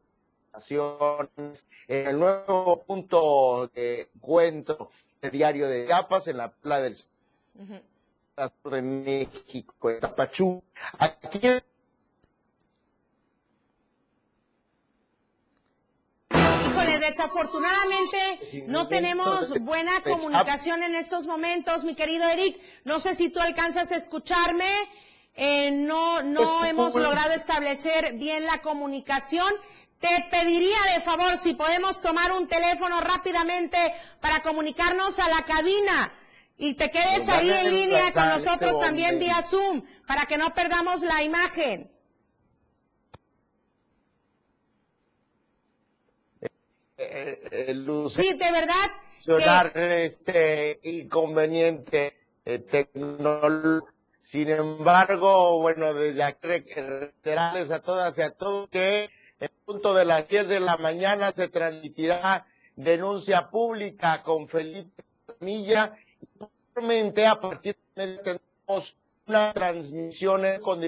el 1.88 2.20
nuevo 2.20 2.84
punto 2.84 3.72
de 3.74 4.10
encuentro 4.14 4.92
de 5.22 5.30
Diario 5.32 5.70
de 5.70 5.86
Chiapas 5.86 6.28
en 6.28 6.36
la 6.36 6.52
playa 6.52 6.82
del 6.82 6.98
Sur 6.98 7.08
de 8.66 8.82
México, 8.82 9.90
en 9.90 10.02
Tapachú. 10.02 10.62
Aquí 11.00 11.40
desafortunadamente 17.10 18.66
no 18.68 18.88
tenemos 18.88 19.60
buena 19.62 20.02
comunicación 20.02 20.84
en 20.84 20.96
estos 20.96 21.28
momentos, 21.28 21.84
mi 21.84 21.96
querido 21.96 22.28
Eric. 22.30 22.60
No 22.84 23.00
sé 23.00 23.14
si 23.14 23.30
tú 23.30 23.40
alcanzas 23.40 23.92
a 23.92 23.96
escucharme. 23.96 24.70
Eh, 25.36 25.70
no, 25.72 26.24
no 26.24 26.58
pues, 26.60 26.72
hemos 26.72 26.96
logrado 26.96 27.34
establecer 27.34 28.14
bien 28.14 28.46
la 28.46 28.62
comunicación. 28.62 29.52
Te 30.00 30.26
pediría 30.32 30.78
de 30.94 31.02
favor 31.02 31.38
si 31.38 31.54
podemos 31.54 32.02
tomar 32.02 32.32
un 32.32 32.48
teléfono 32.48 33.02
rápidamente 33.02 33.78
para 34.20 34.42
comunicarnos 34.42 35.20
a 35.20 35.30
la 35.30 35.44
cabina 35.44 36.14
y 36.58 36.74
te 36.74 36.90
quedes 36.90 37.30
ahí 37.30 37.52
en 37.52 37.72
línea 37.72 38.14
con 38.14 38.30
nosotros 38.30 38.80
también 38.80 39.20
vía 39.20 39.42
Zoom 39.42 39.84
para 40.08 40.26
que 40.26 40.38
no 40.38 40.54
perdamos 40.54 41.02
la 41.02 41.22
imagen. 41.24 41.92
Eh, 47.18 47.42
eh, 47.52 48.10
sí, 48.10 48.34
de 48.34 48.52
verdad. 48.52 48.92
este 50.04 50.80
inconveniente 50.84 52.16
eh, 52.46 52.60
tecnológico. 52.60 53.90
Sin 54.22 54.50
embargo, 54.50 55.60
bueno, 55.62 55.94
desde 55.94 56.24
aquí 56.24 56.48
reiterarles 56.48 57.72
a 57.72 57.82
todas 57.82 58.18
y 58.18 58.22
a 58.22 58.32
todos 58.32 58.70
que 58.70 59.10
en 59.40 59.50
punto 59.66 59.94
de 59.94 60.06
las 60.06 60.28
10 60.28 60.50
de 60.50 60.60
la 60.60 60.78
mañana 60.78 61.32
se 61.32 61.48
transmitirá 61.48 62.46
denuncia 62.76 63.50
pública 63.50 64.22
con 64.24 64.48
Felipe 64.48 65.04
Milla. 65.40 65.94
Y 66.36 67.22
a 67.22 67.40
partir 67.40 67.78
de 67.96 68.18
tenemos 68.18 68.98
una 69.26 69.54
transmisión 69.54 70.44
con 70.62 70.84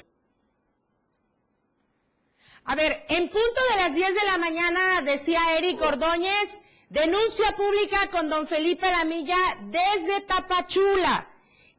a 2.70 2.76
ver, 2.76 3.04
en 3.08 3.28
punto 3.28 3.60
de 3.70 3.82
las 3.82 3.96
10 3.96 4.14
de 4.14 4.26
la 4.26 4.38
mañana, 4.38 5.02
decía 5.02 5.40
Eric 5.58 5.82
Ordóñez, 5.82 6.60
denuncia 6.88 7.56
pública 7.56 8.10
con 8.12 8.28
don 8.28 8.46
Felipe 8.46 8.88
Lamilla 8.92 9.36
desde 9.62 10.20
Tapachula. 10.20 11.26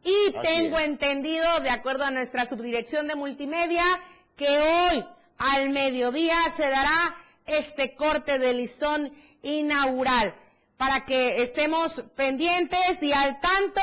Y 0.03 0.33
tengo 0.41 0.77
entendido, 0.79 1.61
de 1.61 1.69
acuerdo 1.69 2.03
a 2.03 2.11
nuestra 2.11 2.45
subdirección 2.45 3.07
de 3.07 3.15
multimedia, 3.15 3.85
que 4.35 4.49
hoy 4.49 5.05
al 5.37 5.69
mediodía 5.69 6.35
se 6.53 6.67
dará 6.67 7.15
este 7.45 7.95
corte 7.95 8.37
de 8.37 8.53
listón 8.53 9.13
inaugural 9.43 10.35
para 10.75 11.05
que 11.05 11.41
estemos 11.41 12.03
pendientes 12.17 13.01
y 13.01 13.13
al 13.13 13.39
tanto 13.39 13.81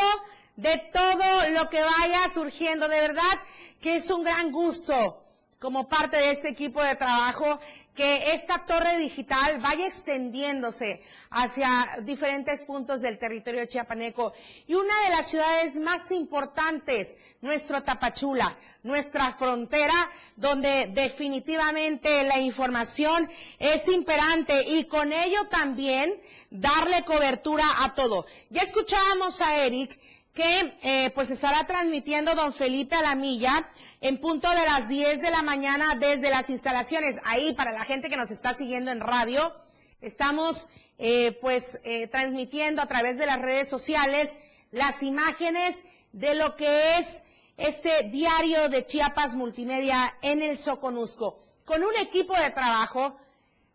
de 0.56 0.76
todo 0.92 1.48
lo 1.52 1.70
que 1.70 1.80
vaya 1.80 2.28
surgiendo. 2.28 2.86
De 2.86 3.00
verdad 3.00 3.40
que 3.80 3.96
es 3.96 4.10
un 4.10 4.24
gran 4.24 4.52
gusto 4.52 5.24
como 5.58 5.88
parte 5.88 6.16
de 6.16 6.30
este 6.30 6.48
equipo 6.48 6.82
de 6.82 6.94
trabajo 6.94 7.58
que 7.98 8.32
esta 8.32 8.64
torre 8.64 8.96
digital 8.98 9.58
vaya 9.58 9.88
extendiéndose 9.88 11.02
hacia 11.30 11.98
diferentes 12.02 12.64
puntos 12.64 13.02
del 13.02 13.18
territorio 13.18 13.66
chiapaneco. 13.66 14.32
Y 14.68 14.74
una 14.74 15.02
de 15.02 15.10
las 15.10 15.26
ciudades 15.26 15.80
más 15.80 16.12
importantes, 16.12 17.16
nuestro 17.40 17.82
Tapachula, 17.82 18.56
nuestra 18.84 19.32
frontera, 19.32 20.08
donde 20.36 20.92
definitivamente 20.94 22.22
la 22.22 22.38
información 22.38 23.28
es 23.58 23.88
imperante 23.88 24.62
y 24.64 24.84
con 24.84 25.12
ello 25.12 25.48
también 25.48 26.20
darle 26.50 27.04
cobertura 27.04 27.64
a 27.82 27.94
todo. 27.96 28.26
Ya 28.50 28.62
escuchábamos 28.62 29.40
a 29.40 29.56
Eric 29.64 29.98
que 30.38 30.78
eh, 30.82 31.10
pues 31.16 31.30
estará 31.30 31.66
transmitiendo 31.66 32.36
don 32.36 32.52
Felipe 32.52 32.94
Alamilla 32.94 33.68
en 34.00 34.20
punto 34.20 34.48
de 34.48 34.64
las 34.66 34.88
10 34.88 35.20
de 35.20 35.32
la 35.32 35.42
mañana 35.42 35.96
desde 35.96 36.30
las 36.30 36.48
instalaciones. 36.48 37.20
Ahí, 37.24 37.54
para 37.54 37.72
la 37.72 37.84
gente 37.84 38.08
que 38.08 38.16
nos 38.16 38.30
está 38.30 38.54
siguiendo 38.54 38.92
en 38.92 39.00
radio, 39.00 39.52
estamos 40.00 40.68
eh, 40.96 41.36
pues 41.40 41.80
eh, 41.82 42.06
transmitiendo 42.06 42.80
a 42.80 42.86
través 42.86 43.18
de 43.18 43.26
las 43.26 43.42
redes 43.42 43.68
sociales 43.68 44.36
las 44.70 45.02
imágenes 45.02 45.82
de 46.12 46.36
lo 46.36 46.54
que 46.54 46.98
es 46.98 47.24
este 47.56 48.04
diario 48.04 48.68
de 48.68 48.86
Chiapas 48.86 49.34
Multimedia 49.34 50.18
en 50.22 50.40
el 50.40 50.56
Soconusco, 50.56 51.40
con 51.64 51.82
un 51.82 51.96
equipo 51.96 52.36
de 52.36 52.50
trabajo 52.50 53.18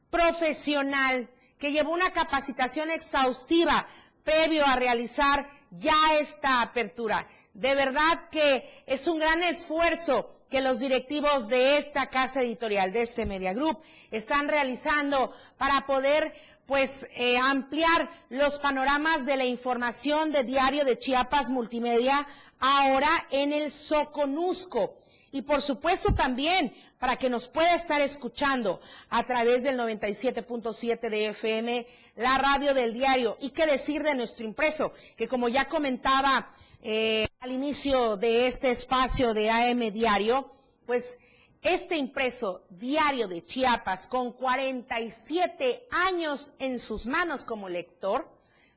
profesional 0.09 1.27
que 1.59 1.73
llevó 1.73 1.91
una 1.91 2.13
capacitación 2.13 2.89
exhaustiva 2.89 3.85
previo 4.23 4.65
a 4.65 4.75
realizar 4.75 5.47
ya 5.71 5.95
esta 6.19 6.61
apertura. 6.61 7.27
De 7.53 7.75
verdad 7.75 8.29
que 8.31 8.83
es 8.85 9.07
un 9.07 9.19
gran 9.19 9.41
esfuerzo 9.43 10.29
que 10.49 10.61
los 10.61 10.79
directivos 10.79 11.47
de 11.47 11.77
esta 11.77 12.09
casa 12.09 12.41
editorial, 12.41 12.91
de 12.91 13.01
este 13.01 13.25
Media 13.25 13.53
Group, 13.53 13.79
están 14.11 14.47
realizando 14.47 15.33
para 15.57 15.85
poder 15.85 16.33
pues 16.65 17.07
eh, 17.15 17.37
ampliar 17.37 18.09
los 18.29 18.59
panoramas 18.59 19.25
de 19.25 19.35
la 19.35 19.45
información 19.45 20.31
de 20.31 20.43
Diario 20.43 20.85
de 20.85 20.97
Chiapas 20.97 21.49
Multimedia 21.49 22.27
ahora 22.59 23.09
en 23.31 23.51
el 23.51 23.71
Soconusco. 23.71 24.97
Y 25.31 25.41
por 25.41 25.61
supuesto 25.61 26.13
también 26.13 26.73
para 27.03 27.17
que 27.17 27.29
nos 27.29 27.49
pueda 27.49 27.75
estar 27.75 27.99
escuchando 27.99 28.79
a 29.09 29.23
través 29.23 29.63
del 29.63 29.77
97.7 29.77 31.09
de 31.09 31.25
FM, 31.27 31.85
la 32.15 32.37
radio 32.37 32.73
del 32.73 32.93
diario. 32.93 33.35
Y 33.41 33.49
qué 33.49 33.65
decir 33.65 34.01
de 34.03 34.15
nuestro 34.15 34.45
impreso, 34.45 34.93
que 35.17 35.27
como 35.27 35.49
ya 35.49 35.67
comentaba 35.67 36.49
eh, 36.81 37.27
al 37.41 37.51
inicio 37.51 38.15
de 38.15 38.47
este 38.47 38.71
espacio 38.71 39.33
de 39.33 39.49
AM 39.49 39.79
Diario, 39.91 40.49
pues 40.85 41.19
este 41.61 41.97
impreso 41.97 42.63
diario 42.69 43.27
de 43.27 43.43
Chiapas 43.43 44.07
con 44.07 44.31
47 44.31 45.87
años 45.91 46.53
en 46.57 46.79
sus 46.79 47.05
manos 47.05 47.43
como 47.43 47.67
lector, 47.67 48.29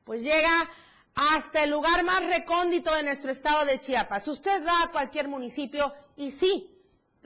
pues 0.03 0.21
llega 0.25 0.69
hasta 1.15 1.63
el 1.63 1.69
lugar 1.69 2.03
más 2.03 2.25
recóndito 2.25 2.93
de 2.93 3.03
nuestro 3.03 3.31
estado 3.31 3.63
de 3.63 3.79
Chiapas. 3.79 4.27
Usted 4.27 4.67
va 4.67 4.83
a 4.83 4.91
cualquier 4.91 5.29
municipio 5.29 5.93
y 6.17 6.31
sí, 6.31 6.76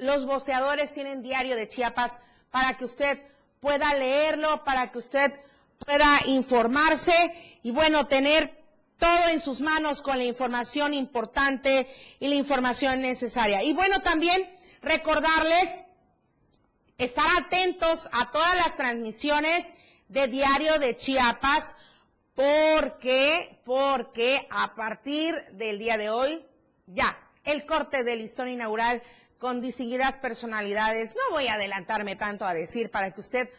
los 0.01 0.25
voceadores 0.25 0.93
tienen 0.93 1.21
diario 1.21 1.55
de 1.55 1.67
Chiapas 1.67 2.19
para 2.49 2.75
que 2.75 2.85
usted 2.85 3.21
pueda 3.59 3.93
leerlo, 3.93 4.63
para 4.63 4.91
que 4.91 4.97
usted 4.97 5.31
pueda 5.77 6.19
informarse 6.25 7.13
y 7.61 7.69
bueno, 7.69 8.07
tener 8.07 8.59
todo 8.97 9.29
en 9.29 9.39
sus 9.39 9.61
manos 9.61 10.01
con 10.01 10.17
la 10.17 10.23
información 10.23 10.95
importante 10.95 11.87
y 12.19 12.27
la 12.27 12.33
información 12.33 13.01
necesaria. 13.01 13.61
Y 13.61 13.73
bueno, 13.73 14.01
también 14.01 14.49
recordarles 14.81 15.83
estar 16.97 17.27
atentos 17.39 18.09
a 18.11 18.31
todas 18.31 18.55
las 18.55 18.77
transmisiones 18.77 19.71
de 20.07 20.27
Diario 20.27 20.79
de 20.79 20.97
Chiapas 20.97 21.75
porque, 22.33 23.61
porque 23.65 24.47
a 24.49 24.73
partir 24.73 25.35
del 25.51 25.77
día 25.77 25.97
de 25.97 26.09
hoy, 26.09 26.43
ya, 26.87 27.19
el 27.43 27.65
corte 27.65 28.03
del 28.03 28.19
listón 28.19 28.49
inaugural 28.49 29.01
con 29.41 29.59
distinguidas 29.59 30.19
personalidades. 30.19 31.15
No 31.15 31.35
voy 31.35 31.47
a 31.47 31.55
adelantarme 31.55 32.15
tanto 32.15 32.45
a 32.45 32.53
decir 32.53 32.91
para 32.91 33.09
que 33.09 33.21
usted 33.21 33.49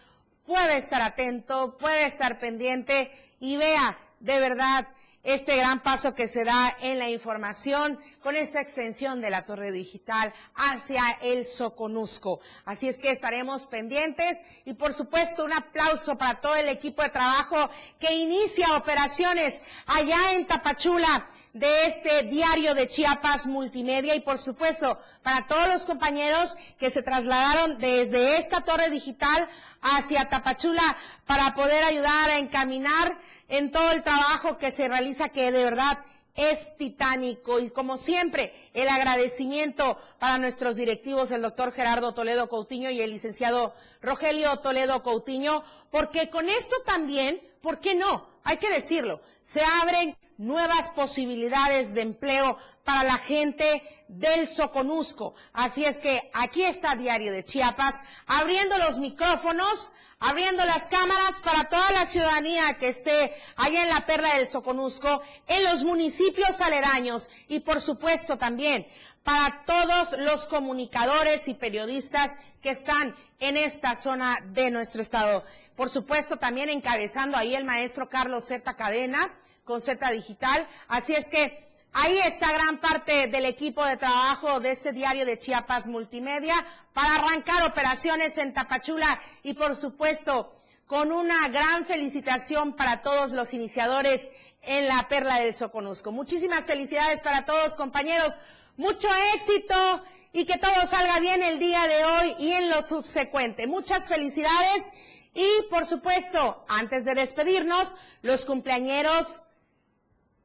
pueda 0.46 0.76
estar 0.76 1.02
atento, 1.02 1.76
pueda 1.76 2.06
estar 2.06 2.38
pendiente 2.38 3.10
y 3.40 3.56
vea 3.56 3.98
de 4.20 4.38
verdad 4.38 4.86
este 5.22 5.56
gran 5.56 5.80
paso 5.82 6.14
que 6.14 6.26
se 6.26 6.44
da 6.44 6.76
en 6.80 6.98
la 6.98 7.08
información 7.08 7.98
con 8.22 8.34
esta 8.34 8.60
extensión 8.60 9.20
de 9.20 9.30
la 9.30 9.44
torre 9.44 9.70
digital 9.70 10.32
hacia 10.54 11.18
el 11.22 11.46
Soconusco. 11.46 12.40
Así 12.64 12.88
es 12.88 12.98
que 12.98 13.10
estaremos 13.10 13.66
pendientes 13.66 14.38
y 14.64 14.74
por 14.74 14.92
supuesto 14.92 15.44
un 15.44 15.52
aplauso 15.52 16.18
para 16.18 16.40
todo 16.40 16.56
el 16.56 16.68
equipo 16.68 17.02
de 17.02 17.10
trabajo 17.10 17.70
que 18.00 18.14
inicia 18.14 18.76
operaciones 18.76 19.62
allá 19.86 20.34
en 20.34 20.46
Tapachula 20.46 21.28
de 21.52 21.86
este 21.86 22.22
diario 22.24 22.74
de 22.74 22.88
Chiapas 22.88 23.46
Multimedia 23.46 24.14
y 24.14 24.20
por 24.20 24.38
supuesto 24.38 24.98
para 25.22 25.46
todos 25.46 25.68
los 25.68 25.86
compañeros 25.86 26.56
que 26.78 26.90
se 26.90 27.02
trasladaron 27.02 27.78
desde 27.78 28.38
esta 28.38 28.62
torre 28.62 28.90
digital 28.90 29.48
hacia 29.82 30.28
Tapachula 30.28 30.96
para 31.26 31.54
poder 31.54 31.84
ayudar 31.84 32.30
a 32.30 32.38
encaminar 32.38 33.18
en 33.48 33.70
todo 33.70 33.90
el 33.92 34.02
trabajo 34.02 34.56
que 34.56 34.70
se 34.70 34.88
realiza, 34.88 35.28
que 35.28 35.52
de 35.52 35.64
verdad 35.64 35.98
es 36.34 36.76
titánico. 36.76 37.60
Y 37.60 37.70
como 37.70 37.96
siempre, 37.96 38.54
el 38.72 38.88
agradecimiento 38.88 39.98
para 40.18 40.38
nuestros 40.38 40.76
directivos, 40.76 41.30
el 41.30 41.42
doctor 41.42 41.72
Gerardo 41.72 42.14
Toledo 42.14 42.48
Coutinho 42.48 42.90
y 42.90 43.02
el 43.02 43.10
licenciado 43.10 43.74
Rogelio 44.00 44.58
Toledo 44.60 45.02
Coutinho, 45.02 45.64
porque 45.90 46.30
con 46.30 46.48
esto 46.48 46.76
también, 46.86 47.40
¿por 47.60 47.80
qué 47.80 47.94
no? 47.94 48.30
Hay 48.44 48.56
que 48.56 48.70
decirlo, 48.70 49.20
se 49.40 49.62
abren 49.62 50.16
nuevas 50.42 50.90
posibilidades 50.90 51.94
de 51.94 52.02
empleo 52.02 52.58
para 52.84 53.04
la 53.04 53.16
gente 53.16 53.82
del 54.08 54.48
Soconusco. 54.48 55.34
Así 55.52 55.84
es 55.84 56.00
que 56.00 56.30
aquí 56.34 56.64
está 56.64 56.96
Diario 56.96 57.32
de 57.32 57.44
Chiapas, 57.44 58.00
abriendo 58.26 58.76
los 58.78 58.98
micrófonos, 58.98 59.92
abriendo 60.18 60.64
las 60.64 60.88
cámaras 60.88 61.42
para 61.42 61.68
toda 61.68 61.92
la 61.92 62.06
ciudadanía 62.06 62.76
que 62.76 62.88
esté 62.88 63.32
allá 63.56 63.84
en 63.84 63.88
la 63.88 64.04
Perla 64.04 64.36
del 64.36 64.48
Soconusco, 64.48 65.22
en 65.46 65.64
los 65.64 65.84
municipios 65.84 66.60
aledaños 66.60 67.30
y 67.46 67.60
por 67.60 67.80
supuesto 67.80 68.36
también 68.36 68.86
para 69.22 69.64
todos 69.64 70.18
los 70.18 70.48
comunicadores 70.48 71.46
y 71.46 71.54
periodistas 71.54 72.36
que 72.60 72.70
están 72.70 73.14
en 73.38 73.56
esta 73.56 73.94
zona 73.94 74.40
de 74.46 74.72
nuestro 74.72 75.02
estado. 75.02 75.44
Por 75.76 75.88
supuesto, 75.88 76.36
también 76.36 76.68
encabezando 76.68 77.36
ahí 77.36 77.54
el 77.54 77.64
maestro 77.64 78.08
Carlos 78.08 78.46
Z. 78.46 78.74
Cadena 78.74 79.32
con 79.64 79.80
Z 79.80 80.10
Digital. 80.10 80.66
Así 80.88 81.14
es 81.14 81.28
que 81.28 81.68
ahí 81.92 82.18
está 82.18 82.52
gran 82.52 82.78
parte 82.78 83.28
del 83.28 83.44
equipo 83.44 83.84
de 83.84 83.96
trabajo 83.96 84.60
de 84.60 84.70
este 84.70 84.92
diario 84.92 85.26
de 85.26 85.38
Chiapas 85.38 85.86
Multimedia 85.86 86.54
para 86.92 87.16
arrancar 87.16 87.64
operaciones 87.64 88.38
en 88.38 88.52
Tapachula 88.52 89.20
y, 89.42 89.54
por 89.54 89.76
supuesto, 89.76 90.54
con 90.86 91.12
una 91.12 91.48
gran 91.48 91.84
felicitación 91.84 92.74
para 92.74 93.02
todos 93.02 93.32
los 93.32 93.54
iniciadores 93.54 94.30
en 94.62 94.88
la 94.88 95.08
Perla 95.08 95.38
del 95.38 95.54
Soconusco. 95.54 96.12
Muchísimas 96.12 96.66
felicidades 96.66 97.22
para 97.22 97.44
todos, 97.44 97.76
compañeros 97.76 98.38
mucho 98.76 99.08
éxito 99.34 100.02
y 100.32 100.44
que 100.44 100.58
todo 100.58 100.86
salga 100.86 101.20
bien 101.20 101.42
el 101.42 101.58
día 101.58 101.86
de 101.86 102.04
hoy 102.04 102.34
y 102.38 102.52
en 102.52 102.70
lo 102.70 102.82
subsecuente. 102.82 103.66
Muchas 103.66 104.08
felicidades 104.08 104.90
y, 105.34 105.46
por 105.70 105.86
supuesto, 105.86 106.64
antes 106.68 107.04
de 107.04 107.14
despedirnos, 107.14 107.96
los 108.22 108.44
cumpleañeros 108.44 109.42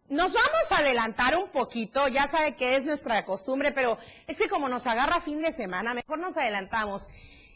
nos 0.10 0.34
vamos 0.34 0.72
a 0.72 0.78
adelantar 0.78 1.38
un 1.38 1.50
poquito, 1.50 2.08
ya 2.08 2.28
sabe 2.28 2.56
que 2.56 2.76
es 2.76 2.86
nuestra 2.86 3.26
costumbre, 3.26 3.72
pero 3.72 3.98
es 4.26 4.38
que 4.38 4.48
como 4.48 4.70
nos 4.70 4.88
agarra 4.88 5.20
fin 5.20 5.42
de 5.42 5.52
semana, 5.52 5.94
mejor 5.94 6.20
nos 6.20 6.38
adelantamos. 6.38 7.10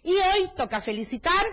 Y 0.04 0.14
hoy 0.14 0.52
toca 0.58 0.82
felicitar 0.82 1.46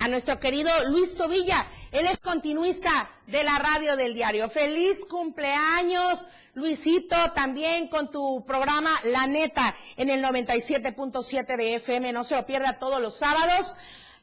a 0.00 0.08
nuestro 0.08 0.40
querido 0.40 0.70
Luis 0.88 1.14
Tobilla. 1.14 1.66
Él 1.92 2.06
es 2.06 2.18
continuista 2.18 3.10
de 3.26 3.44
la 3.44 3.58
radio 3.58 3.96
del 3.96 4.14
diario. 4.14 4.48
Feliz 4.48 5.04
cumpleaños, 5.04 6.26
Luisito, 6.54 7.16
también 7.32 7.88
con 7.88 8.10
tu 8.10 8.44
programa 8.46 8.90
La 9.04 9.26
Neta 9.26 9.74
en 9.96 10.08
el 10.08 10.24
97.7 10.24 11.56
de 11.56 11.74
FM. 11.76 12.12
No 12.12 12.24
se 12.24 12.34
lo 12.34 12.46
pierda 12.46 12.78
todos 12.78 13.00
los 13.00 13.16
sábados. 13.16 13.76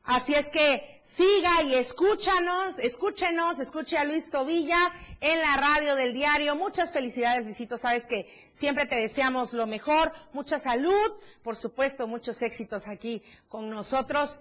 Así 0.08 0.34
es 0.34 0.49
que 0.49 0.99
siga 1.03 1.64
y 1.64 1.76
escúchanos, 1.76 2.80
escúchenos, 2.80 3.60
escuche 3.60 3.97
a 3.97 4.05
Luis 4.05 4.32
Tobilla 4.32 4.80
en 5.20 5.38
la 5.38 5.58
radio 5.58 5.95
del 5.95 6.14
diario. 6.14 6.55
Muchas 6.55 6.93
felicidades, 6.93 7.43
Luisito. 7.43 7.78
Sabes 7.78 8.08
que 8.08 8.26
siempre 8.53 8.86
te 8.86 8.95
deseamos 8.95 9.51
lo 9.51 9.68
mejor, 9.68 10.14
mucha 10.32 10.60
salud, 10.60 11.12
por 11.43 11.58
supuesto, 11.58 12.08
muchos 12.08 12.41
éxitos 12.41 12.88
aquí 12.88 13.22
con 13.49 13.70
nosotros 13.70 14.39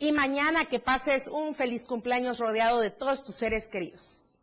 y 0.00 0.10
mañana 0.10 0.64
que 0.64 0.80
pases 0.80 1.28
un 1.28 1.54
feliz 1.54 1.86
cumpleaños 1.86 2.40
rodeado 2.40 2.80
de 2.80 2.90
todos 2.90 3.22
tus 3.22 3.36
seres 3.36 3.68
queridos. 3.68 4.34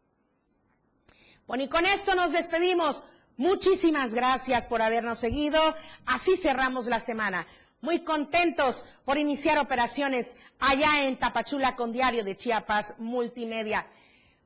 Bueno, 1.46 1.66
y 1.66 1.68
con 1.68 1.86
esto 1.86 2.16
nos 2.16 2.32
despedimos. 2.32 3.04
Muchísimas 3.36 4.14
gracias 4.14 4.68
por 4.68 4.82
habernos 4.82 5.20
seguido. 5.20 5.60
Así 6.06 6.38
cerramos 6.38 6.86
la 6.86 7.02
semana. 7.02 7.46
Muy 7.84 8.00
contentos 8.00 8.86
por 9.04 9.18
iniciar 9.18 9.60
operaciones 9.60 10.38
allá 10.62 11.04
en 11.04 11.18
Tapachula 11.18 11.76
con 11.76 11.92
Diario 11.92 12.24
de 12.24 12.38
Chiapas 12.38 12.96
Multimedia. 13.00 13.86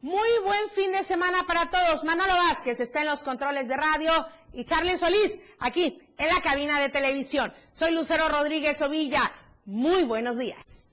Muy 0.02 0.28
buen 0.44 0.68
fin 0.74 0.92
de 0.92 1.04
semana 1.04 1.46
para 1.46 1.70
todos. 1.70 2.04
Manolo 2.04 2.34
Vázquez 2.34 2.80
está 2.80 3.02
en 3.02 3.06
los 3.06 3.24
controles 3.24 3.68
de 3.68 3.78
radio 3.78 4.12
y 4.54 4.64
Charlie 4.64 4.98
Solís 4.98 5.40
aquí 5.60 6.00
en 6.18 6.28
la 6.30 6.42
cabina 6.42 6.80
de 6.80 6.90
televisión. 6.90 7.54
Soy 7.70 7.94
Lucero 7.94 8.28
Rodríguez 8.28 8.82
Ovilla. 8.82 9.32
Muy 9.66 10.04
buenos 10.04 10.40
días. 10.40 10.88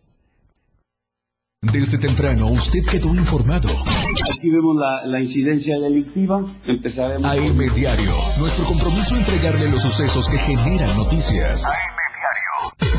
Desde 1.62 1.96
temprano 1.96 2.48
usted 2.48 2.80
quedó 2.90 3.08
informado. 3.14 3.70
Aquí 3.70 4.50
vemos 4.50 4.76
la, 4.76 5.18
incidencia 5.18 5.78
delictiva. 5.78 6.44
Empezaremos. 6.66 7.24
AM 7.24 7.74
Diario. 7.74 8.12
Nuestro 8.38 8.66
compromiso 8.66 9.16
entregarle 9.16 9.70
los 9.70 9.80
sucesos 9.80 10.28
que 10.28 10.36
generan 10.36 10.94
noticias. 10.94 11.64
AM. 11.64 11.93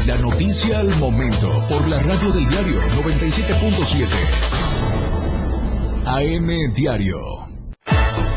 La 0.05 0.17
noticia 0.17 0.79
al 0.79 0.95
momento 0.97 1.49
por 1.67 1.87
la 1.87 1.99
radio 1.99 2.31
del 2.31 2.47
diario 2.47 2.81
97.7. 2.81 4.07
AM 6.05 6.73
Diario. 6.73 7.47